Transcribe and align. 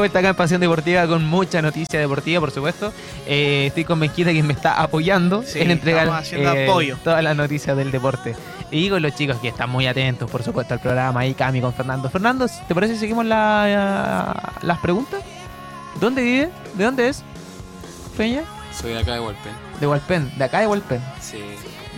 vuelta 0.00 0.18
acá 0.18 0.28
en 0.30 0.34
Pasión 0.36 0.60
Deportiva 0.60 1.06
con 1.06 1.24
mucha 1.24 1.62
noticia 1.62 2.00
deportiva, 2.00 2.40
por 2.40 2.50
supuesto. 2.50 2.92
Eh, 3.26 3.66
estoy 3.68 3.84
con 3.84 4.00
Benquita 4.00 4.30
quien 4.32 4.46
me 4.46 4.52
está 4.52 4.80
apoyando 4.82 5.42
Sí, 5.42 5.60
en 5.60 5.70
entregar 5.70 6.08
eh, 6.32 6.66
apoyo. 6.68 6.96
todas 7.04 7.22
las 7.22 7.36
noticias 7.36 7.76
del 7.76 7.90
deporte. 7.90 8.34
Y 8.70 8.88
con 8.90 9.02
los 9.02 9.14
chicos 9.14 9.36
que 9.38 9.48
están 9.48 9.70
muy 9.70 9.86
atentos, 9.86 10.30
por 10.30 10.42
supuesto, 10.42 10.74
al 10.74 10.80
programa. 10.80 11.20
Ahí 11.20 11.34
Cami 11.34 11.60
con 11.60 11.72
Fernando. 11.72 12.08
Fernando, 12.10 12.46
¿te 12.68 12.74
parece 12.74 12.94
si 12.94 13.00
seguimos 13.00 13.24
la- 13.26 14.52
las 14.62 14.78
preguntas? 14.78 15.20
¿Dónde 16.00 16.22
vive? 16.22 16.50
¿De 16.74 16.84
dónde 16.84 17.08
es? 17.08 17.22
Peña? 18.16 18.42
Soy 18.72 18.92
de 18.92 18.98
acá 19.00 19.14
de 19.14 19.20
Hualpén. 19.20 19.52
De 19.80 19.86
Hualpén, 19.86 20.32
de 20.38 20.44
acá 20.44 20.60
de 20.60 20.66
Hualpén. 20.66 21.00
Sí. 21.20 21.38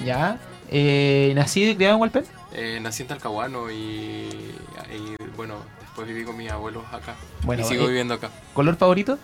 ¿Ya? 0.04 0.38
Eh, 0.70 1.32
¿Nacido 1.34 1.70
y 1.72 1.76
criado 1.76 1.94
en 1.96 2.00
Hualpén? 2.00 2.24
Eh, 2.54 2.78
nací 2.82 3.02
en 3.02 3.08
Talcahuano 3.08 3.70
y, 3.70 3.74
y, 3.74 5.16
bueno, 5.36 5.56
después 5.92 6.08
viví 6.08 6.24
con 6.24 6.38
mis 6.38 6.50
abuelos 6.50 6.84
acá. 6.90 7.14
Bueno, 7.42 7.62
y 7.62 7.66
sigo 7.66 7.84
eh, 7.84 7.88
viviendo 7.88 8.14
acá. 8.14 8.30
¿Color 8.54 8.76
favorito? 8.76 9.18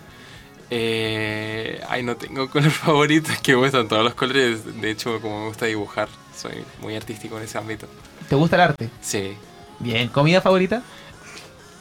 Eh, 0.69 1.81
ay, 1.89 2.03
no 2.03 2.15
tengo 2.15 2.47
color 2.51 2.69
favorito, 2.69 3.31
es 3.31 3.41
que 3.41 3.53
me 3.53 3.63
gustan 3.63 3.87
todos 3.87 4.03
los 4.03 4.13
colores. 4.13 4.79
De 4.79 4.91
hecho, 4.91 5.19
como 5.19 5.41
me 5.41 5.47
gusta 5.47 5.65
dibujar, 5.65 6.07
soy 6.35 6.63
muy 6.79 6.95
artístico 6.95 7.37
en 7.37 7.45
ese 7.45 7.57
ámbito. 7.57 7.87
¿Te 8.29 8.35
gusta 8.35 8.55
el 8.57 8.61
arte? 8.61 8.89
Sí. 9.01 9.35
Bien. 9.79 10.09
¿Comida 10.09 10.41
favorita? 10.41 10.83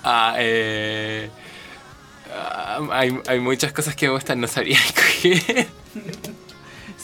Ah, 0.03 0.36
eh, 0.39 1.28
ah, 2.34 2.81
hay, 2.92 3.20
hay 3.27 3.41
muchas 3.41 3.75
cosas 3.75 3.94
que 3.94 4.06
me 4.06 4.14
gustan, 4.14 4.41
no 4.41 4.47
sabría 4.47 4.78
escoger. 5.22 5.69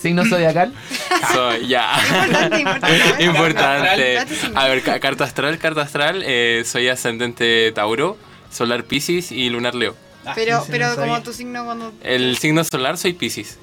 ¿Signo 0.04 0.22
zodiacal? 0.26 0.70
Soy, 1.32 1.66
ya. 1.66 1.96
Importante, 1.98 2.60
importante. 2.60 3.22
Importante. 3.24 4.18
A 4.54 4.68
ver, 4.68 4.82
ca- 4.82 5.00
carta 5.00 5.24
astral, 5.24 5.56
carta 5.58 5.80
astral. 5.80 6.22
eh, 6.26 6.62
soy 6.66 6.88
ascendente 6.88 7.72
Tauro, 7.72 8.18
solar 8.50 8.84
Pisces 8.84 9.32
y 9.32 9.48
lunar 9.48 9.74
Leo. 9.74 9.96
Pero, 10.34 10.60
sí, 10.60 10.68
pero 10.70 10.88
no 10.90 10.96
como 10.96 11.22
tu 11.22 11.32
signo 11.32 11.64
cuando... 11.64 11.90
El 12.02 12.36
signo 12.36 12.62
solar 12.64 12.98
soy 12.98 13.14
Pisces. 13.14 13.58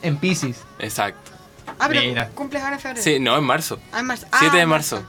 En 0.00 0.16
Pisces. 0.16 0.56
Exacto. 0.78 1.32
Ah, 1.78 1.86
pero 1.88 2.00
Mira. 2.00 2.28
cumples 2.30 2.62
ahora 2.62 2.76
en 2.76 2.80
febrero. 2.80 3.02
Sí, 3.02 3.20
no, 3.20 3.36
en 3.36 3.44
marzo. 3.44 3.78
Ah, 3.92 4.00
en 4.00 4.06
marzo. 4.06 4.26
7 4.38 4.46
Ah, 4.54 4.56
de 4.56 4.66
marzo. 4.66 5.04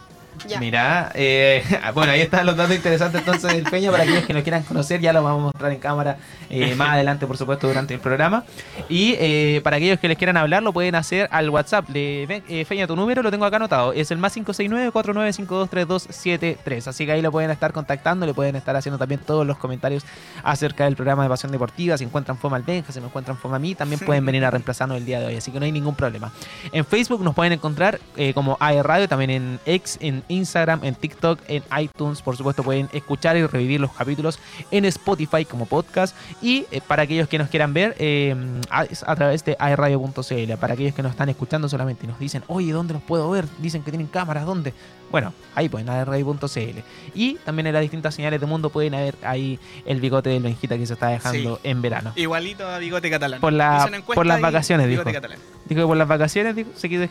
Ya. 0.47 0.59
Mira, 0.59 1.11
eh, 1.15 1.63
bueno, 1.93 2.11
ahí 2.11 2.21
están 2.21 2.45
los 2.45 2.55
datos 2.55 2.75
interesantes 2.75 3.19
entonces 3.19 3.53
del 3.53 3.63
Peña 3.63 3.91
para 3.91 4.03
aquellos 4.03 4.25
que 4.25 4.33
nos 4.33 4.43
quieran 4.43 4.63
conocer, 4.63 4.99
ya 5.01 5.11
lo 5.13 5.23
vamos 5.23 5.39
a 5.39 5.43
mostrar 5.45 5.71
en 5.71 5.79
cámara 5.79 6.17
eh, 6.49 6.75
más 6.79 6.89
adelante, 6.89 7.25
por 7.27 7.37
supuesto, 7.37 7.67
durante 7.67 7.93
el 7.93 7.99
programa. 7.99 8.43
Y 8.87 9.15
eh, 9.19 9.61
para 9.63 9.77
aquellos 9.77 9.99
que 9.99 10.07
les 10.07 10.17
quieran 10.17 10.37
hablar, 10.37 10.63
lo 10.63 10.73
pueden 10.73 10.95
hacer 10.95 11.27
al 11.31 11.49
WhatsApp 11.49 11.85
Ven- 11.89 12.43
eh, 12.47 12.65
Feña, 12.65 12.87
tu 12.87 12.95
número 12.95 13.21
lo 13.21 13.31
tengo 13.31 13.45
acá 13.45 13.57
anotado, 13.57 13.93
es 13.93 14.11
el 14.11 14.17
más 14.17 14.35
569-4952-3273. 14.37 16.87
Así 16.87 17.05
que 17.05 17.11
ahí 17.11 17.21
lo 17.21 17.31
pueden 17.31 17.51
estar 17.51 17.71
contactando, 17.73 18.25
le 18.25 18.33
pueden 18.33 18.55
estar 18.55 18.75
haciendo 18.75 18.97
también 18.97 19.21
todos 19.25 19.45
los 19.45 19.57
comentarios 19.57 20.03
acerca 20.43 20.85
del 20.85 20.95
programa 20.95 21.23
de 21.23 21.29
Pasión 21.29 21.51
Deportiva. 21.51 21.97
Si 21.97 22.03
encuentran 22.03 22.37
foma 22.37 22.57
al 22.57 22.63
Benja, 22.63 22.91
si 22.91 22.99
me 22.99 23.07
encuentran 23.07 23.37
foma 23.37 23.57
a 23.57 23.59
mí, 23.59 23.75
también 23.75 23.99
pueden 24.01 24.25
venir 24.25 24.43
a 24.45 24.51
reemplazarnos 24.51 24.97
el 24.97 25.05
día 25.05 25.19
de 25.19 25.25
hoy, 25.27 25.35
así 25.35 25.51
que 25.51 25.59
no 25.59 25.65
hay 25.65 25.71
ningún 25.71 25.95
problema. 25.95 26.31
En 26.71 26.85
Facebook 26.85 27.23
nos 27.23 27.35
pueden 27.35 27.53
encontrar 27.53 27.99
eh, 28.15 28.33
como 28.33 28.57
AE 28.59 28.81
Radio, 28.83 29.07
también 29.07 29.29
en 29.31 29.59
X, 29.65 29.97
en 30.01 30.23
Instagram, 30.29 30.83
en 30.83 30.95
TikTok, 30.95 31.39
en 31.47 31.63
iTunes. 31.77 32.21
Por 32.21 32.37
supuesto, 32.37 32.63
pueden 32.63 32.89
escuchar 32.93 33.35
y 33.35 33.45
revivir 33.45 33.81
los 33.81 33.91
capítulos 33.91 34.39
en 34.71 34.85
Spotify 34.85 35.43
como 35.43 35.65
podcast. 35.65 36.15
Y 36.41 36.65
eh, 36.71 36.81
para 36.85 37.03
aquellos 37.03 37.27
que 37.27 37.37
nos 37.37 37.49
quieran 37.49 37.73
ver, 37.73 37.95
eh, 37.99 38.35
a, 38.69 39.15
través 39.15 39.43
de 39.43 39.57
aeradio.cl. 39.59 40.53
Para 40.59 40.73
aquellos 40.73 40.95
que 40.95 41.03
nos 41.03 41.11
están 41.11 41.29
escuchando 41.29 41.67
solamente 41.67 42.05
y 42.05 42.07
nos 42.07 42.19
dicen, 42.19 42.43
oye, 42.47 42.71
¿dónde 42.71 42.93
los 42.93 43.03
puedo 43.03 43.29
ver? 43.29 43.45
Dicen 43.57 43.83
que 43.83 43.91
tienen 43.91 44.07
cámaras, 44.07 44.45
¿dónde? 44.45 44.73
Bueno, 45.11 45.33
ahí 45.55 45.67
pueden, 45.69 45.89
aeradio.cl. 45.89 46.79
Y 47.15 47.35
también 47.37 47.67
en 47.67 47.73
las 47.73 47.81
distintas 47.81 48.13
señales 48.13 48.39
del 48.39 48.49
mundo 48.49 48.69
pueden 48.69 48.91
ver 48.91 49.15
ahí 49.23 49.59
el 49.85 49.99
bigote 49.99 50.29
de 50.29 50.39
Benjita 50.39 50.77
que 50.77 50.85
se 50.85 50.93
está 50.93 51.07
dejando 51.07 51.59
en 51.63 51.81
verano. 51.81 52.13
Igualito 52.15 52.67
a 52.67 52.77
Bigote 52.77 53.09
Catalán. 53.09 53.41
Por 53.41 53.53
la- 53.53 53.89
las 54.23 54.41
vacaciones, 54.41 54.87
dijo. 54.87 55.03
Catalán. 55.03 55.39
Dijo 55.65 55.81
que 55.81 55.87
por 55.87 55.97
las 55.97 56.07
vacaciones 56.07 56.55
dijo, 56.55 56.69
se 56.75 56.89
que, 56.89 57.09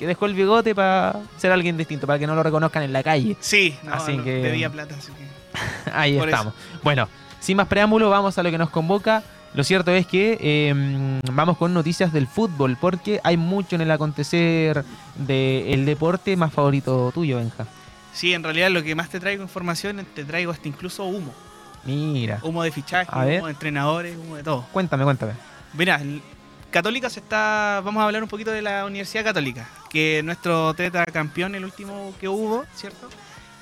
que 0.00 0.06
dejó 0.06 0.24
el 0.24 0.32
bigote 0.34 0.74
para 0.74 1.14
ser 1.36 1.52
alguien 1.52 1.76
distinto, 1.76 2.06
para 2.06 2.18
que 2.18 2.26
no 2.26 2.34
lo 2.34 2.42
reconozcan 2.42 2.82
en 2.82 2.92
la 2.92 3.02
calle. 3.02 3.36
Sí, 3.38 3.76
no, 3.84 3.92
Así 3.92 4.16
no, 4.16 4.24
que- 4.24 4.36
debía 4.42 4.70
plata, 4.70 4.94
así 4.98 5.12
que... 5.12 5.90
Ahí 5.92 6.16
Por 6.18 6.28
estamos. 6.30 6.54
Bueno, 6.82 7.06
sin 7.38 7.58
más 7.58 7.66
preámbulo, 7.68 8.08
vamos 8.08 8.38
a 8.38 8.42
lo 8.42 8.50
que 8.50 8.56
nos 8.56 8.70
convoca. 8.70 9.22
Lo 9.52 9.62
cierto 9.62 9.90
es 9.90 10.06
que 10.06 10.38
eh, 10.40 11.20
vamos 11.32 11.58
con 11.58 11.74
noticias 11.74 12.12
del 12.14 12.26
fútbol, 12.28 12.78
porque 12.80 13.20
hay 13.24 13.36
mucho 13.36 13.74
en 13.76 13.82
el 13.82 13.90
acontecer 13.90 14.84
del 15.16 15.84
deporte 15.84 16.34
más 16.36 16.50
favorito 16.52 17.10
tuyo, 17.12 17.36
Benja. 17.36 17.66
Sí, 18.14 18.32
en 18.32 18.42
realidad 18.42 18.70
lo 18.70 18.82
que 18.82 18.94
más 18.94 19.10
te 19.10 19.20
traigo 19.20 19.42
información, 19.42 20.06
te 20.14 20.24
traigo 20.24 20.50
hasta 20.50 20.66
incluso 20.66 21.04
humo. 21.04 21.32
Mira, 21.84 22.38
Humo 22.42 22.62
de 22.62 22.70
fichaje, 22.72 23.10
humo 23.12 23.46
de 23.46 23.52
entrenadores, 23.52 24.16
humo 24.16 24.36
de 24.36 24.42
todo. 24.44 24.64
cuéntame, 24.72 25.04
cuéntame. 25.04 25.32
Mira, 25.74 25.96
el- 26.00 26.22
Católica 26.70 27.10
se 27.10 27.20
está. 27.20 27.82
Vamos 27.84 28.00
a 28.00 28.06
hablar 28.06 28.22
un 28.22 28.28
poquito 28.28 28.50
de 28.50 28.62
la 28.62 28.84
Universidad 28.84 29.24
Católica, 29.24 29.68
que 29.90 30.22
nuestro 30.24 30.74
campeón, 31.12 31.54
el 31.54 31.64
último 31.64 32.14
que 32.20 32.28
hubo, 32.28 32.64
¿cierto? 32.74 33.08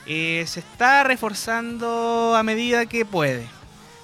Eh, 0.06 0.44
se 0.46 0.60
está 0.60 1.04
reforzando 1.04 2.34
a 2.36 2.42
medida 2.42 2.86
que 2.86 3.04
puede. 3.04 3.46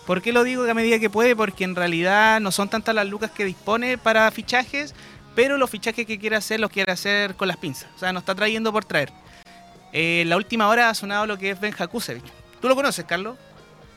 ¿Por 0.06 0.20
qué 0.20 0.32
lo 0.32 0.44
digo 0.44 0.68
a 0.68 0.74
medida 0.74 0.98
que 0.98 1.08
puede? 1.08 1.34
Porque 1.34 1.64
en 1.64 1.74
realidad 1.74 2.40
no 2.40 2.50
son 2.50 2.68
tantas 2.68 2.94
las 2.94 3.06
lucas 3.06 3.30
que 3.30 3.44
dispone 3.44 3.96
para 3.96 4.30
fichajes, 4.30 4.94
pero 5.34 5.56
los 5.56 5.70
fichajes 5.70 6.06
que 6.06 6.18
quiere 6.18 6.36
hacer 6.36 6.60
los 6.60 6.70
quiere 6.70 6.92
hacer 6.92 7.36
con 7.36 7.48
las 7.48 7.56
pinzas. 7.56 7.88
O 7.96 7.98
sea, 7.98 8.12
no 8.12 8.18
está 8.18 8.34
trayendo 8.34 8.72
por 8.72 8.84
traer. 8.84 9.10
Eh, 9.92 10.22
en 10.22 10.28
la 10.28 10.36
última 10.36 10.68
hora 10.68 10.90
ha 10.90 10.94
sonado 10.94 11.26
lo 11.26 11.38
que 11.38 11.50
es 11.50 11.60
Benja 11.60 11.86
Kusevich. 11.86 12.24
¿Tú 12.60 12.68
lo 12.68 12.74
conoces, 12.74 13.04
Carlos? 13.06 13.36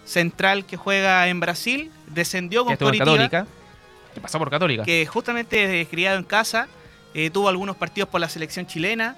Central 0.05 0.65
que 0.65 0.77
juega 0.77 1.27
en 1.27 1.41
Brasil, 1.41 1.91
descendió 2.07 2.63
con 2.63 2.77
Coritiba 2.77 3.05
Católica. 3.05 3.47
Que 4.17 4.21
pasó 4.21 4.39
por 4.39 4.49
Católica. 4.49 4.83
que 4.83 5.05
justamente 5.05 5.81
es 5.81 5.87
criado 5.89 6.17
en 6.17 6.23
casa, 6.23 6.67
eh, 7.13 7.29
tuvo 7.29 7.49
algunos 7.49 7.75
partidos 7.75 8.09
por 8.09 8.19
la 8.19 8.27
selección 8.27 8.65
chilena. 8.65 9.15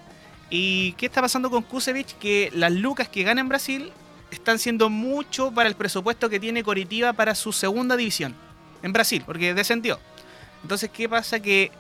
¿Y 0.50 0.92
qué 0.94 1.06
está 1.06 1.22
pasando 1.22 1.50
con 1.50 1.64
Kusevich? 1.64 2.18
Que 2.18 2.52
las 2.54 2.74
lucas 2.74 3.08
que 3.08 3.24
gana 3.24 3.40
en 3.40 3.48
Brasil 3.48 3.94
están 4.30 4.60
siendo 4.60 4.90
mucho 4.90 5.52
para 5.52 5.70
el 5.70 5.76
presupuesto 5.76 6.30
que 6.30 6.38
tiene 6.38 6.64
Coritiba 6.64 7.14
para 7.14 7.34
su 7.34 7.54
segunda 7.54 7.96
división 7.96 8.36
en 8.84 8.92
Brasil, 8.92 9.24
porque 9.26 9.54
descendió. 9.54 10.00
Entonces, 10.64 10.90
¿qué 10.90 11.08
pasa? 11.08 11.40
Que 11.40 11.72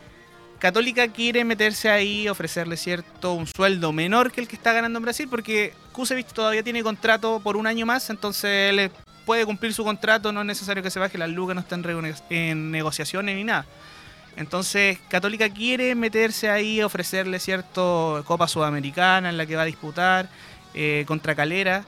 Católica 0.59 1.09
quiere 1.09 1.43
meterse 1.43 1.89
ahí, 1.89 2.29
ofrecerle 2.29 2.77
cierto 2.77 3.33
un 3.33 3.47
sueldo 3.47 3.91
menor 3.91 4.31
que 4.31 4.39
el 4.39 4.47
que 4.47 4.55
está 4.55 4.71
ganando 4.71 4.99
en 4.99 5.03
Brasil, 5.03 5.27
porque 5.29 5.73
Kusevich 5.91 6.27
todavía 6.27 6.63
tiene 6.63 6.83
contrato 6.83 7.41
por 7.43 7.57
un 7.57 7.67
año 7.67 7.85
más, 7.85 8.09
entonces 8.09 8.69
él 8.69 8.91
puede 9.29 9.45
cumplir 9.45 9.75
su 9.75 9.83
contrato, 9.83 10.31
no 10.31 10.39
es 10.41 10.47
necesario 10.47 10.81
que 10.81 10.89
se 10.89 10.97
baje, 10.97 11.15
las 11.19 11.29
lucas 11.29 11.55
no 11.55 11.63
rego- 11.83 12.15
en 12.31 12.71
negociaciones 12.71 13.35
ni 13.35 13.43
nada. 13.43 13.63
Entonces, 14.35 14.97
Católica 15.07 15.47
quiere 15.51 15.93
meterse 15.93 16.49
ahí, 16.49 16.81
ofrecerle 16.81 17.37
cierto 17.37 18.23
Copa 18.25 18.47
Sudamericana 18.47 19.29
en 19.29 19.37
la 19.37 19.45
que 19.45 19.55
va 19.55 19.61
a 19.61 19.65
disputar 19.65 20.29
eh, 20.73 21.03
contra 21.05 21.35
Calera. 21.35 21.85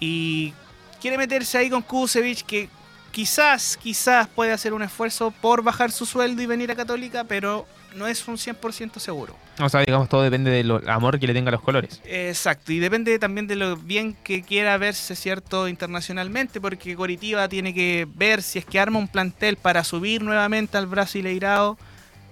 Y 0.00 0.54
quiere 1.00 1.18
meterse 1.18 1.56
ahí 1.56 1.70
con 1.70 1.82
Kusevich, 1.82 2.42
que 2.42 2.68
quizás, 3.12 3.76
quizás 3.76 4.26
puede 4.26 4.50
hacer 4.50 4.72
un 4.72 4.82
esfuerzo 4.82 5.30
por 5.30 5.62
bajar 5.62 5.92
su 5.92 6.04
sueldo 6.04 6.42
y 6.42 6.46
venir 6.46 6.72
a 6.72 6.74
Católica, 6.74 7.22
pero 7.22 7.64
no 7.94 8.06
es 8.06 8.26
un 8.28 8.36
100% 8.36 8.98
seguro. 8.98 9.36
O 9.60 9.68
sea, 9.68 9.80
digamos, 9.80 10.08
todo 10.08 10.22
depende 10.22 10.50
del 10.50 10.70
amor 10.88 11.18
que 11.18 11.26
le 11.26 11.34
tenga 11.34 11.48
a 11.50 11.52
los 11.52 11.62
colores. 11.62 12.00
Exacto, 12.04 12.72
y 12.72 12.78
depende 12.78 13.18
también 13.18 13.46
de 13.46 13.56
lo 13.56 13.76
bien 13.76 14.14
que 14.14 14.42
quiera 14.42 14.76
verse, 14.78 15.14
¿cierto?, 15.14 15.68
internacionalmente, 15.68 16.60
porque 16.60 16.96
Coritiba 16.96 17.48
tiene 17.48 17.74
que 17.74 18.06
ver 18.14 18.42
si 18.42 18.58
es 18.58 18.64
que 18.64 18.80
arma 18.80 18.98
un 18.98 19.08
plantel 19.08 19.56
para 19.56 19.84
subir 19.84 20.22
nuevamente 20.22 20.76
al 20.78 20.86
Brasileirao, 20.86 21.78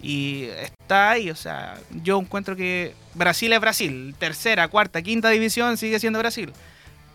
y 0.03 0.45
está 0.62 1.11
ahí, 1.11 1.31
o 1.31 1.37
sea, 1.37 1.77
yo 2.03 2.19
encuentro 2.19 2.56
que 2.56 2.95
Brasil 3.15 3.53
es 3.53 3.61
Brasil, 3.61 4.15
tercera, 4.19 4.67
cuarta, 4.69 5.03
quinta 5.03 5.29
división 5.29 5.77
sigue 5.77 5.99
siendo 6.01 6.19
Brasil. 6.19 6.53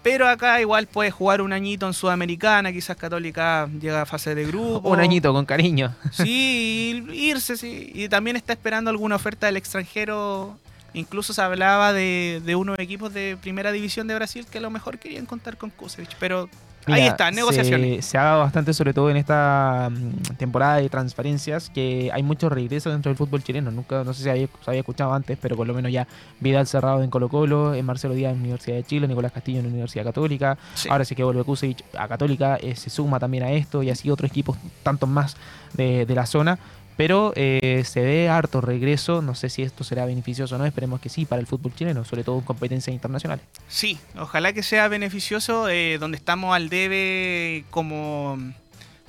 Pero 0.05 0.27
acá 0.27 0.61
igual 0.61 0.85
puede 0.85 1.09
jugar 1.09 1.41
un 1.41 1.51
añito 1.51 1.87
en 1.87 1.93
Sudamericana, 1.95 2.71
quizás 2.71 2.95
Católica 2.95 3.67
llega 3.81 4.03
a 4.03 4.05
fase 4.05 4.35
de 4.35 4.45
grupo. 4.45 4.87
Un 4.87 4.99
añito, 4.99 5.33
con 5.33 5.47
cariño. 5.47 5.95
Sí, 6.11 7.03
irse, 7.11 7.57
sí. 7.57 7.89
Y 7.91 8.07
también 8.07 8.35
está 8.35 8.53
esperando 8.53 8.91
alguna 8.91 9.15
oferta 9.15 9.47
del 9.47 9.57
extranjero. 9.57 10.59
Incluso 10.93 11.33
se 11.33 11.41
hablaba 11.41 11.91
de, 11.91 12.39
de 12.45 12.55
unos 12.55 12.77
equipos 12.77 13.15
de 13.15 13.35
primera 13.41 13.71
división 13.71 14.05
de 14.05 14.13
Brasil 14.13 14.45
que 14.45 14.59
a 14.59 14.61
lo 14.61 14.69
mejor 14.69 14.99
querían 14.99 15.25
contar 15.25 15.57
con 15.57 15.71
Kusevich. 15.71 16.15
Pero 16.19 16.49
ahí 16.87 17.07
está, 17.07 17.31
negociaciones. 17.31 18.05
Se, 18.05 18.11
se 18.11 18.17
ha 18.17 18.23
dado 18.23 18.39
bastante, 18.41 18.73
sobre 18.73 18.93
todo 18.93 19.09
en 19.09 19.17
esta 19.17 19.89
mm, 19.91 20.35
temporada 20.37 20.77
de 20.77 20.89
transferencias, 20.89 21.69
que 21.69 22.09
hay 22.13 22.23
muchos 22.23 22.51
regresos 22.51 22.93
dentro 22.93 23.09
del 23.09 23.17
fútbol 23.17 23.43
chileno. 23.43 23.71
Nunca, 23.71 24.03
no 24.03 24.13
sé 24.13 24.23
si 24.23 24.29
había, 24.29 24.47
se 24.47 24.69
había 24.71 24.81
escuchado 24.81 25.13
antes, 25.13 25.37
pero 25.41 25.55
por 25.55 25.67
lo 25.67 25.73
menos 25.73 25.91
ya 25.91 26.07
Vidal 26.39 26.67
cerrado 26.67 27.03
en 27.03 27.09
Colo 27.09 27.29
Colo, 27.29 27.73
en 27.73 27.85
Marcelo 27.85 28.13
Díaz 28.13 28.33
en 28.33 28.39
Universidad 28.39 28.77
de 28.77 28.83
Chile, 28.83 29.07
Nicolás 29.07 29.31
Castillo 29.31 29.59
en 29.59 29.67
Universidad 29.67 30.03
Católica. 30.03 30.57
Sí. 30.75 30.89
Ahora 30.89 31.05
sí 31.05 31.15
que 31.15 31.23
vuelve 31.23 31.43
Kusevich 31.43 31.83
a 31.97 32.07
Católica, 32.07 32.57
eh, 32.57 32.75
se 32.75 32.89
suma 32.89 33.19
también 33.19 33.43
a 33.43 33.51
esto 33.51 33.83
y 33.83 33.89
así 33.89 34.09
otros 34.09 34.29
equipos, 34.29 34.57
tantos 34.83 35.09
más 35.09 35.35
de, 35.73 36.05
de 36.05 36.15
la 36.15 36.25
zona. 36.25 36.59
Pero 36.97 37.33
eh, 37.35 37.83
se 37.85 38.01
ve 38.01 38.29
harto 38.29 38.61
regreso. 38.61 39.21
No 39.21 39.35
sé 39.35 39.49
si 39.49 39.63
esto 39.63 39.83
será 39.83 40.05
beneficioso 40.05 40.55
o 40.55 40.57
no. 40.57 40.65
Esperemos 40.65 41.01
que 41.01 41.09
sí 41.09 41.25
para 41.25 41.41
el 41.41 41.47
fútbol 41.47 41.73
chileno, 41.75 42.05
sobre 42.05 42.23
todo 42.23 42.37
en 42.39 42.45
competencias 42.45 42.93
internacionales. 42.93 43.45
Sí, 43.67 43.97
ojalá 44.17 44.53
que 44.53 44.63
sea 44.63 44.87
beneficioso. 44.87 45.67
eh, 45.69 45.97
donde 45.99 46.17
estamos 46.17 46.55
al 46.55 46.69
debe 46.69 47.65
como, 47.69 48.37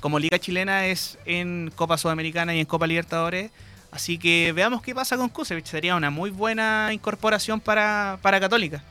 como 0.01 0.19
Liga 0.19 0.39
Chilena 0.39 0.87
es 0.87 1.19
en 1.27 1.73
Copa 1.75 1.97
Sudamericana 1.99 2.55
y 2.55 2.61
en 2.61 2.67
Copa 2.67 2.87
Libertadores. 2.87 3.51
Así 3.91 4.19
que 4.19 4.53
veamos 4.53 4.83
qué 4.83 4.95
pasa 4.95 5.17
con 5.17 5.29
Kusevich. 5.29 5.67
Sería 5.67 5.97
una 5.97 6.11
muy 6.11 6.31
buena 6.31 6.91
incorporación 6.93 7.61
para, 7.61 8.19
para 8.21 8.41
Católica. 8.41 8.83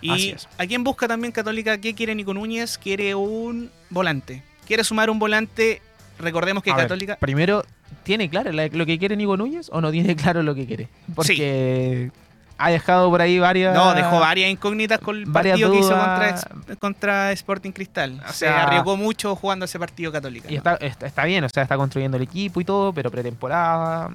Y 0.00 0.34
a 0.58 0.66
quién 0.66 0.84
busca 0.84 1.08
también 1.08 1.32
Católica, 1.32 1.78
¿qué 1.78 1.94
quiere 1.94 2.14
Nico 2.14 2.34
Núñez? 2.34 2.76
Quiere 2.76 3.14
un 3.14 3.70
volante. 3.88 4.42
Quiere 4.66 4.84
sumar 4.84 5.08
un 5.08 5.18
volante. 5.18 5.80
Recordemos 6.18 6.62
que 6.62 6.70
A 6.70 6.76
ver, 6.76 6.84
Católica. 6.84 7.16
primero, 7.16 7.64
¿tiene 8.02 8.28
claro 8.30 8.52
la- 8.52 8.68
lo 8.68 8.86
que 8.86 8.98
quiere 8.98 9.16
Nico 9.16 9.36
Núñez 9.36 9.68
o 9.72 9.80
no 9.80 9.90
tiene 9.90 10.14
claro 10.16 10.42
lo 10.42 10.54
que 10.54 10.66
quiere? 10.66 10.88
Porque 11.14 12.10
ha 12.56 12.70
dejado 12.70 13.10
por 13.10 13.20
ahí 13.20 13.38
varias. 13.40 13.74
No, 13.74 13.94
dejó 13.94 14.20
varias 14.20 14.48
incógnitas 14.50 15.00
con 15.00 15.16
el 15.16 15.26
partido 15.26 15.72
que 15.72 15.78
hizo 15.80 15.88
dudas. 15.90 16.46
contra, 16.78 17.32
Sporting 17.32 17.72
Cristal. 17.72 18.22
O 18.24 18.28
Se 18.28 18.46
sea- 18.46 18.62
arriesgó 18.64 18.96
mucho 18.96 19.34
jugando 19.34 19.64
ese 19.64 19.78
partido 19.78 20.12
Católica. 20.12 20.48
Y 20.48 20.52
¿no? 20.52 20.58
está, 20.58 20.74
está, 20.76 21.06
está 21.06 21.24
bien, 21.24 21.42
o 21.44 21.48
sea, 21.48 21.64
está 21.64 21.76
construyendo 21.76 22.16
el 22.16 22.22
equipo 22.22 22.60
y 22.60 22.64
todo, 22.64 22.92
pero 22.92 23.10
pretemporada. 23.10 24.10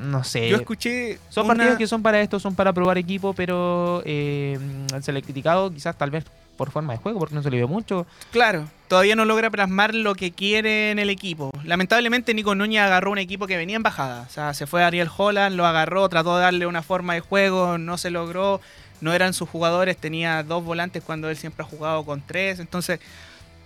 No 0.00 0.24
sé. 0.24 0.48
Yo 0.50 0.56
escuché. 0.56 1.18
Son 1.30 1.44
una- 1.46 1.54
partidos 1.54 1.78
que 1.78 1.86
son 1.86 2.02
para 2.02 2.20
esto, 2.20 2.38
son 2.40 2.54
para 2.54 2.72
probar 2.72 2.98
equipo, 2.98 3.32
pero 3.34 4.02
eh, 4.04 4.58
se 5.00 5.12
le 5.12 5.18
ha 5.18 5.22
criticado 5.22 5.70
quizás 5.72 5.96
tal 5.96 6.10
vez 6.10 6.24
por 6.56 6.70
forma 6.70 6.92
de 6.94 6.98
juego, 6.98 7.18
porque 7.18 7.34
no 7.34 7.42
se 7.42 7.50
le 7.50 7.58
vio 7.58 7.68
mucho. 7.68 8.06
Claro, 8.32 8.68
todavía 8.88 9.14
no 9.16 9.24
logra 9.24 9.50
plasmar 9.50 9.94
lo 9.94 10.14
que 10.14 10.32
quiere 10.32 10.90
en 10.90 10.98
el 10.98 11.10
equipo. 11.10 11.50
Lamentablemente, 11.64 12.34
Nico 12.34 12.54
Núñez 12.54 12.82
agarró 12.82 13.10
un 13.12 13.18
equipo 13.18 13.46
que 13.46 13.56
venía 13.56 13.76
en 13.76 13.82
bajada. 13.82 14.22
O 14.28 14.30
sea, 14.32 14.54
se 14.54 14.66
fue 14.66 14.82
Ariel 14.82 15.08
Holland, 15.16 15.54
lo 15.56 15.66
agarró, 15.66 16.08
trató 16.08 16.36
de 16.36 16.42
darle 16.42 16.66
una 16.66 16.82
forma 16.82 17.14
de 17.14 17.20
juego, 17.20 17.78
no 17.78 17.98
se 17.98 18.10
logró. 18.10 18.60
No 19.02 19.12
eran 19.12 19.34
sus 19.34 19.48
jugadores, 19.48 19.98
tenía 19.98 20.42
dos 20.42 20.64
volantes 20.64 21.02
cuando 21.04 21.28
él 21.28 21.36
siempre 21.36 21.64
ha 21.64 21.68
jugado 21.68 22.04
con 22.06 22.22
tres. 22.22 22.60
Entonces, 22.60 22.98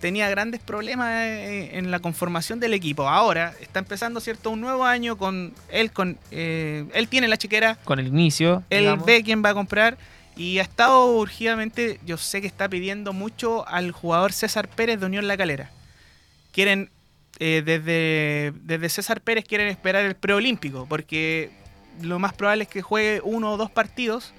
tenía 0.01 0.29
grandes 0.29 0.61
problemas 0.61 1.09
eh, 1.15 1.79
en 1.79 1.93
la 1.93 2.01
conformación 2.01 2.59
del 2.59 2.75
equipo. 2.75 3.09
Ahora 3.09 3.55
está 3.61 3.79
empezando, 3.79 4.19
¿cierto? 4.19 4.51
Un 4.51 4.61
nuevo 4.61 4.85
año 4.85 5.17
con 5.17 5.53
él. 5.71 5.93
con 5.93 6.19
eh, 6.33 6.85
Él 6.95 7.07
tiene 7.07 7.29
la 7.29 7.37
chiquera, 7.37 7.77
Con 7.85 8.01
el 8.01 8.09
inicio. 8.09 8.65
él 8.71 8.81
digamos. 8.81 9.07
ve 9.07 9.23
quién 9.23 9.41
va 9.45 9.51
a 9.51 9.55
comprar 9.55 9.99
y 10.37 10.59
ha 10.59 10.63
estado 10.63 11.07
urgidamente, 11.17 12.01
yo 12.05 12.17
sé 12.17 12.41
que 12.41 12.47
está 12.47 12.69
pidiendo 12.69 13.13
mucho 13.13 13.67
al 13.69 13.93
jugador 13.93 14.33
César 14.33 14.69
Pérez 14.69 15.01
de 15.01 15.07
Unión 15.07 15.29
La 15.29 15.37
Calera. 15.37 15.71
Quieren, 16.53 16.91
eh, 17.39 17.63
desde, 17.65 18.53
desde 18.63 18.89
César 18.89 19.21
Pérez 19.21 19.45
quieren 19.45 19.69
esperar 19.69 20.05
el 20.05 20.17
preolímpico, 20.17 20.87
porque 20.89 21.51
lo 22.03 22.19
más 22.19 22.33
probable 22.33 22.65
es 22.65 22.71
que 22.71 22.83
juegue 22.83 23.21
uno 23.23 23.53
o 23.53 23.57
dos 23.57 23.71
partidos 23.71 24.33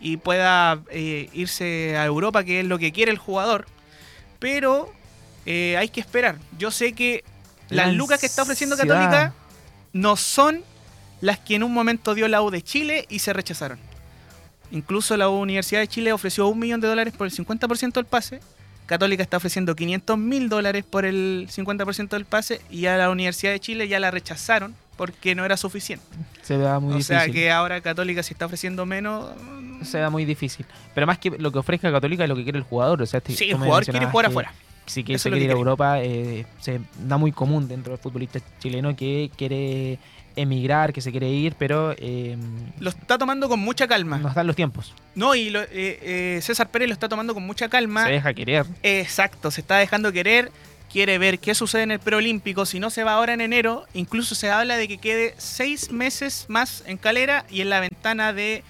y 0.00 0.18
pueda 0.18 0.82
eh, 0.90 1.30
irse 1.32 1.96
a 1.96 2.04
Europa, 2.04 2.44
que 2.44 2.60
es 2.60 2.66
lo 2.66 2.78
que 2.78 2.92
quiere 2.92 3.10
el 3.10 3.18
jugador. 3.18 3.66
Pero 4.38 4.92
eh, 5.46 5.76
hay 5.78 5.88
que 5.88 6.00
esperar. 6.00 6.38
Yo 6.58 6.70
sé 6.70 6.92
que 6.92 7.24
las 7.68 7.86
La 7.86 7.92
lucas 7.92 8.20
que 8.20 8.26
está 8.26 8.42
ofreciendo. 8.42 8.76
Católica 8.76 9.32
no 9.92 10.16
son 10.16 10.62
las 11.20 11.38
que 11.38 11.54
en 11.54 11.62
un 11.62 11.72
momento 11.72 12.14
dio 12.14 12.28
la 12.28 12.42
U 12.42 12.50
de 12.50 12.62
Chile 12.62 13.06
y 13.08 13.20
se 13.20 13.32
rechazaron. 13.32 13.78
Incluso 14.70 15.16
la 15.16 15.28
Universidad 15.28 15.80
de 15.80 15.88
Chile 15.88 16.12
ofreció 16.12 16.48
un 16.48 16.58
millón 16.58 16.80
de 16.80 16.88
dólares 16.88 17.14
por 17.16 17.26
el 17.26 17.32
50% 17.32 17.92
del 17.92 18.04
pase. 18.04 18.40
Católica 18.86 19.22
está 19.22 19.36
ofreciendo 19.38 19.74
500 19.74 20.16
mil 20.18 20.48
dólares 20.48 20.84
por 20.88 21.04
el 21.04 21.48
50% 21.50 22.08
del 22.10 22.24
pase 22.24 22.60
y 22.70 22.86
a 22.86 22.96
la 22.96 23.10
Universidad 23.10 23.52
de 23.52 23.58
Chile 23.60 23.88
ya 23.88 23.98
la 23.98 24.10
rechazaron 24.12 24.74
porque 24.96 25.34
no 25.34 25.44
era 25.44 25.56
suficiente. 25.56 26.04
Se 26.42 26.56
vea 26.56 26.78
muy 26.78 26.94
o 26.94 26.96
difícil. 26.96 27.16
sea 27.18 27.28
que 27.30 27.50
ahora 27.50 27.80
Católica 27.80 28.22
si 28.22 28.32
está 28.34 28.46
ofreciendo 28.46 28.86
menos... 28.86 29.28
Se 29.82 29.98
da 29.98 30.08
muy 30.08 30.24
difícil. 30.24 30.64
Pero 30.94 31.06
más 31.06 31.18
que 31.18 31.30
lo 31.30 31.50
que 31.52 31.58
ofrezca 31.58 31.90
Católica 31.92 32.22
es 32.22 32.28
lo 32.28 32.36
que 32.36 32.44
quiere 32.44 32.58
el 32.58 32.64
jugador. 32.64 33.02
O 33.02 33.06
sea, 33.06 33.20
te- 33.20 33.34
Sí, 33.34 33.50
el 33.50 33.56
jugador 33.56 33.84
quiere 33.84 34.06
jugar 34.06 34.26
afuera. 34.26 34.52
Si 34.86 35.04
quiere, 35.04 35.18
se 35.18 35.28
ir 35.30 35.50
a. 35.50 35.52
Europa, 35.52 36.00
eh, 36.02 36.46
se 36.60 36.80
da 37.06 37.16
muy 37.18 37.32
común 37.32 37.68
dentro 37.68 37.92
del 37.92 38.00
futbolista 38.00 38.38
chileno 38.60 38.94
que 38.96 39.30
quiere 39.36 39.98
emigrar, 40.36 40.92
que 40.92 41.00
se 41.00 41.10
quiere 41.10 41.28
ir, 41.30 41.54
pero 41.58 41.92
eh, 41.98 42.36
Lo 42.78 42.90
está 42.90 43.18
tomando 43.18 43.48
con 43.48 43.58
mucha 43.58 43.88
calma. 43.88 44.18
nos 44.18 44.34
dan 44.34 44.46
los 44.46 44.54
tiempos. 44.54 44.94
No, 45.14 45.34
y 45.34 45.50
lo- 45.50 45.62
eh, 45.62 45.68
eh, 45.72 46.38
César 46.42 46.68
Pérez 46.70 46.88
lo 46.88 46.92
está 46.92 47.08
tomando 47.08 47.32
con 47.34 47.44
mucha 47.46 47.68
calma. 47.68 48.04
Se 48.04 48.12
deja 48.12 48.34
querer. 48.34 48.66
Exacto, 48.82 49.50
se 49.50 49.62
está 49.62 49.76
dejando 49.78 50.12
querer, 50.12 50.52
quiere 50.92 51.16
ver 51.18 51.38
qué 51.38 51.54
sucede 51.54 51.82
en 51.84 51.90
el 51.90 51.98
preolímpico, 52.00 52.66
si 52.66 52.78
no 52.80 52.90
se 52.90 53.02
va 53.02 53.14
ahora 53.14 53.32
en 53.32 53.40
enero, 53.40 53.86
incluso 53.94 54.34
se 54.34 54.50
habla 54.50 54.76
de 54.76 54.86
que 54.88 54.98
quede 54.98 55.34
seis 55.38 55.90
meses 55.90 56.44
más 56.48 56.84
en 56.86 56.96
Calera 56.98 57.44
y 57.50 57.62
en 57.62 57.70
la 57.70 57.80
ventana 57.80 58.32
de, 58.34 58.62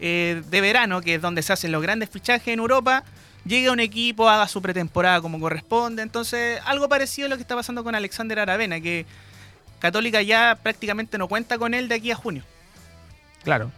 eh, 0.00 0.42
de 0.50 0.60
verano, 0.60 1.00
que 1.02 1.14
es 1.14 1.22
donde 1.22 1.42
se 1.42 1.52
hacen 1.52 1.70
los 1.72 1.80
grandes 1.82 2.10
fichajes 2.10 2.48
en 2.48 2.58
Europa, 2.58 3.04
llegue 3.44 3.70
un 3.70 3.80
equipo, 3.80 4.28
haga 4.28 4.48
su 4.48 4.62
pretemporada 4.62 5.20
como 5.20 5.40
corresponde, 5.40 6.02
entonces 6.02 6.60
algo 6.64 6.88
parecido 6.88 7.26
a 7.26 7.28
lo 7.30 7.36
que 7.36 7.42
está 7.42 7.54
pasando 7.54 7.84
con 7.84 7.94
Alexander 7.94 8.38
Aravena, 8.38 8.80
que 8.80 9.06
Católica 9.78 10.22
ya 10.22 10.58
prácticamente 10.62 11.18
no 11.18 11.28
cuenta 11.28 11.58
con 11.58 11.74
él 11.74 11.88
de 11.88 11.96
aquí 11.96 12.10
a 12.10 12.14
junio. 12.14 12.44
Claro. 13.42 13.72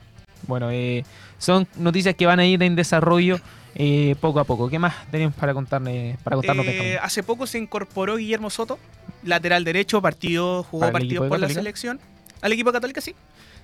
Bueno, 0.47 0.71
eh, 0.71 1.05
son 1.39 1.67
noticias 1.77 2.15
que 2.15 2.27
van 2.27 2.41
a 2.41 2.45
ir 2.45 2.63
en 2.63 2.77
desarrollo 2.77 3.41
eh, 3.75 4.15
poco 4.21 4.41
a 4.41 4.45
poco. 4.45 4.69
¿Qué 4.69 4.79
más 4.79 4.95
tenemos 5.11 5.35
para 5.35 5.55
contarle, 5.55 6.19
para 6.23 6.37
contarnos, 6.37 6.67
Eh, 6.67 6.99
hace 7.01 7.23
poco 7.23 7.47
se 7.47 7.59
incorporó 7.59 8.17
Guillermo 8.17 8.51
Soto, 8.51 8.79
lateral 9.23 9.65
derecho, 9.65 10.03
partido, 10.03 10.63
jugó 10.65 10.87
¿Para 10.87 10.99
el 10.99 11.05
equipo 11.05 11.23
partidos 11.23 11.41
por 11.41 11.41
la 11.41 11.49
selección. 11.49 12.01
Al 12.43 12.53
equipo 12.53 12.71
católica 12.71 13.01
sí. 13.01 13.15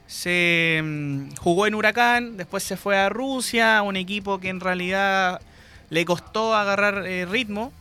Se 0.06 0.80
mm, 0.82 1.36
jugó 1.36 1.66
en 1.66 1.74
Huracán, 1.74 2.36
después 2.36 2.62
se 2.62 2.76
fue 2.76 2.98
a 2.98 3.08
Rusia, 3.08 3.82
un 3.82 3.96
equipo 3.96 4.40
que 4.40 4.48
en 4.48 4.60
realidad 4.60 5.40
le 5.90 6.04
costó 6.04 6.54
agarrar 6.54 7.06
eh, 7.06 7.26
ritmo, 7.26 7.72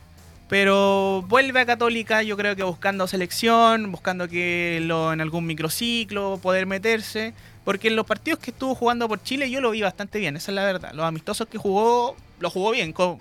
pero 0.48 1.24
vuelve 1.28 1.60
a 1.60 1.66
Católica, 1.66 2.22
yo 2.22 2.36
creo 2.36 2.56
que 2.56 2.64
buscando 2.64 3.06
selección, 3.06 3.90
buscando 3.92 4.28
que 4.28 4.80
lo, 4.82 5.12
en 5.12 5.20
algún 5.20 5.46
microciclo 5.46 6.38
poder 6.42 6.66
meterse, 6.66 7.34
porque 7.64 7.88
en 7.88 7.94
los 7.96 8.04
partidos 8.04 8.40
que 8.40 8.50
estuvo 8.50 8.74
jugando 8.74 9.06
por 9.08 9.22
Chile 9.22 9.48
yo 9.48 9.60
lo 9.60 9.70
vi 9.70 9.82
bastante 9.82 10.18
bien, 10.18 10.36
esa 10.36 10.50
es 10.50 10.56
la 10.56 10.64
verdad. 10.64 10.92
Los 10.92 11.06
amistosos 11.06 11.46
que 11.46 11.56
jugó, 11.56 12.16
lo 12.40 12.50
jugó 12.50 12.72
bien, 12.72 12.92
co- 12.92 13.20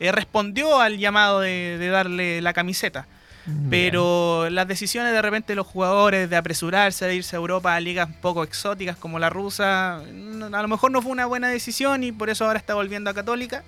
eh, 0.00 0.10
respondió 0.10 0.80
al 0.80 0.98
llamado 0.98 1.40
de, 1.40 1.78
de 1.78 1.88
darle 1.88 2.42
la 2.42 2.52
camiseta. 2.52 3.06
Bien. 3.46 3.70
Pero 3.70 4.50
las 4.50 4.66
decisiones 4.66 5.12
de 5.12 5.22
repente 5.22 5.52
de 5.52 5.54
los 5.56 5.68
jugadores 5.68 6.28
de 6.28 6.34
apresurarse, 6.36 7.06
de 7.06 7.14
irse 7.14 7.36
a 7.36 7.38
Europa 7.38 7.76
a 7.76 7.78
ligas 7.80 8.08
un 8.08 8.20
poco 8.20 8.42
exóticas 8.42 8.96
como 8.96 9.20
la 9.20 9.30
rusa, 9.30 9.98
a 9.98 10.62
lo 10.62 10.66
mejor 10.68 10.90
no 10.90 11.00
fue 11.00 11.12
una 11.12 11.26
buena 11.26 11.48
decisión 11.48 12.02
y 12.02 12.10
por 12.10 12.28
eso 12.28 12.44
ahora 12.44 12.58
está 12.58 12.74
volviendo 12.74 13.08
a 13.08 13.14
Católica. 13.14 13.62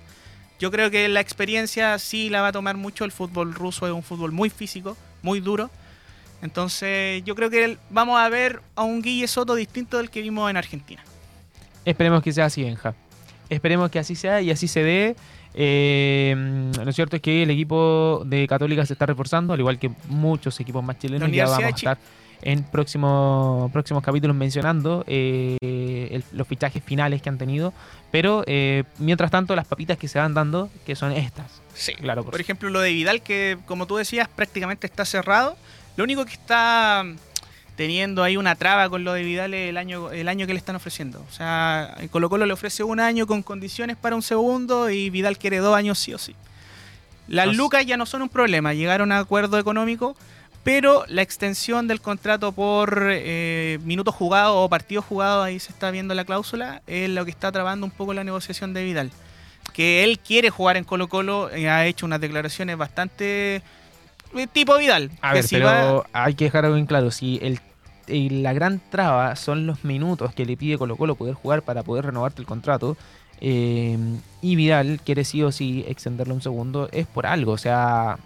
Yo 0.59 0.71
creo 0.71 0.91
que 0.91 1.07
la 1.07 1.21
experiencia 1.21 1.97
sí 1.99 2.29
la 2.29 2.41
va 2.41 2.49
a 2.49 2.51
tomar 2.51 2.75
mucho. 2.75 3.05
El 3.05 3.11
fútbol 3.11 3.53
ruso 3.53 3.87
es 3.87 3.93
un 3.93 4.03
fútbol 4.03 4.31
muy 4.31 4.49
físico, 4.49 4.97
muy 5.21 5.39
duro. 5.39 5.69
Entonces 6.41 7.23
yo 7.23 7.35
creo 7.35 7.49
que 7.49 7.77
vamos 7.89 8.19
a 8.19 8.27
ver 8.29 8.61
a 8.75 8.83
un 8.83 9.01
Guille 9.01 9.27
Soto 9.27 9.55
distinto 9.55 9.97
del 9.97 10.09
que 10.09 10.21
vimos 10.21 10.49
en 10.49 10.57
Argentina. 10.57 11.03
Esperemos 11.85 12.21
que 12.21 12.33
sea 12.33 12.45
así, 12.45 12.63
Benja. 12.63 12.93
Esperemos 13.49 13.89
que 13.89 13.99
así 13.99 14.15
sea 14.15 14.41
y 14.41 14.51
así 14.51 14.67
se 14.67 14.83
dé. 14.83 15.15
Eh, 15.53 16.71
lo 16.83 16.91
cierto 16.91 17.15
es 17.15 17.21
que 17.21 17.43
el 17.43 17.49
equipo 17.49 18.21
de 18.25 18.47
Católica 18.47 18.85
se 18.85 18.93
está 18.93 19.05
reforzando, 19.05 19.53
al 19.53 19.59
igual 19.59 19.79
que 19.79 19.91
muchos 20.07 20.59
equipos 20.59 20.83
más 20.83 20.99
chilenos. 20.99 21.31
Ya 21.31 21.45
vamos 21.45 21.63
a 21.63 21.69
estar 21.69 21.97
en 22.41 22.63
próximos 22.63 23.71
próximos 23.71 24.01
capítulos 24.03 24.35
mencionando 24.35 25.03
eh, 25.07 25.57
el- 26.11 26.23
los 26.31 26.47
fichajes 26.47 26.83
finales 26.83 27.21
que 27.21 27.29
han 27.29 27.37
tenido. 27.37 27.73
Pero 28.11 28.43
eh, 28.47 28.83
mientras 28.97 29.29
tanto, 29.31 29.55
las 29.55 29.67
papitas 29.67 29.97
que 29.97 30.07
se 30.07 30.17
van 30.19 30.33
dando, 30.33 30.69
que 30.85 30.95
son 30.95 31.11
estas. 31.11 31.61
Sí. 31.73 31.93
Claro, 31.95 32.23
por 32.23 32.31
Por 32.31 32.41
ejemplo, 32.41 32.69
lo 32.69 32.79
de 32.81 32.91
Vidal, 32.91 33.21
que 33.21 33.57
como 33.65 33.85
tú 33.85 33.97
decías, 33.97 34.27
prácticamente 34.27 34.87
está 34.87 35.05
cerrado. 35.05 35.57
Lo 35.97 36.03
único 36.03 36.25
que 36.25 36.31
está 36.33 37.03
teniendo 37.75 38.23
ahí 38.23 38.35
una 38.35 38.55
traba 38.55 38.89
con 38.89 39.03
lo 39.05 39.13
de 39.13 39.23
Vidal 39.23 39.53
es 39.53 39.69
el 39.69 39.77
año, 39.77 40.11
el 40.11 40.27
año 40.27 40.45
que 40.47 40.53
le 40.53 40.59
están 40.59 40.75
ofreciendo. 40.75 41.23
O 41.29 41.31
sea, 41.31 41.95
Colo 42.11 42.29
Colo 42.29 42.45
le 42.45 42.51
ofrece 42.53 42.83
un 42.83 42.99
año 42.99 43.25
con 43.27 43.41
condiciones 43.43 43.95
para 43.95 44.15
un 44.15 44.21
segundo 44.21 44.89
y 44.89 45.09
Vidal 45.09 45.37
quiere 45.37 45.57
dos 45.59 45.75
años 45.75 45.97
sí 45.99 46.13
o 46.13 46.17
sí. 46.17 46.35
Las 47.27 47.55
lucas 47.55 47.85
ya 47.85 47.95
no 47.95 48.05
son 48.07 48.23
un 48.23 48.29
problema, 48.29 48.73
llegaron 48.73 49.11
a 49.11 49.19
acuerdo 49.19 49.59
económico, 49.59 50.17
pero 50.71 51.03
la 51.07 51.23
extensión 51.23 51.87
del 51.87 51.99
contrato 51.99 52.51
por 52.51 53.07
eh, 53.09 53.79
minutos 53.83 54.13
jugados 54.13 54.53
o 54.55 54.69
partidos 54.69 55.03
jugados, 55.03 55.43
ahí 55.43 55.59
se 55.59 55.71
está 55.71 55.89
viendo 55.89 56.13
la 56.13 56.25
cláusula, 56.25 56.83
es 56.85 57.09
lo 57.09 57.25
que 57.25 57.31
está 57.31 57.51
trabando 57.51 57.87
un 57.87 57.91
poco 57.91 58.13
la 58.13 58.23
negociación 58.23 58.71
de 58.75 58.83
Vidal 58.83 59.09
que 59.73 60.03
él 60.03 60.19
quiere 60.19 60.51
jugar 60.51 60.77
en 60.77 60.83
Colo 60.83 61.07
Colo, 61.09 61.49
eh, 61.49 61.69
ha 61.69 61.87
hecho 61.87 62.05
unas 62.05 62.21
declaraciones 62.21 62.77
bastante 62.77 63.63
eh, 64.35 64.47
tipo 64.53 64.77
Vidal. 64.77 65.09
A 65.21 65.29
que 65.29 65.33
ver, 65.35 65.43
si 65.43 65.55
pero 65.55 65.65
va- 66.13 66.23
hay 66.25 66.35
que 66.35 66.43
dejar 66.45 66.65
algo 66.65 66.77
en 66.77 66.85
claro. 66.85 67.09
Si 67.09 67.39
el, 67.41 67.59
y 68.07 68.29
la 68.29 68.53
gran 68.53 68.79
traba 68.91 69.35
son 69.35 69.65
los 69.65 69.83
minutos 69.83 70.33
que 70.35 70.45
le 70.45 70.55
pide 70.55 70.77
Colo 70.77 70.97
Colo 70.97 71.15
poder 71.15 71.33
jugar 71.33 71.63
para 71.63 71.81
poder 71.81 72.05
renovarte 72.05 72.41
el 72.41 72.47
contrato, 72.47 72.95
eh, 73.41 73.97
y 74.41 74.55
Vidal 74.55 74.99
quiere 75.03 75.23
sí 75.23 75.41
o 75.41 75.51
sí 75.51 75.83
extenderlo 75.87 76.35
un 76.35 76.41
segundo, 76.41 76.89
es 76.91 77.07
por 77.07 77.25
algo. 77.25 77.53
O 77.53 77.57
sea, 77.57 78.17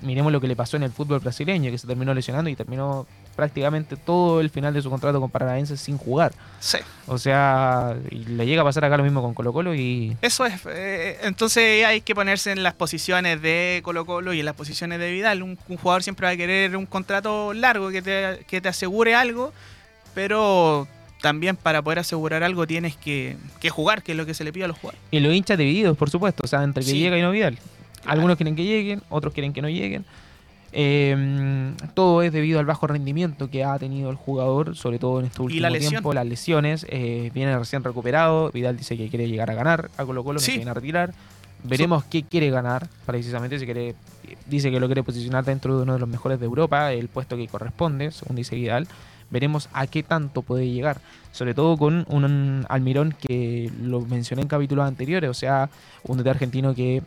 miremos 0.00 0.32
lo 0.32 0.40
que 0.40 0.48
le 0.48 0.56
pasó 0.56 0.76
en 0.76 0.82
el 0.84 0.90
fútbol 0.92 1.20
brasileño, 1.20 1.70
que 1.70 1.78
se 1.78 1.86
terminó 1.86 2.14
lesionando 2.14 2.48
y 2.50 2.56
terminó 2.56 3.06
prácticamente 3.36 3.96
todo 3.96 4.40
el 4.40 4.50
final 4.50 4.74
de 4.74 4.82
su 4.82 4.90
contrato 4.90 5.20
con 5.20 5.30
Paranaense 5.30 5.76
sin 5.76 5.96
jugar. 5.98 6.32
Sí. 6.60 6.78
O 7.06 7.18
sea, 7.18 7.96
y 8.10 8.24
le 8.24 8.46
llega 8.46 8.62
a 8.62 8.64
pasar 8.64 8.84
acá 8.84 8.96
lo 8.96 9.04
mismo 9.04 9.22
con 9.22 9.34
Colo 9.34 9.52
Colo 9.52 9.74
y... 9.74 10.16
Eso 10.22 10.44
es. 10.46 10.54
eh, 10.66 11.18
entonces 11.22 11.84
hay 11.84 12.00
que 12.00 12.14
ponerse 12.14 12.50
en 12.52 12.62
las 12.62 12.74
posiciones 12.74 13.40
de 13.40 13.80
Colo 13.84 14.04
Colo 14.06 14.32
y 14.32 14.40
en 14.40 14.44
las 14.46 14.54
posiciones 14.56 14.98
de 14.98 15.12
Vidal. 15.12 15.42
Un, 15.42 15.58
un 15.68 15.76
jugador 15.76 16.02
siempre 16.02 16.26
va 16.26 16.32
a 16.32 16.36
querer 16.36 16.76
un 16.76 16.86
contrato 16.86 17.52
largo 17.54 17.90
que 17.90 18.02
te, 18.02 18.44
que 18.48 18.60
te 18.60 18.68
asegure 18.68 19.14
algo, 19.14 19.52
pero 20.14 20.88
también 21.20 21.56
para 21.56 21.82
poder 21.82 21.98
asegurar 22.00 22.42
algo 22.42 22.66
tienes 22.66 22.96
que, 22.96 23.36
que 23.60 23.70
jugar, 23.70 24.02
que 24.02 24.12
es 24.12 24.18
lo 24.18 24.26
que 24.26 24.34
se 24.34 24.44
le 24.44 24.52
pide 24.52 24.64
a 24.64 24.68
los 24.68 24.78
jugadores. 24.78 25.00
Y 25.10 25.20
los 25.20 25.32
hinchas 25.34 25.58
divididos, 25.58 25.96
por 25.96 26.10
supuesto, 26.10 26.42
o 26.44 26.48
sea, 26.48 26.62
entre 26.62 26.84
que 26.84 26.90
Sí. 26.90 26.98
llega 26.98 27.18
y 27.18 27.22
no 27.22 27.30
Vidal. 27.30 27.58
Algunos 28.08 28.36
quieren 28.36 28.56
que 28.56 28.64
lleguen, 28.64 29.02
otros 29.10 29.32
quieren 29.34 29.52
que 29.52 29.62
no 29.62 29.68
lleguen. 29.68 30.04
Eh, 30.72 31.72
todo 31.94 32.22
es 32.22 32.32
debido 32.32 32.60
al 32.60 32.66
bajo 32.66 32.86
rendimiento 32.86 33.48
que 33.50 33.64
ha 33.64 33.78
tenido 33.78 34.10
el 34.10 34.16
jugador, 34.16 34.76
sobre 34.76 34.98
todo 34.98 35.20
en 35.20 35.26
este 35.26 35.40
último 35.40 35.66
la 35.68 35.78
tiempo, 35.78 36.12
las 36.12 36.26
lesiones. 36.26 36.86
eh, 36.90 37.30
viene 37.34 37.58
recién 37.58 37.82
recuperado. 37.82 38.50
Vidal 38.52 38.76
dice 38.76 38.96
que 38.96 39.08
quiere 39.08 39.28
llegar 39.28 39.50
a 39.50 39.54
ganar 39.54 39.90
a 39.96 40.04
Colo 40.04 40.22
Colo, 40.24 40.38
que 40.40 40.44
Sí. 40.46 40.56
viene 40.56 40.70
a 40.70 40.74
retirar. 40.74 41.14
Veremos 41.64 42.04
qué 42.04 42.22
quiere 42.22 42.50
ganar, 42.50 42.88
precisamente. 43.06 43.58
Si 43.58 43.64
quiere, 43.64 43.94
dice 44.46 44.70
que 44.70 44.78
lo 44.78 44.86
quiere 44.86 45.02
posicionar 45.02 45.44
dentro 45.44 45.76
de 45.76 45.82
uno 45.82 45.94
de 45.94 45.98
los 45.98 46.08
mejores 46.08 46.38
de 46.38 46.46
Europa, 46.46 46.92
el 46.92 47.08
puesto 47.08 47.36
que 47.36 47.48
corresponde, 47.48 48.10
según 48.12 48.36
dice 48.36 48.54
Vidal. 48.54 48.86
Veremos 49.30 49.68
a 49.72 49.86
qué 49.86 50.02
tanto 50.02 50.42
puede 50.42 50.68
llegar. 50.70 51.00
Sobre 51.32 51.54
todo 51.54 51.76
con 51.76 52.06
un 52.08 52.64
Almirón 52.68 53.14
que 53.18 53.70
lo 53.82 54.00
mencioné 54.02 54.42
en 54.42 54.48
capítulos 54.48 54.86
anteriores, 54.86 55.28
o 55.28 55.34
sea, 55.34 55.68
un 56.04 56.18
DT 56.18 56.30
argentino 56.30 56.74
que 56.74 57.02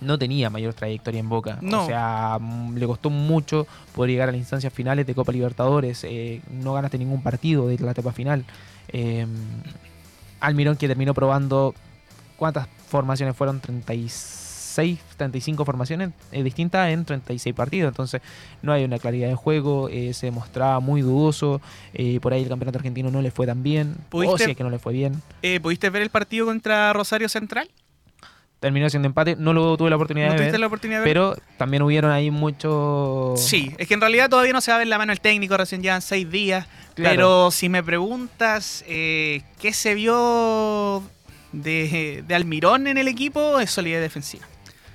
no 0.00 0.18
tenía 0.18 0.50
mayor 0.50 0.74
trayectoria 0.74 1.20
en 1.20 1.28
Boca. 1.28 1.58
No. 1.62 1.84
O 1.84 1.86
sea, 1.86 2.38
mm, 2.40 2.76
le 2.76 2.86
costó 2.86 3.10
mucho 3.10 3.66
poder 3.94 4.10
llegar 4.10 4.28
a 4.28 4.32
las 4.32 4.38
instancias 4.40 4.72
finales 4.72 5.06
de 5.06 5.14
Copa 5.14 5.32
Libertadores. 5.32 6.04
eh, 6.04 6.40
no 6.50 6.72
ganaste 6.74 6.98
ningún 6.98 7.22
partido 7.22 7.66
de 7.68 7.78
la 7.78 7.92
etapa 7.92 8.12
final. 8.12 8.44
Eh, 8.88 9.26
Almirón 10.40 10.76
que 10.76 10.86
terminó 10.86 11.14
probando, 11.14 11.74
¿cuántas 12.36 12.68
formaciones 12.88 13.34
fueron? 13.34 13.60
36, 13.60 14.98
35 15.16 15.64
formaciones 15.64 16.10
eh, 16.30 16.42
distintas 16.42 16.90
en 16.90 17.04
36 17.04 17.54
partidos. 17.54 17.88
Entonces 17.88 18.20
no 18.62 18.72
hay 18.72 18.84
una 18.84 18.98
claridad 18.98 19.28
de 19.28 19.34
juego, 19.34 19.88
eh, 19.88 20.12
se 20.12 20.30
mostraba 20.30 20.78
muy 20.80 21.00
dudoso. 21.00 21.60
eh, 21.94 22.20
por 22.20 22.32
ahí 22.34 22.42
el 22.42 22.48
campeonato 22.48 22.78
argentino 22.78 23.10
no 23.10 23.22
le 23.22 23.30
fue 23.30 23.46
tan 23.46 23.62
bien. 23.62 23.96
O 24.08 24.10
¿Pudiste- 24.10 24.44
si 24.44 24.50
es 24.50 24.56
que 24.56 24.62
no 24.64 24.70
le 24.70 24.78
fue 24.78 24.92
bien. 24.92 25.22
¿Pudiste 25.62 25.88
ver 25.90 26.02
el 26.02 26.10
partido 26.10 26.44
contra 26.46 26.92
Rosario 26.92 27.28
Central? 27.28 27.68
Terminó 28.60 28.88
siendo 28.88 29.06
empate, 29.06 29.36
no 29.36 29.52
lo 29.52 29.76
tuve 29.76 29.90
la 29.90 29.96
oportunidad 29.96 30.28
¿No 30.28 30.34
de 30.34 30.50
ver. 30.50 30.58
la 30.58 30.66
oportunidad 30.66 31.00
de 31.00 31.04
ver? 31.04 31.10
Pero 31.10 31.36
también 31.58 31.82
hubieron 31.82 32.10
ahí 32.10 32.30
muchos. 32.30 33.40
Sí, 33.40 33.72
es 33.76 33.86
que 33.86 33.94
en 33.94 34.00
realidad 34.00 34.30
todavía 34.30 34.52
no 34.54 34.62
se 34.62 34.70
va 34.70 34.76
a 34.76 34.78
ver 34.78 34.88
la 34.88 34.96
mano 34.96 35.12
el 35.12 35.20
técnico, 35.20 35.56
recién 35.56 35.82
llevan 35.82 36.00
seis 36.00 36.30
días. 36.30 36.66
Claro. 36.94 37.14
Pero 37.14 37.50
si 37.50 37.68
me 37.68 37.82
preguntas 37.82 38.82
eh, 38.86 39.42
qué 39.60 39.74
se 39.74 39.94
vio 39.94 41.02
de, 41.52 42.24
de 42.26 42.34
Almirón 42.34 42.86
en 42.86 42.96
el 42.96 43.08
equipo, 43.08 43.60
es 43.60 43.70
solidez 43.70 44.00
defensiva. 44.00 44.46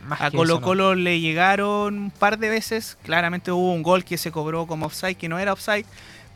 Más 0.07 0.19
A 0.19 0.31
Colo 0.31 0.43
eso, 0.43 0.59
no. 0.59 0.65
Colo 0.65 0.95
le 0.95 1.19
llegaron 1.19 1.97
un 1.99 2.11
par 2.11 2.39
de 2.39 2.49
veces. 2.49 2.97
Claramente 3.03 3.51
hubo 3.51 3.71
un 3.71 3.83
gol 3.83 4.03
que 4.03 4.17
se 4.17 4.31
cobró 4.31 4.65
como 4.65 4.87
offside, 4.87 5.15
que 5.15 5.29
no 5.29 5.37
era 5.37 5.53
offside. 5.53 5.85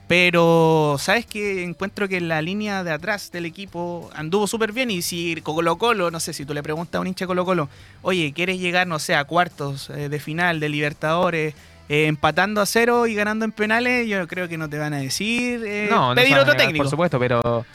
Pero, 0.08 0.98
¿sabes 1.00 1.26
qué? 1.26 1.64
Encuentro 1.64 2.08
que 2.08 2.22
la 2.22 2.40
línea 2.42 2.84
de 2.84 2.92
atrás 2.92 3.32
del 3.32 3.46
equipo 3.46 4.10
anduvo 4.14 4.46
súper 4.46 4.72
bien. 4.72 4.92
Y 4.92 5.02
si 5.02 5.36
Colo 5.42 5.78
Colo, 5.78 6.12
no 6.12 6.20
sé, 6.20 6.32
si 6.34 6.46
tú 6.46 6.54
le 6.54 6.62
preguntas 6.62 7.00
a 7.00 7.02
un 7.02 7.08
hincha 7.08 7.26
Colo 7.26 7.44
Colo, 7.44 7.70
oye, 8.04 8.32
¿quieres 8.34 8.60
llegar, 8.60 8.86
no 8.86 9.00
sé, 9.00 9.16
a 9.16 9.24
cuartos 9.26 9.90
eh, 9.90 10.08
de 10.10 10.20
final 10.20 10.60
de 10.60 10.70
Libertadores, 10.70 11.56
eh, 11.90 12.06
empatando 12.06 12.62
a 12.62 12.68
cero 12.68 13.08
y 13.08 13.16
ganando 13.16 13.46
en 13.46 13.52
penales? 13.52 14.08
Yo 14.08 14.28
creo 14.28 14.48
que 14.48 14.58
no 14.60 14.70
te 14.70 14.78
van 14.78 14.94
a 14.94 14.98
decir 14.98 15.64
eh, 15.66 15.88
No, 15.90 16.14
pedir 16.14 16.34
otro 16.34 16.54
negar, 16.54 16.58
técnico. 16.58 16.84
Por 16.84 16.90
supuesto, 16.92 17.18
pero 17.18 17.66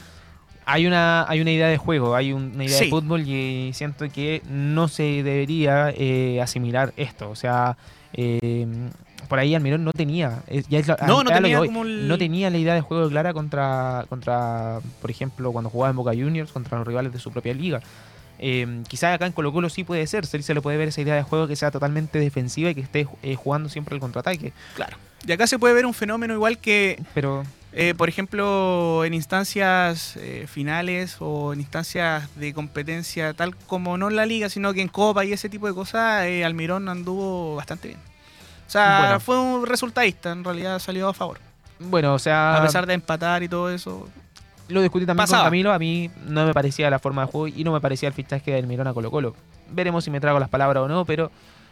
hay 0.65 0.87
una, 0.87 1.25
hay 1.27 1.41
una 1.41 1.51
idea 1.51 1.67
de 1.67 1.77
juego, 1.77 2.15
hay 2.15 2.31
un- 2.31 2.53
una 2.55 2.63
idea 2.63 2.77
Sí. 2.77 2.85
de 2.85 2.89
fútbol 2.91 3.27
y 3.27 3.71
siento 3.73 4.09
que 4.09 4.41
no 4.49 4.87
se 4.87 5.03
debería 5.21 5.93
asimilar 6.41 6.93
esto. 6.95 7.29
O 7.29 7.35
sea, 7.35 7.75
eh, 8.13 8.65
por 9.27 9.39
ahí 9.39 9.55
Almirón 9.55 9.83
no 9.83 9.91
tenía. 9.93 10.43
es- 10.47 10.67
ya 10.67 10.79
es 10.79 10.87
la- 10.87 10.97
No, 11.07 11.23
tenía 11.23 11.59
como 11.59 11.83
el- 11.83 12.07
No 12.07 12.17
tenía 12.17 12.49
la 12.49 12.57
idea 12.57 12.73
de 12.73 12.81
juego 12.81 13.09
clara 13.09 13.33
contra, 13.33 14.05
contra, 14.09 14.79
por 15.01 15.09
ejemplo, 15.11 15.51
cuando 15.51 15.69
jugaba 15.69 15.89
en 15.91 15.95
Boca 15.97 16.11
Juniors, 16.11 16.51
contra 16.51 16.77
los 16.77 16.87
rivales 16.87 17.11
de 17.13 17.19
su 17.19 17.31
propia 17.31 17.53
liga. 17.53 17.81
Eh, 18.39 18.81
quizás 18.87 19.13
acá 19.15 19.27
en 19.27 19.33
Colo 19.33 19.53
Colo 19.53 19.69
sí 19.69 19.83
puede 19.83 20.05
ser, 20.07 20.25
se 20.25 20.53
le 20.53 20.61
puede 20.61 20.77
ver 20.77 20.87
esa 20.87 21.01
idea 21.01 21.13
de 21.15 21.21
juego 21.23 21.47
que 21.47 21.55
sea 21.55 21.69
totalmente 21.69 22.17
defensiva 22.19 22.71
y 22.71 22.75
que 22.75 22.81
esté 22.81 23.07
eh, 23.21 23.35
jugando 23.35 23.69
siempre 23.69 23.93
el 23.95 24.01
contraataque. 24.01 24.51
Claro. 24.75 24.97
Y 25.27 25.31
acá 25.31 25.45
se 25.45 25.59
puede 25.59 25.75
ver 25.75 25.85
un 25.85 25.93
fenómeno 25.93 26.33
igual 26.33 26.57
que 26.57 26.99
Pero 27.13 27.43
Eh, 27.73 27.93
por 27.95 28.09
ejemplo, 28.09 29.05
en 29.05 29.13
instancias 29.13 30.17
eh, 30.17 30.45
finales 30.47 31.15
o 31.19 31.53
en 31.53 31.61
instancias 31.61 32.27
de 32.35 32.53
competencia, 32.53 33.33
tal 33.33 33.55
como 33.55 33.97
no 33.97 34.09
en 34.09 34.17
la 34.17 34.25
liga, 34.25 34.49
sino 34.49 34.73
que 34.73 34.81
en 34.81 34.89
Copa 34.89 35.23
y 35.23 35.31
ese 35.31 35.47
tipo 35.47 35.67
de 35.67 35.73
cosas, 35.73 36.25
eh, 36.25 36.43
Almirón 36.43 36.89
anduvo 36.89 37.55
bastante 37.55 37.87
bien. 37.89 37.99
O 38.71 38.73
sea, 38.73 38.99
Bueno. 39.01 39.19
fue 39.19 39.37
un 39.37 39.65
resultadista, 39.65 40.31
en 40.31 40.45
realidad 40.45 40.79
salió 40.79 41.09
a 41.09 41.13
favor. 41.13 41.39
bueno, 41.79 42.13
o 42.13 42.19
sea, 42.19 42.55
A 42.55 42.61
pesar 42.61 42.85
de 42.87 42.93
empatar 42.93 43.43
y 43.43 43.49
todo 43.49 43.69
eso. 43.69 44.07
lo 44.69 44.81
discutí 44.81 45.05
también 45.05 45.23
Pasaba. 45.25 45.41
con 45.43 45.47
Camilo, 45.47 45.73
a 45.73 45.77
mí 45.79 46.09
no 46.27 46.45
me 46.45 46.53
parecía 46.53 46.89
la 46.89 46.97
forma 46.99 47.25
de 47.25 47.31
juego 47.33 47.47
y 47.49 47.65
no 47.65 47.73
me 47.73 47.81
parecía 47.81 48.07
el 48.07 48.13
fichaje 48.13 48.51
del 48.51 48.67
Mirón 48.67 48.87
a 48.87 48.93
Colo 48.93 49.11
Colo. 49.11 49.35
Veremos 49.71 50.05
si 50.05 50.09
me 50.11 50.21
trago 50.21 50.39
las 50.39 50.47
palabras 50.47 50.83
o 50.83 50.87
no, 50.87 51.03
pero 51.03 51.31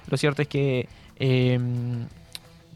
lo 0.10 0.18
cierto 0.18 0.42
es 0.42 0.50
que 0.50 0.90
eh, 1.16 1.58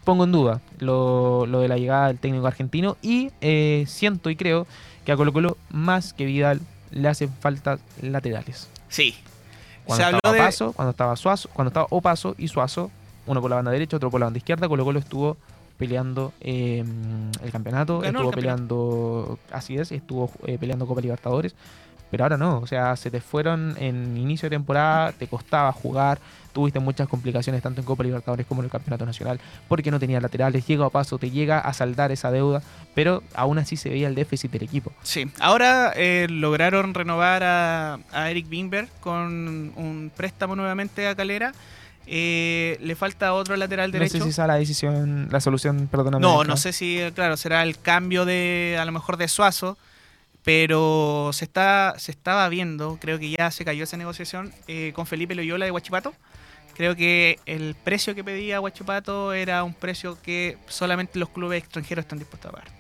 pongo 0.06 0.24
en 0.24 0.32
duda 0.32 0.62
lo, 0.80 1.46
lo 1.46 1.60
de 1.60 1.68
la 1.68 1.77
llegada 1.77 2.08
del 2.08 2.20
técnico 2.20 2.48
argentino 2.48 2.96
y 3.01 3.30
eh, 3.42 3.84
siento 3.88 4.30
y 4.30 4.38
creo 4.38 4.65
que 5.06 5.12
a 5.12 5.18
Colo 5.18 5.34
Colo 5.34 5.58
más 5.70 6.13
que 6.13 6.24
Vidal 6.24 6.62
le 6.92 7.10
hacen 7.10 7.30
falta 7.42 7.77
laterales. 8.01 8.70
Sí. 8.88 9.15
Cuando 9.84 9.98
Se 10.01 10.06
habló 10.06 10.18
estaba 10.20 10.36
de- 10.36 10.42
Paso, 10.42 10.72
cuando 10.72 10.92
estaba 10.92 11.15
Suazo, 11.18 11.50
cuando 11.51 11.68
estaba 11.70 11.88
Opaso 11.89 12.36
y 12.38 12.48
Suazo, 12.48 12.89
uno 13.25 13.42
por 13.42 13.50
la 13.50 13.58
banda 13.58 13.72
derecha, 13.72 13.98
otro 13.98 14.10
por 14.12 14.20
la 14.20 14.27
banda 14.27 14.38
izquierda, 14.38 14.68
Colo 14.68 14.84
Colo 14.84 15.00
estuvo 15.00 15.38
peleando 15.77 16.34
eh, 16.39 16.84
el 17.44 17.51
campeonato, 17.51 18.00
Ganó 18.00 18.20
estuvo 18.20 18.30
el 18.30 18.36
campeonato. 18.36 18.36
peleando, 18.36 19.39
así 19.51 19.77
es, 19.77 19.92
estuvo 19.92 20.32
eh, 20.46 20.58
peleando 20.58 20.86
Copa 20.86 21.01
Libertadores, 21.01 21.56
pero 22.12 22.25
ahora 22.25 22.38
no, 22.38 22.60
o 22.60 22.68
sea, 22.68 22.96
se 22.96 23.10
te 23.10 23.22
fueron 23.22 23.75
en 23.80 24.15
inicio 24.18 24.48
de 24.48 24.56
temporada, 24.56 25.13
te 25.13 25.27
costaba 25.27 25.72
jugar, 25.72 26.20
tuviste 26.53 26.80
muchas 26.80 27.08
complicaciones 27.08 27.63
tanto 27.63 27.82
en 27.82 27.86
Copa 27.86 28.03
Libertadores 28.03 28.46
como 28.46 28.62
en 28.62 28.65
el 28.65 28.72
Campeonato 28.72 29.03
Nacional, 29.03 29.39
porque 29.68 29.89
no 29.89 30.00
tenía 30.00 30.22
laterales, 30.22 30.68
llega 30.68 30.86
a 30.86 30.89
paso, 30.92 31.18
te 31.18 31.32
llega 31.32 31.58
a 31.58 31.74
saldar 31.74 32.12
esa 32.12 32.30
deuda, 32.30 32.62
pero 32.94 33.24
aún 33.34 33.58
así 33.58 33.77
se 33.77 33.89
veía 33.89 34.08
el 34.08 34.13
déficit 34.13 34.51
del 34.51 34.62
equipo. 34.62 34.92
Sí. 35.01 35.25
Ahora 35.39 35.92
eh, 35.96 36.27
lograron 36.30 36.94
renovar 36.94 37.42
a, 37.44 37.98
a 38.12 38.30
Eric 38.30 38.48
Bimber 38.48 38.88
con 39.00 39.74
un 39.75 40.12
préstamo 40.15 40.56
nuevamente 40.56 41.08
a 41.08 41.15
Calera. 41.15 41.51
Eh, 42.05 42.77
le 42.81 42.95
falta 42.95 43.33
otro 43.33 43.55
lateral 43.55 43.91
derecho. 43.91 44.17
No 44.17 44.19
sé 44.19 44.24
si 44.25 44.29
esa 44.31 44.48
la 44.48 44.55
decisión, 44.55 45.29
la 45.31 45.39
solución, 45.39 45.88
perdóname. 45.89 46.22
No, 46.22 46.41
acá. 46.41 46.48
no 46.50 46.57
sé 46.57 46.74
si, 46.74 47.00
claro, 47.15 47.38
será 47.38 47.63
el 47.63 47.79
cambio 47.79 48.25
de, 48.25 48.77
a 48.79 48.86
lo 48.86 48.91
mejor 48.91 49.17
de 49.17 49.27
Suazo, 49.27 49.77
pero 50.43 51.29
se 51.33 51.45
está 51.45 51.95
se 51.98 52.12
estaba 52.12 52.48
viendo, 52.50 52.98
creo 53.00 53.19
que 53.19 53.29
ya 53.29 53.50
se 53.51 53.63
cayó 53.63 53.86
esa 53.86 53.95
negociación 53.95 54.53
eh, 54.67 54.91
con 54.93 55.05
Felipe 55.05 55.36
Loyola 55.36 55.65
de 55.65 55.72
Huachipato. 55.72 56.13
Creo 56.75 56.95
que 56.95 57.39
el 57.45 57.75
precio 57.75 58.15
que 58.15 58.24
pedía 58.24 58.60
Huachipato 58.60 59.31
era 59.33 59.63
un 59.63 59.74
precio 59.74 60.17
que 60.22 60.57
solamente 60.67 61.19
los 61.19 61.29
clubes 61.29 61.63
extranjeros 61.63 62.03
están 62.03 62.19
dispuestos 62.19 62.50
a 62.50 62.51
pagar. 62.53 62.72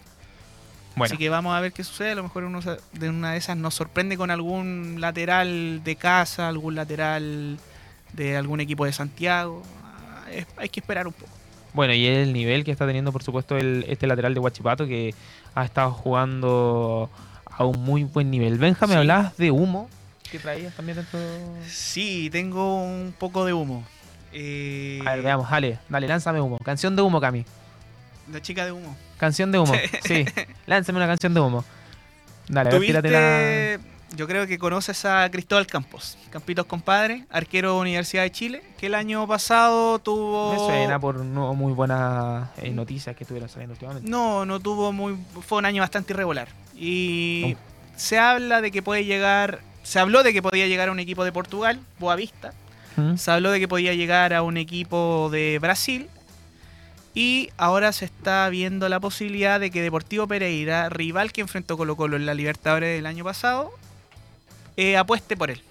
Bueno. 0.95 1.05
Así 1.05 1.17
que 1.17 1.29
vamos 1.29 1.55
a 1.55 1.59
ver 1.59 1.73
qué 1.73 1.83
sucede. 1.83 2.11
A 2.11 2.15
lo 2.15 2.23
mejor 2.23 2.43
uno 2.43 2.59
de 2.59 3.09
una 3.09 3.31
de 3.31 3.37
esas 3.37 3.55
nos 3.55 3.75
sorprende 3.75 4.17
con 4.17 4.31
algún 4.31 4.99
lateral 4.99 5.81
de 5.83 5.95
casa, 5.95 6.47
algún 6.47 6.75
lateral 6.75 7.59
de 8.13 8.37
algún 8.37 8.59
equipo 8.61 8.85
de 8.85 8.93
Santiago. 8.93 9.61
Ah, 9.83 10.25
es- 10.31 10.47
hay 10.57 10.69
que 10.69 10.79
esperar 10.79 11.07
un 11.07 11.13
poco. 11.13 11.31
Bueno, 11.73 11.93
y 11.93 12.05
el 12.05 12.33
nivel 12.33 12.63
que 12.63 12.71
está 12.71 12.85
teniendo, 12.85 13.11
por 13.11 13.23
supuesto, 13.23 13.57
el, 13.57 13.85
este 13.87 14.05
lateral 14.07 14.33
de 14.33 14.39
Huachipato, 14.39 14.85
que 14.85 15.13
ha 15.55 15.65
estado 15.65 15.91
jugando 15.91 17.09
a 17.45 17.65
un 17.65 17.79
muy 17.83 18.03
buen 18.03 18.29
nivel. 18.29 18.57
Benja, 18.59 18.85
¿me 18.85 18.93
Sí. 18.93 18.99
hablabas 18.99 19.35
de 19.37 19.49
humo? 19.51 19.89
¿Qué 20.31 20.37
traías 20.39 20.75
también 20.75 20.97
dentro? 20.97 21.19
Sí, 21.67 22.29
tengo 22.31 22.83
un 22.83 23.13
poco 23.17 23.45
de 23.45 23.53
humo. 23.53 23.83
Eh, 24.31 24.99
A 25.05 25.13
ver, 25.15 25.23
veamos, 25.23 25.49
dale, 25.49 25.79
dale, 25.89 26.07
lánzame 26.07 26.41
humo. 26.41 26.57
Canción 26.59 26.95
de 26.95 27.01
humo, 27.03 27.19
Cami. 27.21 27.45
La 28.31 28.41
chica 28.41 28.65
de 28.65 28.71
humo. 28.71 28.95
Canción 29.17 29.51
de 29.51 29.59
humo, 29.59 29.73
sí. 30.05 30.25
Lánzame 30.65 30.97
una 30.97 31.07
canción 31.07 31.33
de 31.33 31.39
humo. 31.39 31.63
Dale, 32.47 32.69
a 32.69 32.73
ver, 32.73 32.81
tírate 32.81 33.09
la... 33.11 33.79
Yo 34.15 34.27
creo 34.27 34.45
que 34.45 34.59
conoces 34.59 35.05
a 35.05 35.29
Cristóbal 35.31 35.65
Campos, 35.65 36.17
Campitos 36.29 36.67
compadre, 36.67 37.25
arquero 37.31 37.73
de 37.73 37.81
Universidad 37.81 38.23
de 38.23 38.31
Chile, 38.31 38.63
que 38.77 38.85
el 38.85 38.93
año 38.93 39.27
pasado 39.27 39.97
tuvo... 39.97 40.53
Me 40.53 40.59
suena 40.59 40.99
por 40.99 41.15
no 41.15 41.55
muy 41.55 41.73
buenas 41.73 42.49
eh, 42.57 42.69
noticias 42.69 43.15
que 43.15 43.23
estuvieron 43.23 43.49
saliendo 43.49 43.73
últimamente. 43.73 44.07
No, 44.07 44.45
no 44.45 44.59
tuvo 44.59 44.91
muy... 44.91 45.17
Fue 45.41 45.57
un 45.57 45.65
año 45.65 45.81
bastante 45.81 46.13
irregular. 46.13 46.47
Y 46.75 47.57
se 47.95 48.19
habla 48.19 48.61
de 48.61 48.71
que 48.71 48.83
puede 48.83 49.03
llegar... 49.05 49.61
Se 49.81 49.99
habló 49.99 50.21
de 50.21 50.31
que 50.31 50.43
podía 50.43 50.67
llegar 50.67 50.89
a 50.89 50.91
un 50.91 50.99
equipo 50.99 51.23
de 51.25 51.31
Portugal, 51.31 51.79
Boavista. 51.99 52.53
¿Mm? 52.95 53.15
Se 53.15 53.31
habló 53.31 53.49
de 53.49 53.59
que 53.59 53.67
podía 53.67 53.95
llegar 53.95 54.33
a 54.33 54.43
un 54.43 54.57
equipo 54.57 55.29
de 55.31 55.57
Brasil. 55.59 56.07
Y 57.15 57.49
ahora 57.57 57.91
se 57.91 58.05
está 58.05 58.47
viendo 58.49 58.89
la 58.89 58.99
posibilidad 58.99 59.59
de 59.59 59.71
que 59.71 59.81
Deportivo 59.81 60.27
Pereira, 60.27 60.89
rival 60.89 61.31
que 61.31 61.41
enfrentó 61.41 61.77
Colo 61.77 61.95
Colo 61.95 62.15
en 62.15 62.25
la 62.25 62.33
Libertadores 62.33 62.95
del 62.95 63.05
año 63.05 63.23
pasado, 63.23 63.71
eh, 64.77 64.97
apueste 64.97 65.37
por 65.37 65.51
él. 65.51 65.61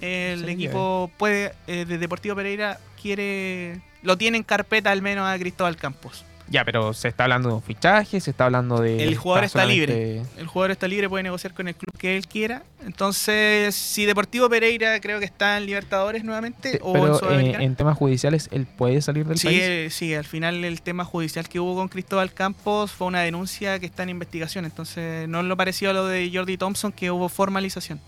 El 0.00 0.48
equipo 0.48 1.10
puede, 1.16 1.54
eh, 1.66 1.84
de 1.86 1.98
Deportivo 1.98 2.36
Pereira 2.36 2.78
quiere, 3.00 3.80
lo 4.02 4.18
tiene 4.18 4.36
en 4.36 4.42
carpeta 4.42 4.90
al 4.90 5.02
menos 5.02 5.26
a 5.26 5.38
Cristóbal 5.38 5.76
Campos. 5.76 6.24
Ya, 6.48 6.62
pero 6.64 6.92
se 6.92 7.08
está 7.08 7.24
hablando 7.24 7.48
de 7.48 7.54
un 7.54 7.62
fichaje, 7.62 8.20
se 8.20 8.30
está 8.30 8.44
hablando 8.44 8.78
de. 8.80 9.02
El 9.02 9.16
jugador 9.16 9.44
está 9.44 9.62
solamente- 9.62 10.22
El 10.36 10.46
jugador 10.46 10.70
está 10.72 10.86
libre, 10.86 11.08
puede 11.08 11.22
negociar 11.22 11.54
con 11.54 11.68
el 11.68 11.74
club 11.74 11.96
que 11.98 12.16
él 12.16 12.26
quiera. 12.26 12.62
Entonces, 12.84 13.74
si 13.74 14.04
Deportivo 14.04 14.48
Pereira 14.50 15.00
creo 15.00 15.18
que 15.18 15.24
está 15.24 15.56
en 15.56 15.66
Libertadores 15.66 16.22
nuevamente 16.22 16.72
Te- 16.72 16.80
o 16.82 16.94
en 16.94 17.00
Pero 17.02 17.14
eh, 17.14 17.18
Sudamericana. 17.18 17.64
en 17.64 17.76
temas 17.76 17.96
judiciales, 17.96 18.48
¿él 18.52 18.66
puede 18.66 19.00
salir 19.02 19.26
del 19.26 19.38
Sí, 19.38 19.46
país? 19.46 19.60
eh, 19.62 19.88
sí, 19.90 20.14
al 20.14 20.24
final 20.24 20.64
el 20.64 20.82
tema 20.82 21.04
judicial 21.04 21.48
que 21.48 21.60
hubo 21.60 21.74
con 21.76 21.88
Cristóbal 21.88 22.32
Campos 22.32 22.92
fue 22.92 23.06
una 23.06 23.20
denuncia 23.22 23.78
que 23.78 23.86
está 23.86 24.02
en 24.02 24.10
investigación. 24.10 24.64
Entonces, 24.64 25.28
no 25.28 25.40
es 25.40 25.46
lo 25.46 25.56
parecido 25.56 25.90
a 25.92 25.94
lo 25.94 26.06
de 26.06 26.30
Jordi 26.32 26.56
Thompson, 26.58 26.92
que 26.92 27.10
hubo 27.10 27.28
formalización. 27.28 28.00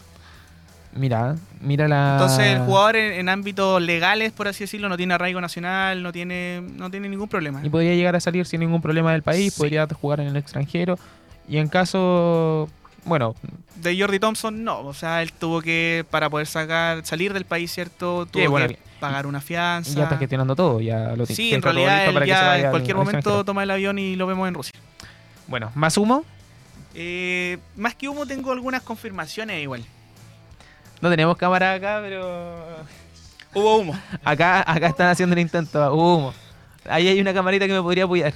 Mira, 0.97 1.37
mira 1.61 1.87
la. 1.89 2.13
Entonces, 2.15 2.47
el 2.47 2.61
jugador 2.61 2.97
en, 2.97 3.13
en 3.15 3.29
ámbitos 3.29 3.81
legales, 3.83 4.33
por 4.33 4.49
así 4.49 4.65
decirlo, 4.65 4.89
no 4.89 4.97
tiene 4.97 5.15
arraigo 5.15 5.41
nacional, 5.41 6.03
no 6.03 6.13
tiene, 6.13 6.63
no 6.77 6.91
tiene 6.91 7.09
ningún 7.09 7.29
problema. 7.29 7.61
Y 7.65 7.69
podría 7.69 7.95
llegar 7.95 8.17
a 8.17 8.21
salir 8.21 8.47
sin 8.47 8.61
ningún 8.61 8.81
problema 8.81 9.13
del 9.13 9.23
país, 9.23 9.53
Sí. 9.55 9.59
podría 9.61 9.87
jugar 9.87 10.21
en 10.21 10.29
el 10.29 10.37
extranjero. 10.37 10.99
Y 11.49 11.59
en 11.59 11.69
caso. 11.69 12.69
Bueno, 13.05 13.37
De 13.77 13.97
Jordi 14.01 14.19
Thompson, 14.19 14.65
no. 14.65 14.81
O 14.81 14.93
sea, 14.95 15.23
él 15.23 15.33
tuvo 15.33 15.61
que, 15.63 16.05
para 16.11 16.29
poder 16.29 16.47
sacar, 16.49 17.05
salir 17.07 17.33
del 17.33 17.45
país, 17.45 17.71
¿cierto? 17.73 18.27
Tuvo 18.27 18.43
Sí, 18.43 18.49
bueno, 18.49 18.67
que 18.69 18.79
pagar 18.99 19.27
una 19.27 19.41
fianza. 19.41 19.93
ya 19.95 20.05
está 20.05 20.17
gestionando 20.17 20.57
todo. 20.57 20.81
Ya 20.81 21.15
lo 21.15 21.25
Sí, 21.27 21.35
tiene 21.37 21.55
en 21.57 21.61
todo 21.61 21.73
realidad 21.73 22.07
él 22.09 22.27
ya 22.27 22.59
en 22.59 22.65
al- 22.65 22.71
cualquier 22.73 22.97
al 22.97 23.05
momento 23.05 23.45
toma 23.45 23.63
el 23.63 23.71
avión 23.71 23.99
y 24.01 24.17
lo 24.17 24.27
vemos 24.27 24.49
en 24.49 24.55
Rusia. 24.55 24.73
Bueno, 25.47 25.71
¿más 25.77 25.97
humo? 25.99 26.25
Eh, 26.95 27.59
más 27.77 27.95
que 27.95 28.09
humo, 28.09 28.27
tengo 28.27 28.51
algunas 28.51 28.83
confirmaciones 28.83 29.63
igual. 29.63 29.85
No 31.01 31.11
tenemos 31.11 31.37
cámara 31.37 31.75
acá, 31.75 32.01
pero. 32.03 32.65
Hubo 33.55 33.77
humo. 33.79 33.99
Acá, 34.25 34.65
acá 34.67 34.87
están 34.89 35.09
haciendo 35.09 35.35
el 35.35 35.41
intento. 35.41 35.93
Hubo 35.95 36.17
humo. 36.17 36.35
Ahí 36.89 37.09
hay 37.09 37.21
una 37.21 37.33
camarita 37.35 37.67
que 37.67 37.73
me 37.73 37.83
podría 37.83 38.05
apoyar. 38.05 38.33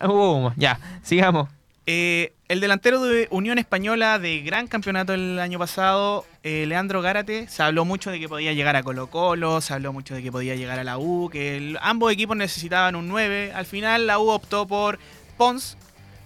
Hubo 0.00 0.34
humo. 0.36 0.52
Ya, 0.56 0.78
sigamos. 1.02 1.48
Eh, 1.86 2.32
el 2.48 2.60
delantero 2.60 3.02
de 3.02 3.26
Unión 3.30 3.58
Española 3.58 4.18
de 4.18 4.40
gran 4.42 4.66
campeonato 4.68 5.12
el 5.14 5.40
año 5.40 5.58
pasado, 5.58 6.24
eh, 6.44 6.64
Leandro 6.66 7.00
Gárate, 7.02 7.48
se 7.48 7.62
habló 7.62 7.84
mucho 7.84 8.10
de 8.10 8.20
que 8.20 8.28
podía 8.28 8.52
llegar 8.52 8.76
a 8.76 8.82
Colo 8.82 9.08
Colo, 9.08 9.60
se 9.60 9.72
habló 9.74 9.92
mucho 9.92 10.14
de 10.14 10.22
que 10.22 10.30
podía 10.30 10.54
llegar 10.54 10.78
a 10.78 10.84
la 10.84 10.98
U, 10.98 11.28
que 11.32 11.56
el- 11.56 11.78
ambos 11.80 12.12
equipos 12.12 12.36
necesitaban 12.36 12.94
un 12.96 13.08
9. 13.08 13.52
Al 13.54 13.66
final 13.66 14.06
la 14.06 14.18
U 14.18 14.28
optó 14.30 14.66
por 14.68 14.98
Pons, 15.36 15.76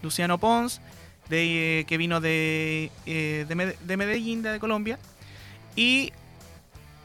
Luciano 0.03 0.39
Pons, 0.39 0.81
de, 1.31 1.81
eh, 1.81 1.85
que 1.87 1.97
vino 1.97 2.21
de, 2.21 2.91
eh, 3.07 3.47
de, 3.49 3.55
Med- 3.57 3.77
de 3.79 3.97
Medellín, 3.97 4.43
de 4.43 4.59
Colombia. 4.59 4.99
Y 5.77 6.13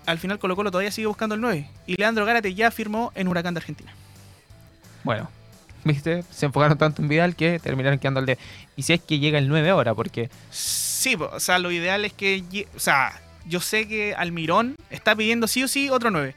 al 0.05 0.17
final 0.17 0.39
Colo 0.39 0.55
Colo 0.55 0.71
todavía 0.71 0.91
sigue 0.91 1.07
buscando 1.07 1.35
el 1.35 1.41
9. 1.41 1.69
Y 1.87 1.95
Leandro 1.95 2.25
Gárate 2.25 2.53
ya 2.53 2.71
firmó 2.71 3.11
en 3.15 3.27
Huracán 3.27 3.53
de 3.53 3.59
Argentina. 3.59 3.93
Bueno, 5.03 5.29
¿viste? 5.83 6.23
Se 6.31 6.45
enfocaron 6.45 6.77
tanto 6.77 7.01
en 7.01 7.07
Vidal 7.07 7.35
que 7.35 7.59
terminaron 7.59 7.99
quedando 7.99 8.19
al 8.19 8.25
de. 8.25 8.37
Y 8.75 8.83
si 8.83 8.93
es 8.93 9.01
que 9.01 9.19
llega 9.19 9.37
el 9.37 9.47
9 9.47 9.69
ahora, 9.69 9.93
porque. 9.93 10.29
Sí, 10.51 11.15
o 11.15 11.39
sea, 11.39 11.59
lo 11.59 11.71
ideal 11.71 12.05
es 12.05 12.13
que. 12.13 12.67
O 12.75 12.79
sea, 12.79 13.21
yo 13.45 13.59
sé 13.59 13.87
que 13.87 14.15
Almirón 14.15 14.75
está 14.89 15.15
pidiendo 15.15 15.47
sí 15.47 15.63
o 15.63 15.67
sí 15.67 15.89
otro 15.89 16.11
9. 16.11 16.35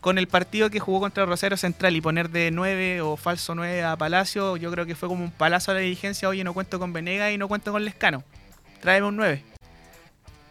Con 0.00 0.16
el 0.16 0.28
partido 0.28 0.70
que 0.70 0.80
jugó 0.80 1.00
contra 1.00 1.26
Rosario 1.26 1.58
Central 1.58 1.94
y 1.94 2.00
poner 2.00 2.30
de 2.30 2.50
9 2.50 3.02
o 3.02 3.18
falso 3.18 3.54
9 3.54 3.84
a 3.84 3.96
Palacio, 3.96 4.56
yo 4.56 4.70
creo 4.70 4.86
que 4.86 4.94
fue 4.94 5.10
como 5.10 5.24
un 5.24 5.30
palazo 5.30 5.72
a 5.72 5.74
la 5.74 5.80
dirigencia. 5.80 6.28
Oye, 6.28 6.42
no 6.42 6.54
cuento 6.54 6.78
con 6.78 6.94
Venega 6.94 7.30
y 7.30 7.36
no 7.36 7.48
cuento 7.48 7.70
con 7.70 7.84
Lescano. 7.84 8.24
Tráeme 8.80 9.08
un 9.08 9.16
9. 9.16 9.44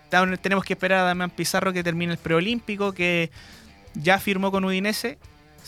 Tenemos 0.09 0.65
que 0.65 0.73
esperar 0.73 0.99
a 0.99 1.03
Damián 1.03 1.29
Pizarro 1.29 1.71
que 1.73 1.83
termine 1.83 2.13
el 2.13 2.17
preolímpico, 2.17 2.93
que 2.93 3.29
ya 3.93 4.19
firmó 4.19 4.51
con 4.51 4.65
Udinese. 4.65 5.17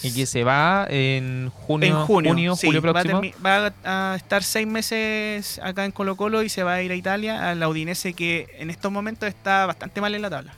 Y 0.04 0.13
que 0.13 0.25
se 0.25 0.43
va 0.43 0.88
en 0.89 1.49
junio, 1.49 1.89
en 1.89 2.06
junio, 2.06 2.56
sí, 2.56 2.67
julio 2.67 2.82
va 2.82 3.01
a 3.01 3.04
próximo. 3.04 3.21
Va, 3.45 3.73
a, 3.84 4.15
estar 4.15 4.41
seis 4.41 4.65
meses 4.65 5.60
acá 5.62 5.86
en 5.86 5.91
Colo 5.91 6.15
Colo 6.15 6.41
y 6.41 6.49
se 6.49 6.63
va 6.63 6.75
a 6.75 6.82
ir 6.82 6.91
a 6.91 6.95
Italia, 6.95 7.49
a 7.49 7.56
la 7.56 7.69
Udinese 7.69 8.13
que 8.13 8.47
en 8.58 8.69
estos 8.69 8.91
momentos 8.91 9.30
está 9.30 9.65
bastante 9.65 10.01
mal 10.01 10.15
en 10.15 10.21
la 10.21 10.30
tabla. 10.30 10.54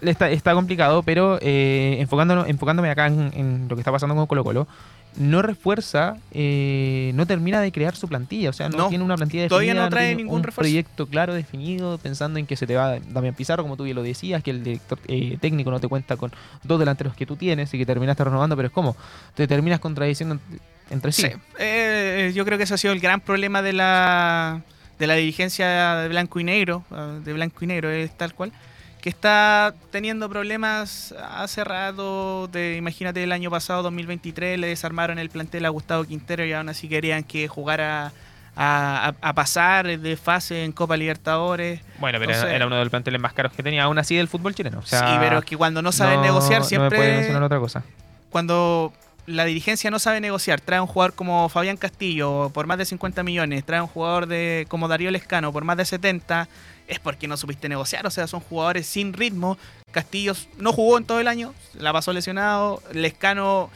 Está, 0.00 0.30
está 0.30 0.54
complicado, 0.54 1.02
pero 1.02 1.38
eh, 1.42 1.96
enfocándome 1.98 2.88
acá 2.88 3.06
en, 3.06 3.30
en 3.34 3.66
lo 3.68 3.76
que 3.76 3.80
está 3.80 3.92
pasando 3.92 4.14
con 4.14 4.26
Colo 4.26 4.44
Colo, 4.44 4.66
no 5.16 5.42
refuerza, 5.42 6.16
eh, 6.32 7.10
no 7.14 7.26
termina 7.26 7.60
de 7.60 7.72
crear 7.72 7.94
su 7.96 8.08
plantilla, 8.08 8.50
o 8.50 8.52
sea, 8.52 8.68
no, 8.68 8.78
No, 8.78 8.88
tiene 8.88 9.04
una 9.04 9.16
plantilla 9.16 9.48
todavía 9.48 9.72
definida, 9.72 9.84
no 9.84 9.90
trae 9.90 10.06
tiene 10.08 10.22
ningún 10.22 10.36
un 10.38 10.42
refuerzo. 10.44 10.68
proyecto 10.68 11.06
claro 11.06 11.34
definido, 11.34 11.98
pensando 11.98 12.38
en 12.38 12.46
que 12.46 12.56
se 12.56 12.66
te 12.66 12.76
va 12.76 12.98
Damián 13.00 13.34
Pizarro, 13.34 13.62
como 13.62 13.76
tú 13.76 13.84
bien 13.84 13.96
lo 13.96 14.02
decías, 14.02 14.42
que 14.42 14.50
el 14.52 14.62
director 14.62 14.98
eh, 15.08 15.36
técnico 15.40 15.70
no 15.70 15.80
te 15.80 15.88
cuenta 15.88 16.16
con 16.16 16.30
dos 16.62 16.78
delanteros 16.78 17.14
que 17.14 17.26
tú 17.26 17.36
tienes 17.36 17.72
y 17.74 17.78
que 17.78 17.86
terminaste 17.86 18.24
renovando, 18.24 18.56
pero 18.56 18.66
es 18.68 18.72
como, 18.72 18.96
te 19.34 19.46
terminas 19.46 19.80
contradiciendo 19.80 20.36
ent- 20.36 20.60
entre 20.90 21.12
sí. 21.12 21.22
Sí, 21.22 21.28
eh, 21.58 22.32
yo 22.34 22.44
creo 22.44 22.56
que 22.56 22.64
ese 22.64 22.74
ha 22.74 22.78
sido 22.78 22.92
el 22.92 23.00
gran 23.00 23.20
problema 23.20 23.62
de 23.62 23.72
la, 23.72 24.62
de 24.98 25.06
la 25.06 25.14
dirigencia 25.14 25.96
de 25.96 26.08
Blanco 26.08 26.40
y 26.40 26.44
Negro, 26.44 26.84
eh, 26.90 27.20
de 27.24 27.32
Blanco 27.32 27.64
y 27.64 27.66
Negro, 27.66 27.90
es 27.90 28.16
tal 28.16 28.32
cual, 28.34 28.52
que 29.00 29.08
está 29.08 29.74
teniendo 29.90 30.28
problemas 30.28 31.14
hace 31.32 31.64
rato, 31.64 32.48
de, 32.48 32.76
imagínate 32.76 33.22
el 33.22 33.32
año 33.32 33.50
pasado, 33.50 33.82
2023, 33.84 34.58
le 34.58 34.66
desarmaron 34.68 35.18
el 35.18 35.30
plantel 35.30 35.64
a 35.64 35.68
Gustavo 35.70 36.04
Quintero 36.04 36.44
y 36.44 36.52
aún 36.52 36.68
así 36.68 36.88
querían 36.88 37.22
que 37.24 37.48
jugara 37.48 38.12
a, 38.56 39.14
a- 39.22 39.28
a 39.28 39.32
pasar 39.32 39.86
de 39.98 40.16
fase 40.16 40.64
en 40.64 40.72
Copa 40.72 40.96
Libertadores. 40.96 41.80
Bueno, 41.98 42.18
pero 42.18 42.32
Entonces- 42.32 42.54
era 42.54 42.66
uno 42.66 42.76
de 42.76 42.82
los 42.82 42.90
planteles 42.90 43.20
más 43.20 43.32
caros 43.32 43.52
que 43.52 43.62
tenía, 43.62 43.84
aún 43.84 43.98
así 43.98 44.16
del 44.16 44.28
fútbol 44.28 44.54
chileno. 44.54 44.80
O 44.80 44.86
sea, 44.86 45.00
sí, 45.12 45.16
pero 45.20 45.38
es 45.38 45.44
que 45.44 45.56
cuando 45.56 45.80
no 45.82 45.92
saben 45.92 46.16
no- 46.16 46.22
negociar 46.26 46.60
No 46.60 46.66
me 46.66 46.68
puede 46.78 46.90
siempre... 46.90 47.12
mencionar 47.16 47.42
otra 47.44 47.58
cosa. 47.58 47.82
cuando 48.30 48.92
la 49.26 49.44
dirigencia 49.44 49.90
no 49.90 49.98
sabe 50.00 50.20
negociar, 50.20 50.60
trae 50.60 50.80
un 50.80 50.86
jugador 50.88 51.14
como 51.14 51.48
Fabián 51.48 51.76
Castillo 51.76 52.50
por 52.52 52.66
más 52.66 52.78
de 52.78 52.84
50 52.84 53.22
millones, 53.22 53.64
trae 53.64 53.80
un 53.80 53.86
jugador 53.86 54.26
de 54.26 54.66
como 54.68 54.88
Darío 54.88 55.10
Lescano 55.10 55.52
por 55.52 55.62
más 55.64 55.76
de 55.76 55.84
70, 55.84 56.48
es 56.90 56.98
porque 56.98 57.28
no 57.28 57.36
supiste 57.36 57.68
negociar, 57.68 58.06
o 58.06 58.10
sea, 58.10 58.26
son 58.26 58.40
jugadores 58.40 58.86
sin 58.86 59.12
ritmo. 59.12 59.56
Castillo 59.92 60.34
no 60.58 60.72
jugó 60.72 60.98
en 60.98 61.04
todo 61.04 61.20
el 61.20 61.28
año, 61.28 61.54
la 61.74 61.92
pasó 61.92 62.12
lesionado, 62.12 62.82
Lescano 62.92 63.70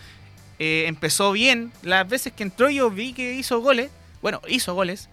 eh, 0.59 0.85
empezó 0.87 1.33
bien, 1.33 1.73
las 1.83 2.09
veces 2.09 2.33
que 2.33 2.43
entró 2.43 2.69
yo 2.71 2.91
vi 2.91 3.13
que 3.13 3.35
hizo 3.35 3.61
goles, 3.61 3.91
bueno, 4.21 4.41
hizo 4.49 4.75
goles, 4.75 5.09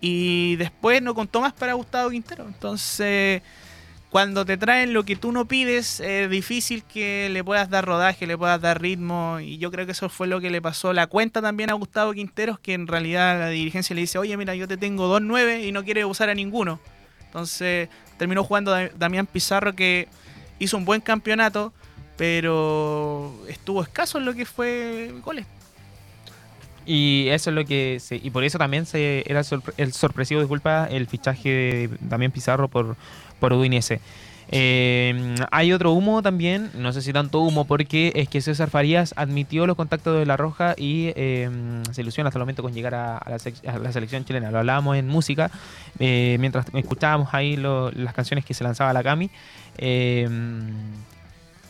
y 0.00 0.56
después 0.56 1.02
no 1.02 1.14
contó 1.14 1.40
más 1.40 1.52
para 1.52 1.72
Gustavo 1.72 2.10
Quintero, 2.10 2.46
entonces 2.46 3.42
cuando 4.10 4.46
te 4.46 4.56
traen 4.56 4.94
lo 4.94 5.04
que 5.04 5.16
tú 5.16 5.32
no 5.32 5.46
pides, 5.46 6.00
es 6.00 6.30
difícil 6.30 6.82
que 6.82 7.28
le 7.30 7.44
puedas 7.44 7.68
dar 7.68 7.84
rodaje, 7.84 8.26
le 8.26 8.38
puedas 8.38 8.58
dar 8.58 8.80
ritmo. 8.80 9.38
Y 9.38 9.58
yo 9.58 9.70
creo 9.70 9.84
que 9.84 9.92
eso 9.92 10.08
fue 10.08 10.26
lo 10.26 10.40
que 10.40 10.48
le 10.48 10.62
pasó 10.62 10.94
la 10.94 11.08
cuenta 11.08 11.42
también 11.42 11.68
a 11.68 11.74
Gustavo 11.74 12.14
Quinteros, 12.14 12.58
que 12.58 12.72
en 12.72 12.86
realidad 12.86 13.38
la 13.38 13.48
dirigencia 13.50 13.94
le 13.94 14.00
dice, 14.00 14.16
oye, 14.16 14.34
mira, 14.38 14.54
yo 14.54 14.66
te 14.66 14.78
tengo 14.78 15.08
dos 15.08 15.20
nueve 15.20 15.62
y 15.66 15.72
no 15.72 15.84
quiere 15.84 16.06
usar 16.06 16.30
a 16.30 16.34
ninguno. 16.34 16.80
Entonces 17.28 17.88
terminó 18.16 18.42
jugando 18.44 18.70
Da- 18.72 18.90
Damián 18.96 19.26
Pizarro, 19.26 19.74
que 19.74 20.08
hizo 20.58 20.76
un 20.76 20.84
buen 20.84 21.00
campeonato, 21.00 21.72
pero 22.16 23.32
estuvo 23.48 23.82
escaso 23.82 24.18
en 24.18 24.24
lo 24.24 24.34
que 24.34 24.44
fue 24.44 25.12
goles. 25.24 25.46
Y 26.84 27.28
eso 27.28 27.50
es 27.50 27.54
lo 27.56 27.64
que 27.66 27.98
se, 28.00 28.16
y 28.16 28.30
por 28.30 28.44
eso 28.44 28.56
también 28.58 28.86
se 28.86 29.22
era 29.30 29.42
el 29.76 29.92
sorpresivo, 29.92 30.40
disculpa, 30.40 30.86
el 30.90 31.06
fichaje 31.06 31.48
de 31.50 31.90
Damián 32.00 32.32
Pizarro 32.32 32.68
por, 32.68 32.96
por 33.38 33.52
Udinese. 33.52 34.00
Eh, 34.50 35.34
hay 35.50 35.72
otro 35.72 35.92
humo 35.92 36.22
también, 36.22 36.70
no 36.74 36.92
sé 36.92 37.02
si 37.02 37.12
tanto 37.12 37.40
humo, 37.40 37.66
porque 37.66 38.12
es 38.14 38.28
que 38.28 38.40
César 38.40 38.70
Farías 38.70 39.12
admitió 39.16 39.66
los 39.66 39.76
contactos 39.76 40.18
de 40.18 40.24
La 40.26 40.36
Roja 40.36 40.74
y 40.76 41.12
eh, 41.16 41.50
se 41.92 42.00
ilusiona 42.00 42.28
hasta 42.28 42.38
el 42.38 42.42
momento 42.42 42.62
con 42.62 42.72
llegar 42.72 42.94
a, 42.94 43.18
a 43.18 43.30
la, 43.30 43.36
sec- 43.36 43.66
a 43.68 43.78
la 43.78 43.92
selección 43.92 44.24
chilena. 44.24 44.50
Lo 44.50 44.58
hablábamos 44.58 44.96
en 44.96 45.06
música, 45.06 45.50
eh, 45.98 46.36
mientras 46.40 46.66
escuchábamos 46.74 47.34
ahí 47.34 47.56
lo- 47.56 47.90
las 47.92 48.14
canciones 48.14 48.44
que 48.44 48.54
se 48.54 48.64
lanzaba 48.64 48.92
la 48.92 49.02
Cami. 49.02 49.30
Eh, 49.76 50.28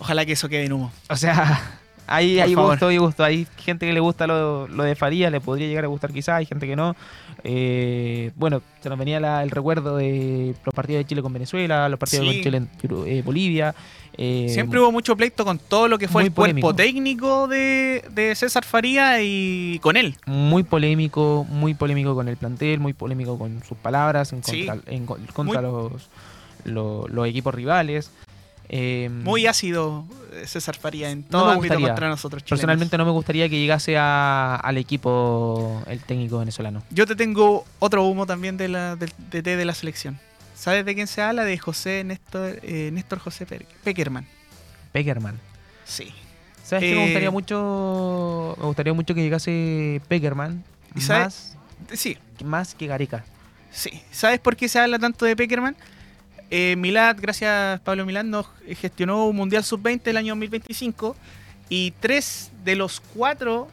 Ojalá 0.00 0.24
que 0.24 0.32
eso 0.32 0.48
quede 0.48 0.64
en 0.66 0.72
humo. 0.72 0.92
o 1.10 1.16
sea, 1.16 1.60
hay, 2.08 2.40
hay 2.40 2.54
gusto 2.54 2.90
y 2.90 2.96
gusto. 2.98 3.22
Hay 3.24 3.46
gente 3.58 3.86
que 3.86 3.92
le 3.92 4.00
gusta 4.00 4.26
lo, 4.26 4.66
lo 4.68 4.82
de 4.82 4.94
Faría, 4.96 5.30
le 5.30 5.40
podría 5.40 5.66
llegar 5.68 5.84
a 5.84 5.88
gustar 5.88 6.12
quizás, 6.12 6.36
hay 6.36 6.46
gente 6.46 6.66
que 6.66 6.74
no. 6.76 6.96
Eh, 7.44 8.32
bueno, 8.36 8.62
se 8.82 8.88
nos 8.88 8.98
venía 8.98 9.20
la- 9.20 9.42
el 9.42 9.50
recuerdo 9.50 9.96
de 9.96 10.54
los 10.64 10.74
partidos 10.74 11.00
de 11.00 11.04
Chile 11.06 11.22
con 11.22 11.32
Venezuela, 11.32 11.88
los 11.88 11.98
partidos 11.98 12.26
Sí. 12.26 12.34
con 12.34 12.42
Chile 12.42 12.56
en 12.56 12.68
eh, 13.06 13.22
Bolivia. 13.24 13.74
eh, 14.20 14.46
Siempre 14.48 14.80
hubo 14.80 14.90
mucho 14.90 15.16
pleito 15.16 15.44
con 15.44 15.58
todo 15.58 15.86
lo 15.86 15.96
que 15.98 16.08
fue 16.08 16.22
el 16.24 16.32
cuerpo 16.32 16.42
polémico. 16.42 16.74
técnico 16.74 17.46
de, 17.46 18.02
de 18.10 18.34
César 18.34 18.64
Faría 18.64 19.22
y 19.22 19.78
con 19.80 19.96
él. 19.96 20.16
Muy 20.26 20.64
polémico, 20.64 21.46
muy 21.48 21.74
polémico 21.74 22.14
con 22.16 22.26
el 22.28 22.36
plantel, 22.36 22.80
muy 22.80 22.92
polémico 22.94 23.38
con 23.38 23.62
sus 23.62 23.78
palabras 23.78 24.32
en 24.32 24.42
Sí. 24.42 24.66
contra, 24.66 24.92
en 24.92 25.06
con- 25.06 25.24
contra 25.26 25.60
Muy- 25.62 25.70
los, 25.70 26.08
los, 26.64 27.10
los 27.10 27.26
equipos 27.28 27.54
rivales. 27.54 28.10
Eh, 28.68 29.08
Muy 29.10 29.46
ácido 29.46 30.04
eh, 30.32 30.46
César 30.46 30.76
Faría 30.76 31.10
en 31.10 31.20
No 31.22 31.26
todo 31.38 31.46
me 31.46 31.52
ámbito 31.52 31.74
gustaría. 31.74 31.88
contra 31.88 32.08
nosotros 32.08 32.42
chilenos. 32.44 32.60
personalmente 32.60 32.98
no 32.98 33.04
me 33.06 33.10
gustaría 33.12 33.48
que 33.48 33.58
llegase 33.58 33.96
a- 33.96 34.56
al 34.56 34.76
equipo 34.76 35.82
el 35.86 36.00
técnico 36.00 36.38
venezolano. 36.38 36.82
Yo 36.90 37.06
te 37.06 37.16
tengo 37.16 37.64
otro 37.78 38.04
humo 38.04 38.26
también 38.26 38.56
de 38.58 38.68
la, 38.68 38.96
del 38.96 39.10
DT 39.30 39.56
de 39.56 39.64
la 39.64 39.74
selección. 39.74 40.18
¿Sabes 40.54 40.84
de 40.84 40.94
quién 40.94 41.06
se 41.06 41.22
habla? 41.22 41.44
De 41.44 41.56
José 41.56 42.02
Néstor, 42.04 42.58
eh, 42.62 42.90
Néstor 42.92 43.20
José 43.20 43.46
Peckerman. 43.84 44.26
Peckerman. 44.92 45.38
Sí. 45.84 46.12
¿Sabes 46.64 46.82
qué? 46.84 46.92
Eh, 46.92 46.96
Me 46.96 47.02
gustaría 47.04 47.30
mucho. 47.30 48.54
Me 48.58 48.66
gustaría 48.66 48.92
mucho 48.92 49.14
que 49.14 49.22
llegase 49.22 50.02
Peckerman. 50.08 50.62
¿Y 50.94 51.00
Más, 51.04 51.56
Sí, 51.94 52.18
más 52.44 52.74
que 52.74 52.86
Gareca. 52.88 53.24
sí. 53.70 54.02
¿Sabes 54.10 54.40
por 54.40 54.56
qué 54.56 54.68
se 54.68 54.78
habla 54.80 54.98
tanto 54.98 55.24
de 55.24 55.36
Peckerman? 55.36 55.76
Eh, 56.50 56.76
Milad, 56.78 57.16
gracias 57.20 57.80
Pablo 57.80 58.06
Milad, 58.06 58.24
nos 58.24 58.46
gestionó 58.80 59.26
un 59.26 59.36
Mundial 59.36 59.64
Sub-20 59.64 60.00
el 60.06 60.16
año 60.16 60.32
2025 60.32 61.14
y 61.68 61.90
tres 62.00 62.50
de 62.64 62.74
los 62.76 63.00
cuatro 63.14 63.68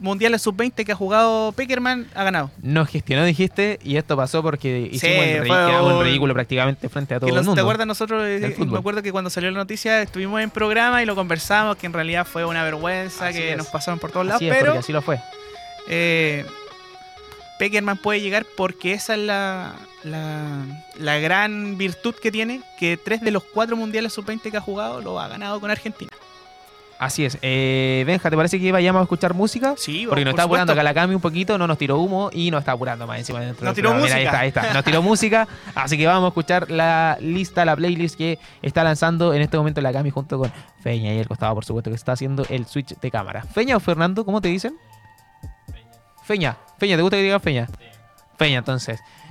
Mundiales 0.00 0.42
Sub-20 0.42 0.84
que 0.84 0.92
ha 0.92 0.94
jugado 0.94 1.52
Peckerman 1.52 2.06
ha 2.14 2.22
ganado. 2.22 2.50
Nos 2.60 2.90
gestionó, 2.90 3.24
dijiste, 3.24 3.78
y 3.82 3.96
esto 3.96 4.14
pasó 4.14 4.42
porque 4.42 4.90
hicimos 4.92 5.24
Sí, 5.24 5.46
fue 5.46 5.80
un- 5.82 6.04
ridículo 6.04 6.34
prácticamente 6.34 6.90
frente 6.90 7.14
a 7.14 7.18
todo 7.20 7.28
Que 7.28 7.30
el 7.30 7.36
los- 7.36 7.46
mundo. 7.46 7.54
¿Te 7.54 7.62
acuerdas 7.62 7.86
nosotros? 7.86 8.22
eh, 8.24 8.40
Del 8.40 8.52
fútbol. 8.52 8.72
me 8.72 8.78
acuerdo 8.78 9.02
que 9.02 9.10
cuando 9.10 9.30
salió 9.30 9.50
la 9.50 9.56
noticia 9.56 10.02
estuvimos 10.02 10.42
en 10.42 10.50
programa 10.50 11.02
y 11.02 11.06
lo 11.06 11.14
conversamos, 11.14 11.76
que 11.78 11.86
en 11.86 11.94
realidad 11.94 12.26
fue 12.26 12.44
una 12.44 12.62
vergüenza, 12.62 13.28
Así 13.28 13.38
que 13.38 13.52
es. 13.52 13.56
nos 13.56 13.68
pasaron 13.68 13.98
por 13.98 14.12
todos 14.12 14.26
lados, 14.26 14.42
Así 14.42 14.50
es, 14.50 14.54
pero 14.58 14.74
así 14.74 14.92
lo 14.92 15.00
fue. 15.00 15.18
eh, 15.88 16.44
Peckerman 17.58 17.96
puede 17.96 18.20
llegar 18.20 18.44
porque 18.56 18.92
esa 18.92 19.14
es 19.14 19.20
la, 19.20 19.72
la, 20.04 20.64
la 20.98 21.18
gran 21.18 21.76
virtud 21.78 22.14
que 22.14 22.30
tiene, 22.32 22.62
que 22.78 22.96
tres 22.96 23.20
de 23.20 23.30
los 23.30 23.42
cuatro 23.44 23.76
mundiales 23.76 24.12
sub-20 24.12 24.50
que 24.50 24.56
ha 24.56 24.60
jugado 24.60 25.00
lo 25.00 25.18
ha 25.20 25.28
ganado 25.28 25.60
con 25.60 25.70
Argentina. 25.70 26.10
Así 26.98 27.24
es. 27.24 27.38
Eh, 27.40 28.04
Benja, 28.06 28.28
¿te 28.28 28.36
parece 28.36 28.60
que 28.60 28.72
vayamos 28.72 29.00
a 29.00 29.04
escuchar 29.04 29.32
música? 29.32 29.72
Sí, 29.78 30.04
Porque 30.06 30.22
nos 30.22 30.32
por 30.32 30.38
está 30.40 30.42
apurando 30.42 30.72
supuesto. 30.74 30.80
acá 30.80 30.82
la 30.82 30.92
Cami 30.92 31.14
un 31.14 31.22
poquito, 31.22 31.56
no 31.56 31.66
nos 31.66 31.78
tiró 31.78 31.96
humo 31.98 32.28
y 32.30 32.50
nos 32.50 32.58
está 32.58 32.72
apurando 32.72 33.06
más 33.06 33.18
encima 33.20 33.40
dentro 33.40 33.64
Nos 33.64 33.74
tiró 33.74 33.88
programa. 33.88 34.04
Mira, 34.14 34.16
música. 34.26 34.38
Ahí 34.40 34.48
está, 34.48 34.60
ahí 34.60 34.66
está. 34.66 34.74
Nos 34.74 34.84
tiró 34.84 35.00
música. 35.00 35.48
Así 35.74 35.96
que 35.96 36.06
vamos 36.06 36.24
a 36.26 36.28
escuchar 36.28 36.70
la 36.70 37.16
lista, 37.22 37.64
la 37.64 37.74
playlist 37.74 38.18
que 38.18 38.38
está 38.60 38.84
lanzando 38.84 39.32
en 39.32 39.40
este 39.40 39.56
momento 39.56 39.80
la 39.80 39.94
Cami 39.94 40.10
junto 40.10 40.38
con 40.38 40.52
Feña 40.82 41.14
y 41.14 41.18
el 41.18 41.26
costado, 41.26 41.54
por 41.54 41.64
supuesto, 41.64 41.88
que 41.88 41.96
está 41.96 42.12
haciendo 42.12 42.44
el 42.50 42.66
switch 42.66 42.94
de 43.00 43.10
cámara. 43.10 43.44
¿Feña 43.44 43.78
o 43.78 43.80
Fernando? 43.80 44.22
¿Cómo 44.26 44.42
te 44.42 44.48
dicen? 44.48 44.76
Feña. 46.24 46.56
Feña, 46.78 46.96
¿te 46.96 47.02
gusta 47.02 47.16
que 47.16 47.22
digan 47.22 47.40
Feña? 47.40 47.66
Feña, 48.36 48.58
entonces. 48.58 49.00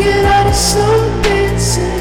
forget 0.00 0.24
all 0.24 0.44
the 0.44 0.52
slow 0.52 1.22
dancing. 1.22 2.00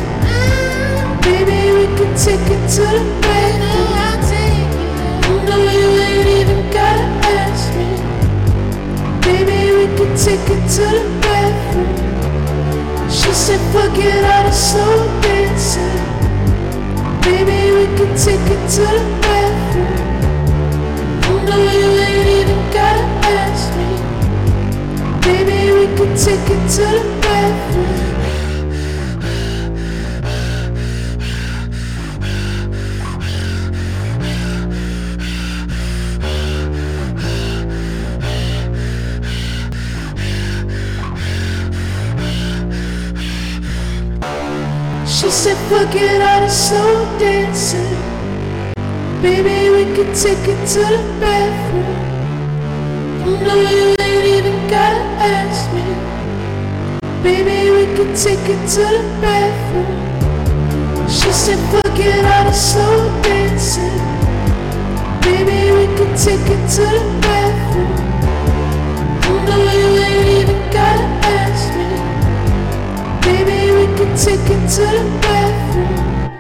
Baby, 1.21 1.59
we 1.75 1.85
can 1.97 2.11
take 2.15 2.47
it 2.55 2.69
to 2.75 2.81
the 2.95 3.03
bathroom. 3.21 3.89
No, 5.45 5.57
you 5.57 5.87
ain't 6.07 6.27
even 6.39 6.61
gotta 6.71 7.05
ask 7.27 7.67
me. 7.75 7.89
Baby, 9.21 9.59
we 9.75 9.85
can 9.97 10.11
take 10.15 10.49
it 10.55 10.63
to 10.75 10.85
the 10.95 11.03
bathroom. 11.21 11.91
She 13.09 13.31
said, 13.33 13.61
forget 13.73 14.23
all 14.23 14.43
the 14.43 14.51
slow 14.51 15.21
dancing. 15.21 15.99
Baby, 17.21 17.59
we 17.75 17.85
can 17.97 18.11
take 18.15 18.47
it 18.55 18.63
to 18.75 18.83
the 18.95 19.03
bathroom. 19.23 19.95
No, 21.45 21.55
you 21.57 21.87
ain't 22.07 22.27
even 22.39 22.61
gotta 22.71 23.18
take 26.25 26.35
it 26.35 26.69
to 26.69 26.81
the 26.81 27.19
bathroom. 27.21 28.09
She 45.07 45.29
said, 45.29 45.57
forget 45.69 46.21
all 46.21 46.41
the 46.41 46.49
slow 46.49 47.17
dancing. 47.17 47.95
Baby, 49.21 49.69
we 49.69 49.83
can 49.95 50.13
take 50.13 50.47
it 50.49 50.67
to 50.73 50.79
the 50.79 51.01
bathroom. 51.21 52.09
No, 53.41 53.55
you 53.55 53.95
ain't 54.01 54.25
even 54.25 54.69
gotta 54.69 54.99
ask 55.23 55.73
me. 55.73 56.08
Baby, 57.23 57.69
we 57.71 57.85
could 57.95 58.15
take 58.15 58.39
it 58.39 58.61
to 58.75 58.83
the 58.95 59.03
bathroom. 59.21 60.09
She 61.09 61.31
said, 61.31 61.59
forget 61.69 62.23
all 62.23 62.45
the 62.45 62.53
slow 62.53 63.21
dancing. 63.23 63.99
Baby, 65.21 65.71
we 65.75 65.85
could 65.97 66.15
take 66.17 66.47
it 66.55 66.63
to 66.75 66.83
the 66.95 67.19
bathroom. 67.21 67.91
No, 69.45 69.55
you 69.73 69.89
ain't 70.07 70.27
even 70.39 70.61
gotta 70.71 71.07
ask 71.27 71.67
me. 71.75 71.87
Baby, 73.27 73.59
we 73.77 73.85
could 73.97 74.15
take 74.17 74.47
it 74.55 74.63
to 74.75 74.85
the 74.95 75.03
bathroom. 75.21 76.31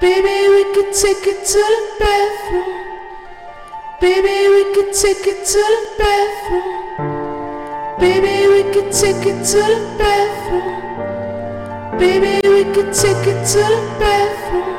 Baby, 0.00 0.36
we 0.54 0.62
can 0.74 0.92
take 0.92 1.26
it 1.26 1.46
to 1.52 1.58
the 1.72 1.80
bathroom. 1.98 2.72
Baby, 4.00 4.36
we 4.54 4.62
can 4.74 4.92
take 4.92 5.26
it 5.26 5.46
to 5.46 5.58
the 5.58 5.88
bathroom. 5.98 6.85
Baby, 7.98 8.46
we 8.48 8.62
can 8.74 8.92
take 8.92 9.26
it 9.26 9.44
to 9.52 9.58
the 9.58 9.96
bathroom. 9.98 10.98
Baby, 11.98 12.48
we 12.48 12.64
can 12.74 12.92
take 12.92 13.26
it 13.26 13.46
to 13.52 13.58
the 13.58 13.96
bathroom. 13.98 14.76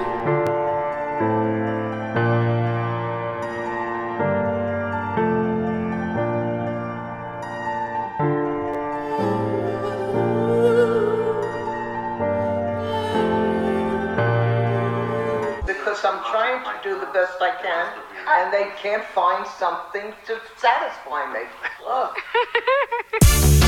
because 15.65 16.03
I'm 16.03 16.23
trying 16.31 16.63
to 16.63 16.83
do 16.83 16.99
the 16.99 17.07
best 17.07 17.41
I 17.41 17.51
can, 17.61 18.06
and 18.27 18.53
they 18.53 18.69
can't 18.77 19.03
find 19.05 19.45
something 19.47 20.13
to 20.25 20.39
satisfy 20.57 21.31
me. 21.33 21.41
Ugh. 21.87 23.63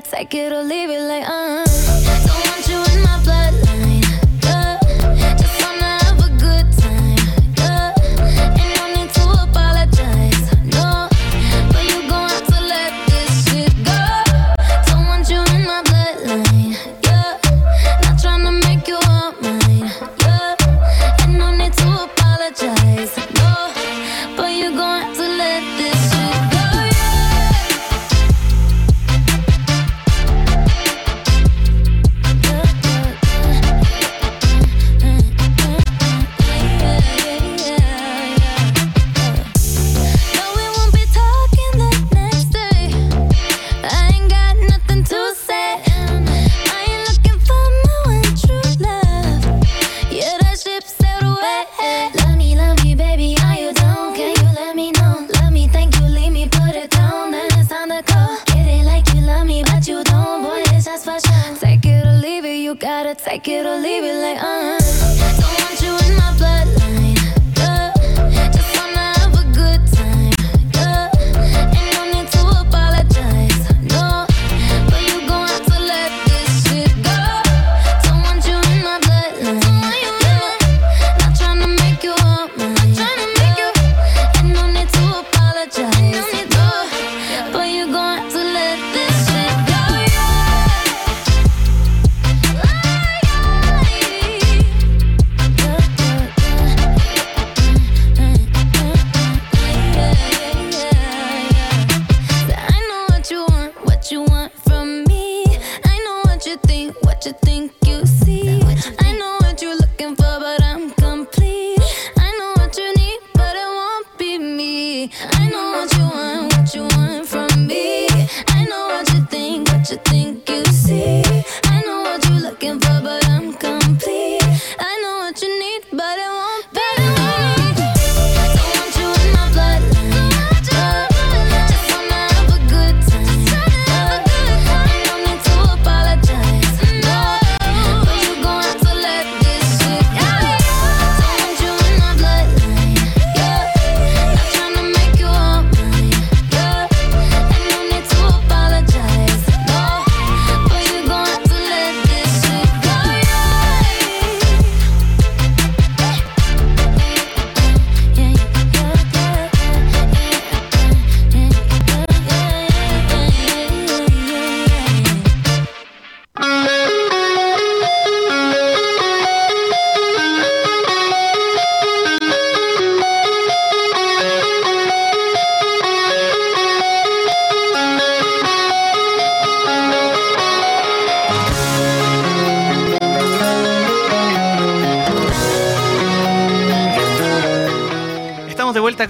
take 0.00 0.34
it 0.34 0.52
or 0.52 0.62
leave 0.62 0.90
it, 0.90 1.00
like 1.00 1.28
uh. 1.28 1.64
Don't 1.64 1.69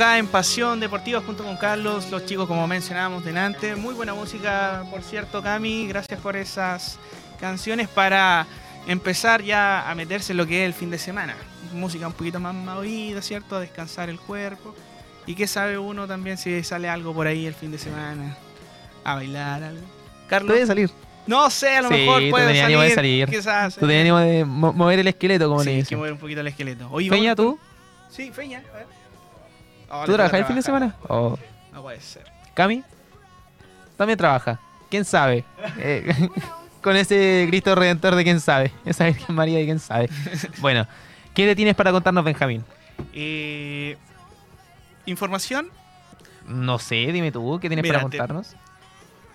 acá 0.01 0.17
en 0.17 0.27
Pasión 0.29 0.81
Deportiva 0.81 1.21
junto 1.21 1.45
con 1.45 1.59
Carlos, 1.59 2.11
los 2.11 2.25
chicos 2.25 2.49
como 2.49 2.67
mencionábamos 2.67 3.23
delante. 3.23 3.77
Muy 3.77 3.93
buena 3.93 4.15
música, 4.15 4.83
por 4.91 5.03
cierto, 5.03 5.43
Cami. 5.43 5.87
Gracias 5.89 6.19
por 6.21 6.37
esas 6.37 6.99
canciones 7.39 7.87
para 7.87 8.47
empezar 8.87 9.43
ya 9.43 9.91
a 9.91 9.95
meterse 9.95 10.33
en 10.33 10.39
lo 10.39 10.47
que 10.47 10.63
es 10.63 10.67
el 10.69 10.73
fin 10.73 10.91
de 10.91 10.97
semana. 10.99 11.35
Música 11.75 12.07
un 12.07 12.15
poquito 12.15 12.41
más 12.41 12.55
movida, 12.55 13.21
¿cierto? 13.21 13.57
A 13.57 13.61
descansar 13.61 14.09
el 14.09 14.19
cuerpo. 14.19 14.75
Y 15.27 15.35
qué 15.35 15.47
sabe 15.47 15.77
uno 15.77 16.07
también 16.07 16.39
si 16.39 16.65
sale 16.65 16.89
algo 16.89 17.13
por 17.13 17.27
ahí 17.27 17.45
el 17.45 17.55
fin 17.55 17.71
de 17.71 17.77
semana. 17.79 18.39
A 19.05 19.17
bailar 19.17 19.63
algo. 19.63 19.83
Carlos. 20.29 20.51
Puede 20.53 20.67
salir. 20.67 20.91
No 21.27 21.51
sé, 21.51 21.77
a 21.77 21.83
lo 21.83 21.89
Sí, 21.89 21.95
mejor 21.95 22.23
tú 22.23 22.31
puede 22.31 22.47
tenías 22.47 22.63
salir. 22.65 22.77
ánimo 22.79 22.89
de 22.89 22.95
salir. 22.95 23.29
Quizás. 23.29 23.75
Tú 23.75 23.81
tenías 23.87 24.01
ánimo 24.01 24.19
de 24.19 24.45
mo- 24.47 24.73
mover 24.73 24.99
el 25.01 25.09
esqueleto, 25.09 25.47
como 25.47 25.61
sí, 25.61 25.67
le 25.67 25.71
hay 25.73 25.77
que 25.77 25.83
dicen. 25.83 25.99
mover 25.99 26.13
un 26.15 26.19
poquito 26.19 26.41
el 26.41 26.47
esqueleto. 26.47 26.89
Oye, 26.91 27.11
vamos- 27.11 27.37
¿tú? 27.37 27.59
Sí, 28.09 28.33
Feña. 28.33 28.63
A 28.73 28.77
ver. 28.79 29.00
Oh, 29.91 30.05
¿Tú 30.05 30.13
trabajas 30.15 30.41
el 30.41 30.47
fin 30.47 30.57
de 30.57 30.63
semana? 30.63 30.95
Oh. 31.09 31.37
No 31.73 31.83
puede 31.83 32.01
ser. 32.01 32.25
¿Cami? 32.55 32.83
También 33.97 34.17
trabaja. 34.19 34.59
¿Quién 34.89 35.05
sabe? 35.05 35.45
Eh, 35.79 36.29
con 36.83 36.97
ese 36.97 37.47
Cristo 37.49 37.75
Redentor 37.75 38.15
de 38.15 38.25
quién 38.25 38.41
sabe. 38.41 38.73
Esa 38.85 39.05
Virgen 39.07 39.35
María 39.35 39.59
de 39.59 39.65
quién 39.65 39.79
sabe. 39.79 40.09
Bueno, 40.59 40.87
¿qué 41.35 41.47
le 41.47 41.55
tienes 41.57 41.75
para 41.75 41.93
contarnos, 41.93 42.25
Benjamín? 42.25 42.65
Eh, 43.13 43.97
información. 45.07 45.69
No 46.47 46.79
sé, 46.79 46.97
dime 47.13 47.31
tú, 47.33 47.59
¿qué 47.61 47.69
tienes 47.69 47.83
Mira, 47.83 47.99
para 48.01 48.11
te- 48.11 48.19
contarnos? 48.19 48.57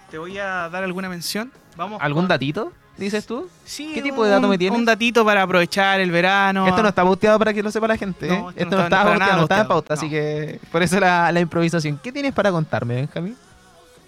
Te 0.10 0.18
voy 0.18 0.38
a 0.38 0.70
dar 0.70 0.84
alguna 0.84 1.10
mención. 1.10 1.52
Vamos. 1.78 2.02
¿Algún 2.02 2.24
con- 2.24 2.30
datito? 2.30 2.74
¿Dices 2.98 3.26
tú? 3.26 3.50
Sí, 3.66 3.92
¿Qué 3.94 4.02
tipo 4.02 4.24
de 4.24 4.32
dato 4.32 4.44
un- 4.46 4.52
me 4.52 4.58
tienes? 4.58 4.78
Un 4.80 4.86
datito 4.86 5.26
para 5.26 5.42
aprovechar 5.42 6.00
el 6.00 6.12
verano. 6.12 6.66
Esto 6.68 6.82
no 6.82 6.90
está 6.90 7.04
pauteado 7.04 7.38
para 7.38 7.54
que 7.54 7.62
lo 7.62 7.70
sepa 7.70 7.88
la 7.90 7.98
gente. 7.98 8.28
No, 8.28 8.34
¿eh? 8.52 8.54
esto 8.56 8.62
esto 8.64 8.78
no 8.78 8.84
está- 8.84 9.04
no 9.04 9.12
está 9.12 9.18
pauteado, 9.20 9.38
no 9.38 9.44
está 9.44 9.62
en 9.62 9.68
pauta, 9.68 9.94
así 9.96 10.10
que 10.10 10.60
por 10.72 10.82
eso 10.82 11.00
la, 11.00 11.32
la 11.32 11.40
improvisación. 11.42 12.00
¿Qué 12.02 12.12
tienes 12.14 12.32
para 12.34 12.52
contarme, 12.52 12.96
Benjamín? 12.96 13.36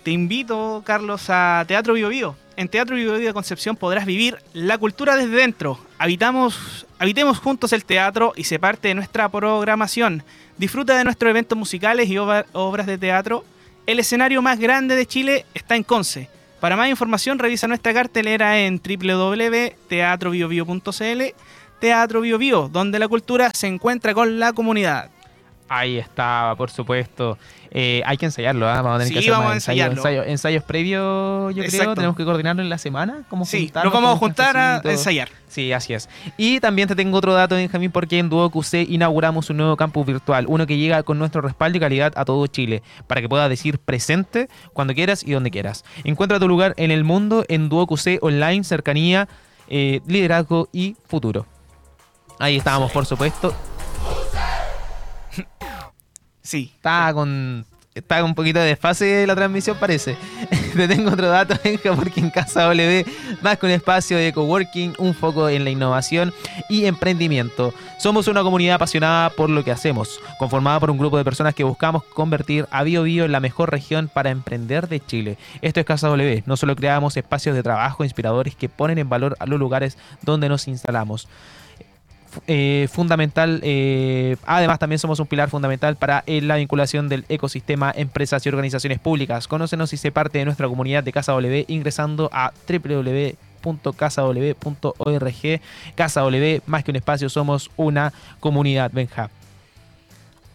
Te 0.03 0.11
invito, 0.11 0.83
Carlos, 0.85 1.25
a 1.29 1.65
Teatro 1.67 1.93
Bio 1.95 2.07
Bio. 2.07 2.35
En 2.55 2.69
Teatro 2.69 2.95
Bio 2.95 3.15
Bio 3.17 3.27
de 3.27 3.33
Concepción 3.33 3.75
podrás 3.75 4.05
vivir 4.05 4.37
la 4.53 4.77
cultura 4.77 5.17
desde 5.17 5.35
dentro. 5.35 5.77
Habitamos, 5.99 6.87
habitemos 6.97 7.39
juntos 7.39 7.73
el 7.73 7.83
teatro 7.83 8.31
y 8.37 8.45
se 8.45 8.57
parte 8.57 8.87
de 8.87 8.95
nuestra 8.95 9.27
programación. 9.27 10.23
Disfruta 10.57 10.97
de 10.97 11.03
nuestros 11.03 11.29
eventos 11.29 11.57
musicales 11.57 12.07
y 12.09 12.17
obra- 12.17 12.45
obras 12.53 12.87
de 12.87 12.97
teatro. 12.97 13.43
El 13.85 13.99
escenario 13.99 14.41
más 14.41 14.57
grande 14.59 14.95
de 14.95 15.05
Chile 15.05 15.45
está 15.53 15.75
en 15.75 15.83
Conce. 15.83 16.29
Para 16.59 16.75
más 16.75 16.89
información 16.89 17.39
revisa 17.39 17.67
nuestra 17.67 17.93
cartelera 17.93 18.59
en 18.59 18.81
www.teatrobiobio.cl 18.81 21.23
Teatro 21.79 22.21
Bio 22.21 22.39
Bio, 22.39 22.69
donde 22.69 22.97
la 22.97 23.07
cultura 23.07 23.51
se 23.53 23.67
encuentra 23.67 24.15
con 24.15 24.39
la 24.39 24.53
comunidad. 24.53 25.11
Ahí 25.69 25.97
está, 25.97 26.55
por 26.57 26.71
supuesto. 26.71 27.37
Eh, 27.71 28.01
hay 28.05 28.17
que 28.17 28.25
ensayarlo, 28.25 28.67
¿ah? 28.67 28.81
Vamos 28.81 28.95
a 28.95 28.97
tener 28.99 29.07
Sí, 29.07 29.13
que 29.13 29.19
hacer 29.19 29.31
vamos 29.31 29.51
a 29.51 29.53
ensayos, 29.55 29.85
ensayarlo. 29.87 29.97
ensayos, 29.97 30.25
ensayos 30.27 30.63
previos, 30.63 31.55
yo 31.55 31.63
creo. 31.65 31.95
Tenemos 31.95 32.15
que 32.15 32.25
coordinarlo 32.25 32.61
en 32.61 32.69
la 32.69 32.77
semana. 32.77 33.23
¿Cómo 33.29 33.45
Sí, 33.45 33.71
nos 33.83 33.91
vamos 33.93 34.15
a 34.15 34.17
juntar 34.17 34.55
a 34.57 34.81
ensayar. 34.83 35.29
Sí, 35.47 35.71
así 35.71 35.93
es. 35.93 36.09
Y 36.37 36.59
también 36.59 36.87
te 36.87 36.95
tengo 36.95 37.17
otro 37.17 37.33
dato, 37.33 37.55
Benjamín, 37.55 37.91
porque 37.91 38.19
en 38.19 38.29
Duo 38.29 38.49
QC 38.49 38.85
inauguramos 38.89 39.49
un 39.49 39.57
nuevo 39.57 39.77
campus 39.77 40.05
virtual, 40.05 40.45
uno 40.47 40.67
que 40.67 40.77
llega 40.77 41.03
con 41.03 41.17
nuestro 41.19 41.41
respaldo 41.41 41.77
y 41.77 41.79
calidad 41.81 42.13
a 42.15 42.25
todo 42.25 42.45
Chile, 42.47 42.83
para 43.07 43.21
que 43.21 43.29
puedas 43.29 43.49
decir 43.49 43.79
presente 43.79 44.49
cuando 44.73 44.93
quieras 44.93 45.23
y 45.25 45.31
donde 45.31 45.49
quieras. 45.51 45.85
Encuentra 46.03 46.39
tu 46.39 46.47
lugar 46.47 46.73
en 46.77 46.91
el 46.91 47.03
mundo 47.03 47.45
en 47.47 47.69
Duo 47.69 47.87
QC 47.87 48.19
Online, 48.21 48.63
cercanía, 48.63 49.27
eh, 49.69 50.01
liderazgo 50.05 50.67
y 50.73 50.95
futuro. 51.07 51.45
Ahí 52.39 52.57
estábamos, 52.57 52.91
por 52.91 53.05
supuesto. 53.05 53.53
Sí. 56.47 56.71
Está 56.75 57.13
con. 57.13 57.65
Está 57.93 58.21
con 58.21 58.29
un 58.29 58.35
poquito 58.35 58.59
de 58.59 58.67
desfase 58.67 59.27
la 59.27 59.35
transmisión, 59.35 59.75
parece. 59.77 60.15
Te 60.75 60.87
tengo 60.87 61.11
otro 61.11 61.27
dato, 61.27 61.55
Benja, 61.63 61.93
porque 61.93 62.21
en 62.21 62.29
Casa 62.29 62.61
W, 62.61 63.05
más 63.41 63.57
que 63.57 63.65
un 63.65 63.71
espacio 63.73 64.17
de 64.17 64.31
coworking, 64.31 64.93
un 64.99 65.13
foco 65.13 65.49
en 65.49 65.65
la 65.65 65.71
innovación 65.71 66.31
y 66.69 66.85
emprendimiento. 66.85 67.73
Somos 67.97 68.27
una 68.27 68.43
comunidad 68.43 68.75
apasionada 68.75 69.31
por 69.31 69.49
lo 69.49 69.63
que 69.65 69.71
hacemos, 69.71 70.21
conformada 70.37 70.79
por 70.79 70.91
un 70.91 70.99
grupo 70.99 71.17
de 71.17 71.25
personas 71.25 71.53
que 71.53 71.65
buscamos 71.65 72.03
convertir 72.03 72.67
a 72.71 72.83
Bio 72.83 73.03
Bio 73.03 73.25
en 73.25 73.31
la 73.33 73.39
mejor 73.41 73.71
región 73.71 74.07
para 74.07 74.29
emprender 74.29 74.87
de 74.87 75.03
Chile. 75.03 75.37
Esto 75.61 75.81
es 75.81 75.85
Casa 75.85 76.07
W. 76.07 76.43
No 76.45 76.55
solo 76.55 76.77
creamos 76.77 77.17
espacios 77.17 77.55
de 77.55 77.63
trabajo 77.63 78.05
inspiradores 78.05 78.55
que 78.55 78.69
ponen 78.69 78.99
en 78.99 79.09
valor 79.09 79.35
a 79.39 79.47
los 79.47 79.59
lugares 79.59 79.97
donde 80.21 80.47
nos 80.47 80.67
instalamos 80.69 81.27
eh, 82.47 82.87
fundamental. 82.91 83.59
eh, 83.63 84.37
además, 84.45 84.79
también 84.79 84.99
somos 84.99 85.19
un 85.19 85.27
pilar 85.27 85.49
fundamental 85.49 85.95
para 85.95 86.23
eh, 86.27 86.41
la 86.41 86.57
vinculación 86.57 87.09
del 87.09 87.25
ecosistema 87.29 87.91
empresas 87.95 88.45
y 88.45 88.49
organizaciones 88.49 88.99
públicas. 88.99 89.47
Conócenos 89.47 89.93
y 89.93 89.97
sé 89.97 90.11
parte 90.11 90.37
de 90.39 90.45
nuestra 90.45 90.67
comunidad 90.67 91.03
de 91.03 91.11
Casa 91.11 91.31
W 91.33 91.65
ingresando 91.67 92.29
a 92.31 92.51
www.casaw.org. 92.67 93.31
Casa 95.95 96.21
W, 96.21 96.61
más 96.65 96.83
que 96.83 96.91
un 96.91 96.97
espacio, 96.97 97.29
somos 97.29 97.71
una 97.77 98.13
comunidad. 98.39 98.91
Benja. 98.93 99.29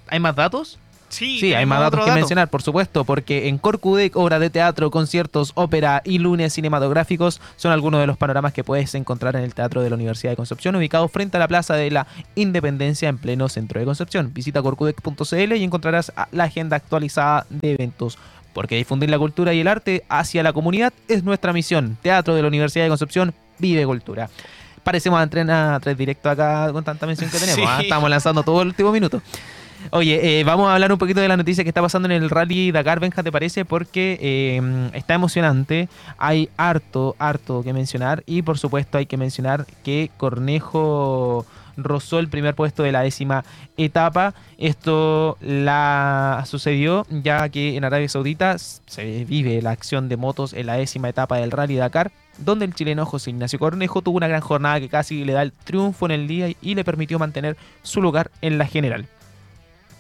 ¿Hay 0.09 0.21
más 0.21 0.37
datos? 0.37 0.79
Sí, 1.13 1.39
Sí, 1.39 1.53
hay 1.53 1.67
más 1.67 1.79
datos 1.79 2.01
que 2.01 2.07
dato. 2.07 2.19
mencionar, 2.19 2.49
por 2.49 2.63
supuesto, 2.63 3.05
porque 3.05 3.49
en 3.49 3.59
Corcudec, 3.59 4.17
obra 4.17 4.39
de 4.39 4.49
teatro, 4.49 4.91
conciertos, 4.91 5.53
ópera 5.55 6.01
y 6.07 6.19
lunes 6.19 6.55
cinematográficos 6.55 7.39
son 7.57 7.71
algunos 7.71 8.01
de 8.01 8.07
los 8.07 8.17
panoramas 8.17 8.55
que 8.55 8.65
puedes 8.65 8.95
encontrar 8.95 9.37
en 9.37 9.43
el 9.43 9.55
Teatro 9.55 9.83
de 9.83 9.91
la 9.91 9.97
Universidad 9.97 10.33
de 10.33 10.37
Concepción, 10.37 10.75
ubicado 10.75 11.07
frente 11.09 11.37
a 11.37 11.41
la 11.41 11.49
Plaza 11.49 11.75
de 11.75 11.91
la 11.91 12.07
Independencia 12.35 13.11
en 13.11 13.19
pleno 13.19 13.51
centro 13.51 13.79
de 13.79 13.85
Concepción. 13.85 14.33
Visita 14.33 14.63
corcudec.cl 14.63 15.53
y 15.55 15.63
encontrarás 15.63 16.13
la 16.33 16.45
agenda 16.45 16.77
actualizada 16.77 17.45
de 17.51 17.73
eventos. 17.73 18.19
Porque 18.55 18.77
difundir 18.77 19.11
la 19.11 19.19
cultura 19.19 19.53
y 19.53 19.61
el 19.61 19.69
arte 19.69 20.05
hacia 20.09 20.43
la 20.43 20.55
comunidad 20.55 20.95
es 21.09 21.25
nuestra 21.25 21.53
misión. 21.53 21.99
Teatro 22.01 22.35
de 22.35 22.41
la 22.41 22.49
Universidad 22.49 22.87
de 22.87 22.89
Concepción, 22.89 23.35
vive 23.59 23.85
cultura. 23.85 24.31
Parecemos 24.83 25.21
a 25.21 25.23
entrenar 25.23 25.81
tres 25.81 25.97
directo 25.97 26.29
acá 26.29 26.71
con 26.73 26.83
tanta 26.83 27.07
mención 27.07 27.31
que 27.31 27.39
tenemos. 27.39 27.61
Sí. 27.61 27.65
¿ah? 27.67 27.81
Estamos 27.83 28.11
lanzando 28.11 28.43
todo 28.43 28.63
el 28.63 28.69
último 28.69 28.91
minuto. 28.93 29.23
Oye, 29.91 30.41
eh, 30.41 30.45
vamos 30.45 30.69
a 30.69 30.75
hablar 30.75 30.93
un 30.93 30.99
poquito 30.99 31.21
de 31.21 31.29
la 31.29 31.37
noticia 31.37 31.65
que 31.65 31.71
está 31.71 31.83
pasando 31.83 32.07
en 32.07 32.13
el 32.13 32.31
Rally 32.31 32.73
Dakar, 32.73 33.01
Benja, 33.01 33.23
¿te 33.23 33.33
parece? 33.33 33.65
Porque 33.65 34.19
eh, 34.21 34.91
está 34.95 35.15
emocionante, 35.15 35.89
hay 36.19 36.49
harto, 36.57 37.17
harto 37.19 37.63
que 37.63 37.73
mencionar 37.73 38.23
y 38.27 38.43
por 38.43 38.59
supuesto 38.59 38.99
hay 38.99 39.07
que 39.07 39.17
mencionar 39.17 39.67
que 39.85 40.11
Cornejo 40.17 41.45
rozó 41.77 42.19
el 42.19 42.29
primer 42.29 42.55
puesto 42.55 42.83
de 42.83 42.93
la 42.93 43.03
décima 43.03 43.45
etapa. 43.77 44.35
Esto 44.59 45.37
la 45.41 46.45
sucedió 46.47 47.07
ya 47.11 47.49
que 47.49 47.77
en 47.77 47.85
Arabia 47.85 48.09
Saudita 48.09 48.59
se 48.59 49.25
vive 49.25 49.61
la 49.63 49.71
acción 49.71 50.09
de 50.09 50.17
motos 50.17 50.53
en 50.53 50.67
la 50.67 50.75
décima 50.75 51.09
etapa 51.09 51.39
del 51.39 51.51
Rally 51.51 51.77
Dakar, 51.77 52.13
donde 52.39 52.65
el 52.65 52.75
chileno 52.75 53.07
José 53.07 53.31
Ignacio 53.31 53.59
Cornejo 53.59 54.03
tuvo 54.03 54.17
una 54.17 54.29
gran 54.29 54.41
jornada 54.41 54.81
que 54.81 54.89
casi 54.89 55.25
le 55.25 55.33
da 55.33 55.43
el 55.43 55.53
triunfo 55.53 56.07
en 56.07 56.13
el 56.13 56.29
día 56.29 56.49
y 56.61 56.75
le 56.75 56.85
permitió 56.85 57.19
mantener 57.19 57.57
su 57.83 58.01
lugar 58.01 58.31
en 58.41 58.59
la 58.59 58.67
general. 58.67 59.07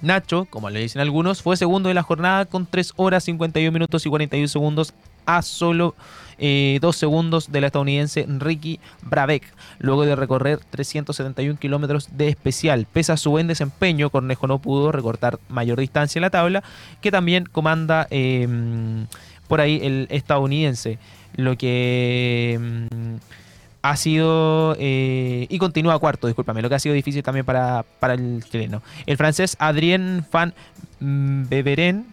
Nacho, 0.02 0.46
como 0.50 0.68
le 0.68 0.80
dicen 0.80 1.00
algunos, 1.00 1.42
fue 1.42 1.56
segundo 1.56 1.88
de 1.88 1.94
la 1.94 2.02
jornada 2.02 2.44
con 2.44 2.66
3 2.66 2.94
horas 2.96 3.24
51 3.24 3.72
minutos 3.72 4.04
y 4.04 4.08
41 4.08 4.48
segundos 4.48 4.92
a 5.26 5.42
solo 5.42 5.94
2 6.38 6.96
segundos 6.96 7.52
de 7.52 7.60
la 7.60 7.68
estadounidense 7.68 8.26
Ricky 8.28 8.80
Brabeck, 9.02 9.44
luego 9.78 10.04
de 10.04 10.16
recorrer 10.16 10.58
371 10.70 11.58
kilómetros 11.58 12.08
de 12.16 12.28
especial. 12.28 12.86
Pese 12.92 13.12
a 13.12 13.16
su 13.16 13.30
buen 13.30 13.46
desempeño, 13.46 14.10
Cornejo 14.10 14.48
no 14.48 14.58
pudo 14.58 14.90
recortar 14.90 15.38
mayor 15.48 15.78
distancia 15.78 16.18
en 16.18 16.22
la 16.22 16.30
tabla, 16.30 16.64
que 17.00 17.12
también 17.12 17.46
comanda 17.46 18.08
eh, 18.10 18.48
por 19.46 19.60
ahí 19.60 19.78
el 19.82 20.08
estadounidense, 20.10 20.98
lo 21.36 21.56
que... 21.56 22.58
mm, 22.90 23.41
ha 23.82 23.96
sido 23.96 24.76
eh, 24.78 25.46
y 25.48 25.58
continúa 25.58 25.98
cuarto, 25.98 26.28
discúlpame, 26.28 26.62
lo 26.62 26.68
que 26.68 26.76
ha 26.76 26.78
sido 26.78 26.94
difícil 26.94 27.22
también 27.22 27.44
para, 27.44 27.84
para 28.00 28.14
el 28.14 28.44
chileno. 28.44 28.82
El 29.06 29.16
francés 29.16 29.56
Adrien 29.58 30.24
Van 30.32 30.54
Beveren 31.00 32.06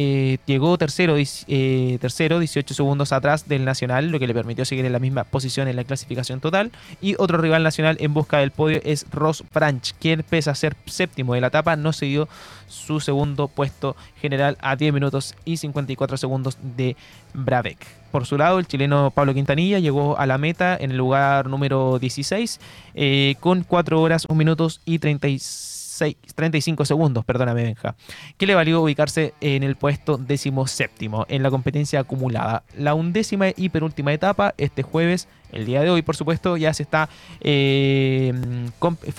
eh, 0.00 0.38
llegó 0.46 0.78
tercero, 0.78 1.16
eh, 1.18 1.98
tercero, 2.00 2.38
18 2.38 2.72
segundos 2.72 3.10
atrás 3.10 3.48
del 3.48 3.64
Nacional, 3.64 4.12
lo 4.12 4.20
que 4.20 4.28
le 4.28 4.34
permitió 4.34 4.64
seguir 4.64 4.84
en 4.84 4.92
la 4.92 5.00
misma 5.00 5.24
posición 5.24 5.66
en 5.66 5.74
la 5.74 5.82
clasificación 5.82 6.38
total. 6.38 6.70
Y 7.00 7.16
otro 7.18 7.38
rival 7.38 7.64
nacional 7.64 7.96
en 7.98 8.14
busca 8.14 8.38
del 8.38 8.52
podio 8.52 8.80
es 8.84 9.06
Ross 9.10 9.42
Branch, 9.52 9.92
quien 9.98 10.22
pese 10.22 10.50
a 10.50 10.54
ser 10.54 10.76
séptimo 10.86 11.34
de 11.34 11.40
la 11.40 11.48
etapa, 11.48 11.74
no 11.74 11.92
se 11.92 12.06
dio 12.06 12.28
su 12.68 13.00
segundo 13.00 13.48
puesto 13.48 13.96
general 14.20 14.56
a 14.60 14.76
10 14.76 14.92
minutos 14.92 15.34
y 15.44 15.56
54 15.56 16.16
segundos 16.16 16.58
de 16.62 16.94
Brabeck. 17.34 17.84
Por 18.12 18.24
su 18.24 18.38
lado, 18.38 18.60
el 18.60 18.68
chileno 18.68 19.10
Pablo 19.10 19.34
Quintanilla 19.34 19.80
llegó 19.80 20.16
a 20.16 20.26
la 20.26 20.38
meta 20.38 20.76
en 20.78 20.92
el 20.92 20.96
lugar 20.96 21.48
número 21.48 21.98
16 21.98 22.60
eh, 22.94 23.34
con 23.40 23.64
4 23.64 24.00
horas, 24.00 24.26
1 24.28 24.38
minutos 24.38 24.80
y 24.84 25.00
36 25.00 25.77
35 26.34 26.84
segundos, 26.84 27.24
perdóname 27.24 27.62
Benja, 27.62 27.94
que 28.36 28.46
le 28.46 28.54
valió 28.54 28.82
ubicarse 28.82 29.34
en 29.40 29.62
el 29.62 29.76
puesto 29.76 30.18
décimo 30.18 30.66
séptimo 30.66 31.26
en 31.28 31.42
la 31.42 31.50
competencia 31.50 32.00
acumulada. 32.00 32.62
La 32.76 32.94
undécima 32.94 33.46
y 33.56 33.68
penúltima 33.68 34.12
etapa, 34.12 34.54
este 34.58 34.82
jueves, 34.82 35.28
el 35.52 35.66
día 35.66 35.82
de 35.82 35.90
hoy, 35.90 36.02
por 36.02 36.16
supuesto, 36.16 36.56
ya 36.56 36.74
se 36.74 36.82
está 36.82 37.08
eh, 37.40 38.32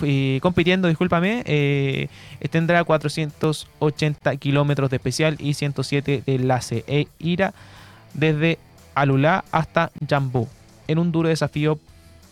eh, 0.02 0.38
compitiendo, 0.40 0.88
discúlpame, 0.88 1.42
eh, 1.46 2.08
tendrá 2.50 2.84
480 2.84 4.36
kilómetros 4.36 4.90
de 4.90 4.96
especial 4.96 5.36
y 5.38 5.54
107 5.54 6.22
de 6.24 6.34
enlace 6.34 6.84
e 6.86 7.08
irá 7.18 7.52
desde 8.14 8.58
Alulá 8.94 9.44
hasta 9.50 9.90
Jambú, 10.08 10.48
en 10.88 10.98
un 10.98 11.12
duro 11.12 11.28
desafío 11.28 11.78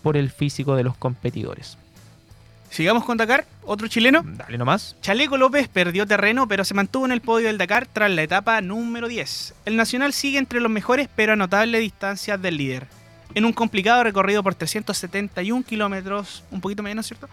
por 0.02 0.16
el 0.16 0.30
físico 0.30 0.76
de 0.76 0.84
los 0.84 0.96
competidores. 0.96 1.78
Sigamos 2.70 3.04
con 3.04 3.16
Dakar, 3.16 3.46
otro 3.68 3.86
chileno. 3.86 4.22
Dale 4.24 4.58
nomás. 4.58 4.96
Chaleco 5.00 5.36
López 5.36 5.68
perdió 5.68 6.06
terreno, 6.06 6.48
pero 6.48 6.64
se 6.64 6.74
mantuvo 6.74 7.06
en 7.06 7.12
el 7.12 7.20
podio 7.20 7.46
del 7.46 7.58
Dakar 7.58 7.86
tras 7.86 8.10
la 8.10 8.22
etapa 8.22 8.60
número 8.60 9.08
10. 9.08 9.54
El 9.66 9.76
Nacional 9.76 10.12
sigue 10.12 10.38
entre 10.38 10.60
los 10.60 10.70
mejores, 10.70 11.08
pero 11.14 11.34
a 11.34 11.36
notable 11.36 11.78
distancia 11.78 12.38
del 12.38 12.56
líder. 12.56 12.86
En 13.34 13.44
un 13.44 13.52
complicado 13.52 14.02
recorrido 14.02 14.42
por 14.42 14.54
371 14.54 15.64
kilómetros, 15.64 16.42
un 16.50 16.60
poquito 16.60 16.82
menos, 16.82 17.06
¿cierto? 17.06 17.28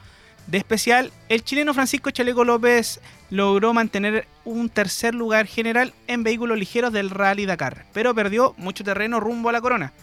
De 0.47 0.59
especial, 0.59 1.11
el 1.29 1.43
chileno 1.43 1.73
Francisco 1.73 2.11
Chaleco 2.11 2.43
López 2.43 2.99
logró 3.31 3.73
mantener 3.73 4.27
un 4.43 4.69
tercer 4.69 5.15
lugar 5.15 5.47
general 5.47 5.93
en 6.07 6.21
vehículos 6.23 6.59
ligeros 6.59 6.93
del 6.93 7.09
Rally 7.09 7.47
Dakar, 7.47 7.85
pero 7.93 8.13
perdió 8.13 8.53
mucho 8.57 8.83
terreno 8.83 9.19
rumbo 9.19 9.49
a 9.49 9.53
la 9.53 9.61
corona. 9.61 9.93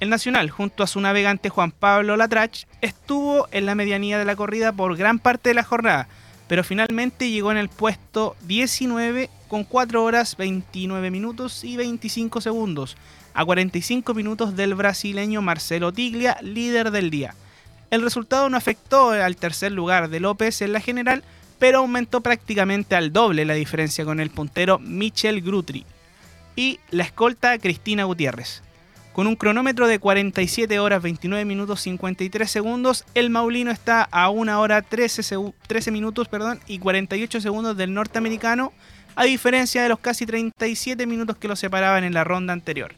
El 0.00 0.10
Nacional, 0.10 0.50
junto 0.50 0.82
a 0.82 0.88
su 0.88 1.00
navegante 1.00 1.50
Juan 1.50 1.70
Pablo 1.70 2.16
Latrach, 2.16 2.64
estuvo 2.80 3.46
en 3.52 3.64
la 3.64 3.76
medianía 3.76 4.18
de 4.18 4.24
la 4.24 4.34
corrida 4.34 4.72
por 4.72 4.96
gran 4.96 5.20
parte 5.20 5.50
de 5.50 5.54
la 5.54 5.62
jornada, 5.62 6.08
pero 6.48 6.64
finalmente 6.64 7.30
llegó 7.30 7.52
en 7.52 7.58
el 7.58 7.68
puesto 7.68 8.34
19 8.42 9.30
con 9.46 9.62
4 9.62 10.02
horas 10.02 10.36
29 10.36 11.12
minutos 11.12 11.62
y 11.62 11.76
25 11.76 12.40
segundos, 12.40 12.96
a 13.34 13.44
45 13.44 14.14
minutos 14.14 14.56
del 14.56 14.74
brasileño 14.74 15.42
Marcelo 15.42 15.92
Tiglia, 15.92 16.38
líder 16.42 16.90
del 16.90 17.10
día. 17.10 17.36
El 17.90 18.02
resultado 18.02 18.50
no 18.50 18.56
afectó 18.56 19.10
al 19.10 19.36
tercer 19.36 19.70
lugar 19.70 20.10
de 20.10 20.18
López 20.18 20.60
en 20.60 20.72
la 20.72 20.80
general, 20.80 21.22
pero 21.60 21.78
aumentó 21.78 22.20
prácticamente 22.20 22.96
al 22.96 23.12
doble 23.12 23.44
la 23.44 23.54
diferencia 23.54 24.04
con 24.04 24.18
el 24.18 24.30
puntero 24.30 24.80
Michel 24.80 25.40
Grutri 25.40 25.86
y 26.56 26.80
la 26.90 27.04
escolta 27.04 27.56
Cristina 27.58 28.04
Gutiérrez. 28.04 28.64
Con 29.14 29.28
un 29.28 29.36
cronómetro 29.36 29.86
de 29.86 30.00
47 30.00 30.78
horas 30.80 31.00
29 31.00 31.44
minutos 31.44 31.80
53 31.82 32.50
segundos, 32.50 33.04
el 33.14 33.30
Maulino 33.30 33.70
está 33.70 34.02
a 34.10 34.28
1 34.28 34.60
hora 34.60 34.82
13, 34.82 35.22
segu- 35.22 35.54
13 35.68 35.92
minutos 35.92 36.26
perdón, 36.26 36.58
y 36.66 36.80
48 36.80 37.40
segundos 37.40 37.76
del 37.76 37.94
norteamericano, 37.94 38.72
a 39.14 39.22
diferencia 39.24 39.84
de 39.84 39.88
los 39.88 40.00
casi 40.00 40.26
37 40.26 41.06
minutos 41.06 41.36
que 41.36 41.46
lo 41.46 41.54
separaban 41.54 42.02
en 42.02 42.12
la 42.12 42.24
ronda 42.24 42.52
anterior. 42.52 42.94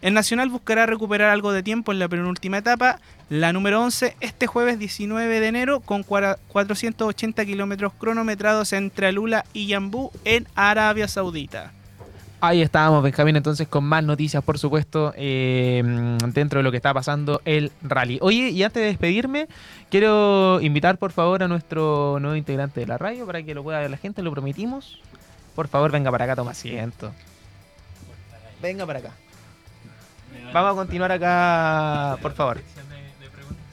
El 0.00 0.14
Nacional 0.14 0.48
buscará 0.48 0.86
recuperar 0.86 1.28
algo 1.28 1.52
de 1.52 1.62
tiempo 1.62 1.92
en 1.92 1.98
la 1.98 2.08
penúltima 2.08 2.56
etapa, 2.56 2.98
la 3.28 3.52
número 3.52 3.82
11, 3.82 4.16
este 4.20 4.46
jueves 4.46 4.78
19 4.78 5.40
de 5.40 5.46
enero, 5.46 5.80
con 5.80 6.02
cua- 6.06 6.38
480 6.48 7.44
kilómetros 7.44 7.92
cronometrados 7.92 8.72
entre 8.72 9.08
Alula 9.08 9.44
y 9.52 9.66
Yambú 9.66 10.10
en 10.24 10.48
Arabia 10.54 11.06
Saudita. 11.06 11.74
Ahí 12.42 12.62
estábamos, 12.62 13.02
Benjamín, 13.02 13.36
entonces 13.36 13.68
con 13.68 13.84
más 13.84 14.02
noticias, 14.02 14.42
por 14.42 14.58
supuesto, 14.58 15.12
eh, 15.14 15.82
dentro 16.32 16.60
de 16.60 16.62
lo 16.62 16.70
que 16.70 16.78
está 16.78 16.94
pasando 16.94 17.42
el 17.44 17.70
rally. 17.82 18.18
Oye, 18.22 18.48
y 18.48 18.62
antes 18.62 18.80
de 18.80 18.86
despedirme, 18.86 19.46
quiero 19.90 20.58
invitar 20.62 20.96
por 20.96 21.12
favor 21.12 21.42
a 21.42 21.48
nuestro 21.48 22.18
nuevo 22.18 22.36
integrante 22.36 22.80
de 22.80 22.86
la 22.86 22.96
radio 22.96 23.26
para 23.26 23.42
que 23.42 23.54
lo 23.54 23.62
pueda 23.62 23.80
ver 23.80 23.90
la 23.90 23.98
gente, 23.98 24.22
lo 24.22 24.32
prometimos. 24.32 24.98
Por 25.54 25.68
favor, 25.68 25.90
venga 25.90 26.10
para 26.10 26.24
acá, 26.24 26.36
toma 26.36 26.52
asiento. 26.52 27.12
Venga 28.62 28.86
para 28.86 29.00
acá. 29.00 29.10
Vamos 30.52 30.72
a 30.72 30.74
continuar 30.76 31.12
acá, 31.12 32.16
por 32.22 32.32
favor. 32.32 32.62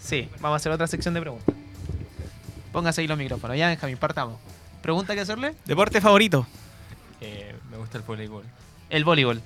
Sí, 0.01 0.29
vamos 0.41 0.55
a 0.55 0.57
hacer 0.57 0.73
otra 0.73 0.87
sección 0.87 1.13
de 1.13 1.21
preguntas. 1.21 1.55
Póngase 2.73 2.99
ahí 2.99 3.07
los 3.07 3.17
micrófonos. 3.17 3.57
Ya, 3.57 3.69
Benjamín, 3.69 3.97
partamos. 3.97 4.37
¿Pregunta 4.81 5.15
que 5.15 5.21
hacerle? 5.21 5.55
¿Deporte 5.65 6.01
favorito? 6.01 6.45
Eh, 7.21 7.55
gusta 7.87 7.97
el 7.97 8.03
voleibol. 8.03 8.43
El 8.89 9.03
voleibol. 9.05 9.41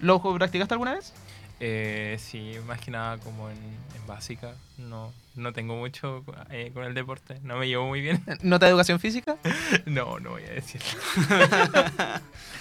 ¿Lo 0.00 0.20
practicaste 0.22 0.74
alguna 0.74 0.94
vez? 0.94 1.12
Eh, 1.60 2.16
sí, 2.20 2.52
más 2.66 2.80
que 2.80 2.90
nada 2.90 3.18
como 3.18 3.50
en, 3.50 3.56
en 3.56 4.06
básica. 4.06 4.52
No, 4.78 5.12
no 5.34 5.52
tengo 5.52 5.74
mucho 5.76 6.24
eh, 6.50 6.70
con 6.72 6.84
el 6.84 6.94
deporte. 6.94 7.38
No 7.42 7.56
me 7.56 7.66
llevo 7.66 7.86
muy 7.86 8.00
bien. 8.00 8.22
¿Nota 8.42 8.66
de 8.66 8.70
educación 8.70 9.00
física? 9.00 9.36
no, 9.86 10.18
no 10.20 10.30
voy 10.30 10.44
a 10.44 10.50
decirlo. 10.50 10.86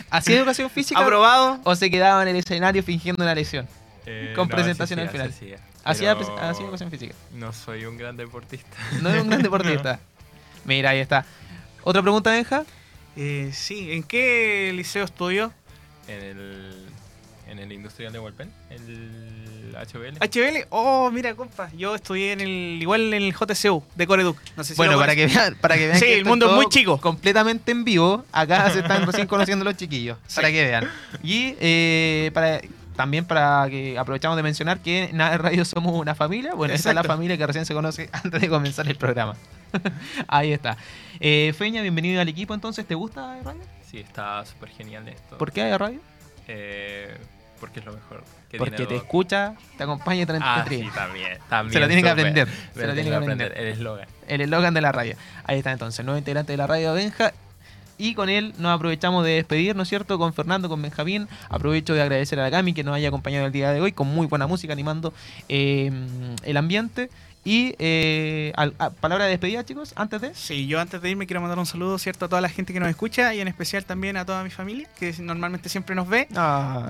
¿Hacía 0.09 0.35
educación 0.39 0.69
física? 0.69 0.99
¿Aprobado? 0.99 1.59
¿O 1.63 1.75
se 1.75 1.89
quedaba 1.89 2.21
en 2.23 2.29
el 2.29 2.35
escenario 2.37 2.81
fingiendo 2.83 3.23
una 3.23 3.35
lesión? 3.35 3.67
Eh, 4.05 4.33
Con 4.35 4.47
no, 4.47 4.55
presentación 4.55 4.99
sí, 4.99 5.03
al 5.05 5.09
final. 5.09 5.33
sí, 5.33 5.49
sí, 5.49 5.55
Hacía, 5.83 6.17
pres- 6.17 6.37
hacía 6.39 6.63
educación 6.65 6.89
física. 6.91 7.13
No 7.33 7.53
soy 7.53 7.85
un 7.85 7.97
gran 7.97 8.17
deportista. 8.17 8.75
No 9.01 9.09
es 9.09 9.21
un 9.21 9.29
gran 9.29 9.41
deportista. 9.43 9.99
Mira, 10.65 10.89
ahí 10.89 10.99
está. 10.99 11.25
¿Otra 11.83 12.01
pregunta, 12.01 12.31
Benja? 12.31 12.65
Eh, 13.17 13.49
sí, 13.53 13.91
¿en 13.91 14.03
qué 14.03 14.71
liceo 14.73 15.03
estudió? 15.03 15.51
En 16.07 16.21
el 16.21 16.87
en 17.49 17.59
el 17.59 17.71
industrial 17.71 18.11
de 18.11 18.19
Hualpén, 18.19 18.51
el 18.69 19.73
HBL. 19.73 20.17
HBL, 20.19 20.67
oh, 20.69 21.09
mira, 21.11 21.33
compa, 21.35 21.69
yo 21.75 21.95
estudié 21.95 22.33
en 22.33 22.41
el, 22.41 22.81
igual 22.81 23.13
en 23.13 23.23
el 23.23 23.33
JCU 23.33 23.83
de 23.95 24.07
Coreduc. 24.07 24.37
No 24.55 24.63
sé 24.63 24.73
si 24.73 24.77
Bueno, 24.77 24.97
para 24.97 25.15
que 25.15 25.27
vean, 25.27 25.55
para 25.59 25.75
que 25.75 25.87
vean 25.87 25.99
Sí, 25.99 26.05
que 26.05 26.15
el 26.15 26.25
mundo 26.25 26.49
es 26.49 26.55
muy 26.55 26.67
chico. 26.67 26.99
Completamente 26.99 27.71
en 27.71 27.83
vivo. 27.83 28.25
Acá 28.31 28.69
se 28.71 28.79
están 28.79 29.05
recién 29.05 29.27
conociendo 29.27 29.63
los 29.63 29.77
chiquillos. 29.77 30.17
Para 30.35 30.51
que 30.51 30.63
vean. 30.63 30.89
Y 31.23 31.55
eh, 31.59 32.31
para 32.33 32.61
también 32.97 33.25
para 33.25 33.69
que 33.69 33.97
aprovechamos 33.97 34.35
de 34.35 34.43
mencionar 34.43 34.79
que 34.79 35.05
en 35.05 35.17
Nada 35.17 35.37
Radio 35.37 35.63
somos 35.63 35.93
una 35.93 36.15
familia. 36.15 36.53
Bueno, 36.55 36.73
esta 36.73 36.89
es 36.89 36.95
la 36.95 37.03
familia 37.03 37.37
que 37.37 37.45
recién 37.47 37.65
se 37.65 37.73
conoce 37.73 38.09
antes 38.11 38.41
de 38.41 38.49
comenzar 38.49 38.87
el 38.87 38.95
programa. 38.95 39.35
Ahí 40.27 40.51
está. 40.51 40.77
Eh, 41.19 41.53
Feña, 41.57 41.81
bienvenido 41.81 42.19
al 42.19 42.27
equipo 42.27 42.53
entonces. 42.53 42.85
¿Te 42.85 42.95
gusta 42.95 43.39
radio? 43.43 43.61
Sí, 43.89 43.99
está 43.99 44.43
súper 44.45 44.69
genial 44.69 45.07
esto. 45.07 45.37
¿Por 45.37 45.51
qué 45.51 45.63
de 45.63 45.77
radio? 45.77 45.99
Eh, 46.47 47.15
porque 47.59 47.79
es 47.79 47.85
lo 47.85 47.93
mejor. 47.93 48.23
que 48.49 48.57
Porque 48.57 48.75
tiene 48.75 48.89
te 48.89 48.95
escucha, 48.97 49.53
te 49.77 49.83
acompaña 49.83 50.23
y 50.23 50.25
te 50.25 50.33
Ah, 50.41 50.65
sí, 50.67 50.89
también, 50.93 51.37
también. 51.47 51.73
Se 51.73 51.79
lo 51.79 51.87
tiene 51.87 52.01
que 52.01 52.09
aprender. 52.09 52.47
Se 52.73 52.81
lo 52.81 52.87
lo 52.87 52.93
tiene 52.93 53.09
que 53.09 53.15
aprender. 53.15 53.53
El 53.55 53.67
eslogan. 53.67 54.07
el 54.27 54.41
eslogan 54.41 54.73
de 54.73 54.81
la 54.81 54.91
radio. 54.91 55.15
Ahí 55.43 55.59
está 55.59 55.71
entonces, 55.71 56.03
nuevo 56.03 56.17
integrante 56.17 56.51
de 56.53 56.57
la 56.57 56.65
radio 56.67 56.93
Benja. 56.93 57.31
Y 57.97 58.13
con 58.13 58.29
él 58.29 58.53
nos 58.59 58.75
aprovechamos 58.75 59.25
de 59.25 59.31
despedir, 59.31 59.75
¿no 59.75 59.83
es 59.83 59.89
cierto? 59.89 60.17
Con 60.19 60.33
Fernando, 60.33 60.69
con 60.69 60.81
Benjamín. 60.81 61.27
Aprovecho 61.49 61.93
de 61.93 62.01
agradecer 62.03 62.39
a 62.39 62.43
la 62.43 62.51
Cami 62.51 62.73
que 62.73 62.83
nos 62.83 62.95
haya 62.95 63.07
acompañado 63.07 63.45
el 63.47 63.51
día 63.51 63.71
de 63.71 63.81
hoy 63.81 63.91
con 63.91 64.07
muy 64.07 64.27
buena 64.27 64.45
música, 64.47 64.73
animando 64.73 65.13
eh, 65.49 65.91
el 66.43 66.57
ambiente. 66.57 67.09
Y 67.43 67.75
eh, 67.79 68.51
a- 68.57 68.89
palabra 68.89 69.23
de 69.25 69.31
despedida, 69.31 69.63
chicos, 69.63 69.93
antes 69.95 70.19
de. 70.21 70.35
Sí, 70.35 70.67
yo 70.67 70.81
antes 70.81 71.01
de 71.01 71.09
irme 71.09 71.25
quiero 71.27 71.39
mandar 71.39 71.57
un 71.57 71.65
saludo, 71.65 71.97
¿cierto? 71.97 72.25
A 72.25 72.27
toda 72.27 72.41
la 72.41 72.49
gente 72.49 72.73
que 72.73 72.79
nos 72.81 72.89
escucha 72.89 73.33
y 73.33 73.39
en 73.39 73.47
especial 73.47 73.85
también 73.85 74.17
a 74.17 74.25
toda 74.25 74.43
mi 74.43 74.49
familia, 74.49 74.87
que 74.99 75.13
normalmente 75.19 75.69
siempre 75.69 75.95
nos 75.95 76.09
ve. 76.09 76.27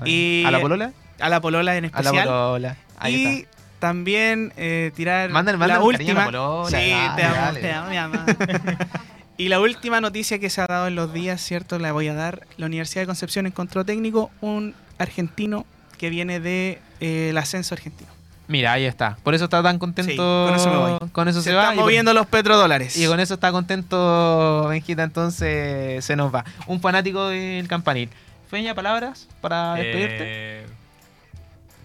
Y- 0.04 0.42
a 0.44 0.50
la 0.50 0.60
polola. 0.60 0.92
A 1.20 1.28
la 1.28 1.40
Polola 1.40 1.76
en 1.76 1.84
A 1.86 1.88
la 1.88 2.00
especial. 2.00 2.24
polola. 2.26 2.76
Ahí 2.98 3.14
y 3.14 3.26
está. 3.40 3.50
también 3.78 4.52
eh, 4.56 4.90
tirar 4.96 5.30
Mándale- 5.30 5.52
la 5.58 5.58
mándale 5.58 5.84
un 5.84 5.92
cariño 5.92 6.10
a 6.10 6.14
última. 6.14 6.20
la 6.20 6.26
polola, 6.26 6.68
sí, 6.80 6.90
dale, 6.90 7.16
te 7.16 7.24
amo, 7.24 7.36
dale. 7.36 7.60
te 7.60 7.72
amo, 7.98 8.14
mi. 8.14 8.72
y 9.38 9.48
la 9.48 9.60
última 9.60 10.00
noticia 10.00 10.40
que 10.40 10.50
se 10.50 10.60
ha 10.60 10.66
dado 10.66 10.88
en 10.88 10.96
los 10.96 11.12
días, 11.12 11.40
¿cierto? 11.40 11.78
La 11.78 11.92
voy 11.92 12.08
a 12.08 12.14
dar. 12.14 12.46
La 12.56 12.66
Universidad 12.66 13.02
de 13.02 13.06
Concepción 13.06 13.46
encontró 13.46 13.84
técnico 13.84 14.30
un 14.40 14.74
argentino 14.98 15.64
que 15.96 16.10
viene 16.10 16.40
de 16.40 16.80
eh, 17.00 17.30
el 17.30 17.38
ascenso 17.38 17.74
argentino. 17.74 18.10
Mira, 18.48 18.72
ahí 18.72 18.84
está. 18.84 19.16
Por 19.22 19.34
eso 19.34 19.44
está 19.44 19.62
tan 19.62 19.78
contento. 19.78 20.10
Sí, 20.10 20.16
con 20.16 20.54
eso 20.54 20.70
me 20.70 20.76
voy. 20.76 21.10
Con 21.10 21.28
eso 21.28 21.40
se, 21.40 21.50
se 21.50 21.54
va. 21.54 21.62
están 21.62 21.76
moviendo 21.76 22.12
los 22.14 22.26
petrodólares. 22.26 22.96
Y 22.96 23.06
con 23.06 23.20
eso 23.20 23.34
está 23.34 23.52
contento 23.52 24.66
Benjita, 24.68 25.04
entonces 25.04 26.04
se 26.04 26.16
nos 26.16 26.34
va. 26.34 26.44
Un 26.66 26.80
fanático 26.80 27.28
del 27.28 27.68
campanil. 27.68 28.10
Feña, 28.50 28.74
palabras 28.74 29.28
para 29.40 29.74
despedirte. 29.74 30.18
Eh, 30.20 30.66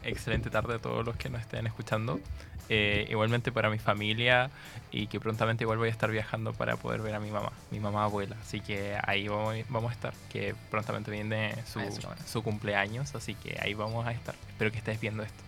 excelente 0.06 0.50
tarde 0.50 0.76
a 0.76 0.80
todos 0.80 1.06
los 1.06 1.16
que 1.18 1.30
nos 1.30 1.42
estén 1.42 1.68
escuchando. 1.68 2.20
Eh, 2.70 3.08
igualmente 3.10 3.52
para 3.52 3.70
mi 3.70 3.78
familia 3.78 4.50
y 4.92 5.08
que 5.08 5.20
prontamente 5.20 5.66
igual 5.66 5.78
voy 5.78 5.90
a 5.90 5.92
estar 5.92 6.10
viajando 6.10 6.54
para 6.54 6.78
poder 6.78 7.02
ver 7.02 7.14
a 7.14 7.20
mi 7.20 7.30
mamá, 7.30 7.52
mi 7.72 7.80
mamá 7.80 8.06
abuela. 8.06 8.38
Así 8.42 8.62
que 8.62 8.98
ahí 9.06 9.28
vamos, 9.28 9.56
vamos 9.70 9.92
a 9.92 9.94
estar, 9.94 10.14
que 10.32 10.56
prontamente 10.72 11.12
viene 11.12 11.56
su, 11.72 11.80
Ahí 11.80 11.90
su 12.26 12.42
cumpleaños, 12.42 13.14
así 13.16 13.36
que 13.36 13.60
ahí 13.62 13.74
vamos 13.74 14.08
a 14.08 14.12
estar. 14.12 14.36
Espero 14.48 14.72
que 14.72 14.78
estés 14.78 15.00
viendo 15.00 15.24
esto. 15.24 15.44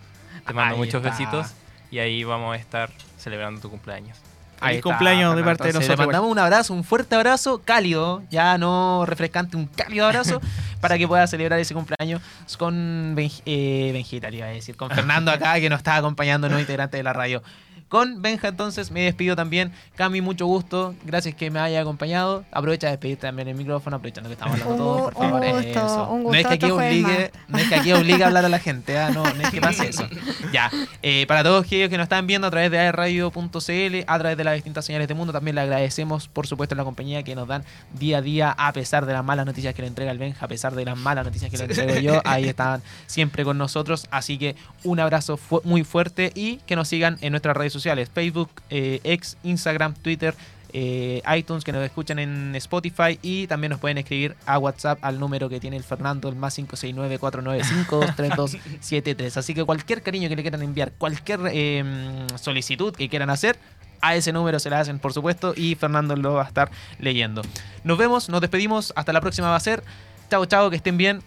Te 0.46 0.54
mando 0.54 0.74
Ahí 0.74 0.80
muchos 0.80 0.96
está. 0.96 1.10
besitos 1.10 1.54
y 1.90 2.00
ahí 2.00 2.24
vamos 2.24 2.54
a 2.54 2.58
estar 2.58 2.90
celebrando 3.18 3.62
tu 3.62 3.70
cumpleaños. 3.70 4.18
Feliz 4.60 4.78
está, 4.78 4.90
cumpleaños 4.90 5.36
de 5.36 5.44
parte 5.44 5.68
de 5.68 5.74
nosotros, 5.74 6.00
Le 6.00 6.06
mandamos 6.06 6.32
un 6.32 6.40
abrazo, 6.40 6.74
un 6.74 6.84
fuerte 6.84 7.16
abrazo, 7.16 7.62
cálido, 7.64 8.24
ya 8.30 8.58
no 8.58 9.06
refrescante, 9.06 9.58
un 9.58 9.68
cálido 9.68 10.06
abrazo 10.06 10.42
para 10.82 10.98
que 10.98 11.08
pueda 11.08 11.26
celebrar 11.28 11.60
ese 11.60 11.74
cumpleaños 11.74 12.22
con 12.58 13.16
Benj- 13.16 13.42
eh, 13.46 13.92
Benjita, 13.94 14.30
le 14.30 14.38
iba 14.38 14.46
a 14.48 14.50
decir, 14.50 14.76
con 14.76 14.90
Fernando 14.92 15.32
acá 15.32 15.60
que 15.60 15.70
nos 15.70 15.78
está 15.80 15.96
acompañando, 15.98 16.50
no 16.50 16.60
integrante 16.60 16.98
de 16.98 17.04
la 17.04 17.14
radio. 17.14 17.42
Con 17.88 18.22
Benja 18.22 18.48
entonces 18.48 18.92
me 18.92 19.02
despido 19.02 19.36
también. 19.36 19.72
Cami, 19.96 20.20
mucho 20.22 20.46
gusto. 20.48 20.96
Gracias 21.06 21.36
que 21.36 21.52
me 21.52 21.60
haya 21.60 21.82
acompañado. 21.82 22.44
Aprovecha 22.52 22.88
de 22.88 22.92
despedirte 22.92 23.28
también 23.28 23.48
el 23.48 23.56
micrófono, 23.56 23.98
aprovechando 23.98 24.28
que 24.30 24.34
estamos 24.34 24.60
hablando 24.60 24.76
todos, 24.84 25.14
por 25.14 25.24
favor. 25.24 25.42
un 25.46 25.52
gusto, 25.52 25.70
Eso. 25.86 26.10
un 26.12 26.24
no 26.24 26.34
es 26.34 26.48
que 26.48 26.54
aquí 26.54 26.72
obligue, 26.72 27.32
no 27.48 27.58
es 27.58 27.70
que 27.70 27.76
aquí 27.76 27.92
obligue 27.94 28.24
a 28.24 28.28
hablar 28.28 28.44
a 28.46 28.50
la 28.50 28.60
gente, 28.60 28.98
¿ah? 28.98 29.12
no, 29.12 29.24
no 29.24 29.42
es 29.42 29.50
que 29.52 29.62
pase 29.62 29.88
eso. 29.90 30.08
Ya, 30.52 30.72
eh, 31.02 31.26
para 31.28 31.44
todos 31.44 31.66
aquellos 31.66 31.90
que 31.90 31.98
nos 31.98 32.06
están 32.06 32.28
viendo 32.28 32.48
a 32.48 32.52
través 32.52 32.72
de 32.72 32.92
radio.cl, 32.92 34.04
a 34.08 34.20
través 34.20 34.38
de 34.38 34.44
las 34.44 34.56
distintas 34.56 34.86
señales 34.86 35.08
de 35.08 35.14
mundo, 35.14 35.34
también 35.34 35.56
le 35.56 35.62
agradecemos, 35.62 36.28
por 36.28 36.48
supuesto, 36.48 36.76
la 36.76 36.84
compañía 36.84 37.24
que 37.24 37.36
nos 37.36 37.48
dan 37.48 37.64
día 37.94 38.18
a 38.20 38.22
día, 38.22 38.52
a 38.58 38.72
pesar 38.74 39.06
de 39.06 39.14
las 39.14 39.24
malas 39.24 39.46
noticias 39.46 39.74
que 39.74 39.82
le 39.82 39.88
entrega 39.88 40.12
el 40.12 40.18
Benja, 40.18 40.46
a 40.46 40.48
pesar 40.48 40.76
de 40.76 40.86
las 40.86 40.98
malas 40.98 41.26
noticias 41.26 41.52
que 41.52 41.58
le 41.58 41.66
entrego 41.66 41.96
yo, 42.00 42.22
ahí 42.26 42.48
están 42.48 42.82
siempre 43.08 43.44
con 43.44 43.58
nosotros. 43.58 44.08
Así 44.12 44.38
que 44.38 44.56
un 44.84 45.00
abrazo 45.00 45.38
fu- 45.38 45.62
muy 45.64 45.84
fuerte 45.84 46.32
y 46.36 46.58
que 46.66 46.76
nos 46.76 46.88
sigan 46.88 47.18
en 47.22 47.32
nuestras 47.32 47.56
redes 47.58 47.74
sociales: 47.76 48.10
Facebook, 48.14 48.50
eh, 48.70 49.00
X, 49.04 49.38
Instagram, 49.44 49.94
Twitter. 49.94 50.34
eh, 50.78 51.22
iTunes 51.34 51.64
que 51.64 51.72
nos 51.72 51.86
escuchan 51.86 52.20
en 52.20 52.54
Spotify 52.56 53.18
y 53.22 53.48
también 53.48 53.72
nos 53.72 53.80
pueden 53.80 53.98
escribir 53.98 54.36
a 54.46 54.60
WhatsApp 54.60 55.00
al 55.04 55.22
número 55.22 55.48
que 55.48 55.62
tiene 55.62 55.78
el 55.78 55.86
Fernando, 55.86 56.28
el 56.28 56.36
más 56.36 56.60
569-495-3273. 56.60 59.38
Así 59.38 59.54
que 59.54 59.64
cualquier 59.64 60.02
cariño 60.02 60.28
que 60.28 60.36
le 60.36 60.42
quieran 60.42 60.62
enviar, 60.62 60.92
cualquier 60.98 61.40
eh, 61.52 62.28
solicitud 62.36 62.94
que 62.94 63.08
quieran 63.08 63.30
hacer, 63.30 63.58
a 64.02 64.16
ese 64.16 64.34
número 64.34 64.60
se 64.60 64.70
la 64.70 64.82
hacen, 64.82 65.00
por 65.00 65.14
supuesto, 65.14 65.54
y 65.56 65.76
Fernando 65.76 66.14
lo 66.16 66.34
va 66.34 66.44
a 66.44 66.48
estar 66.48 66.70
leyendo. 67.00 67.42
Nos 67.84 67.98
vemos, 67.98 68.28
nos 68.30 68.42
despedimos, 68.42 68.92
hasta 68.98 69.14
la 69.14 69.22
próxima 69.22 69.50
va 69.50 69.56
a 69.56 69.60
ser. 69.62 69.82
Chao, 70.30 70.46
chao, 70.46 70.70
que 70.70 70.76
estén 70.76 70.98
bien. 70.98 71.22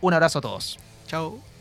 Un 0.00 0.14
abrazo 0.14 0.38
a 0.38 0.42
todos. 0.42 0.78
Chao. 1.06 1.55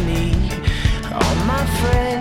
money. 0.00 0.32
All 1.12 1.34
my 1.46 1.64
friends. 1.80 2.15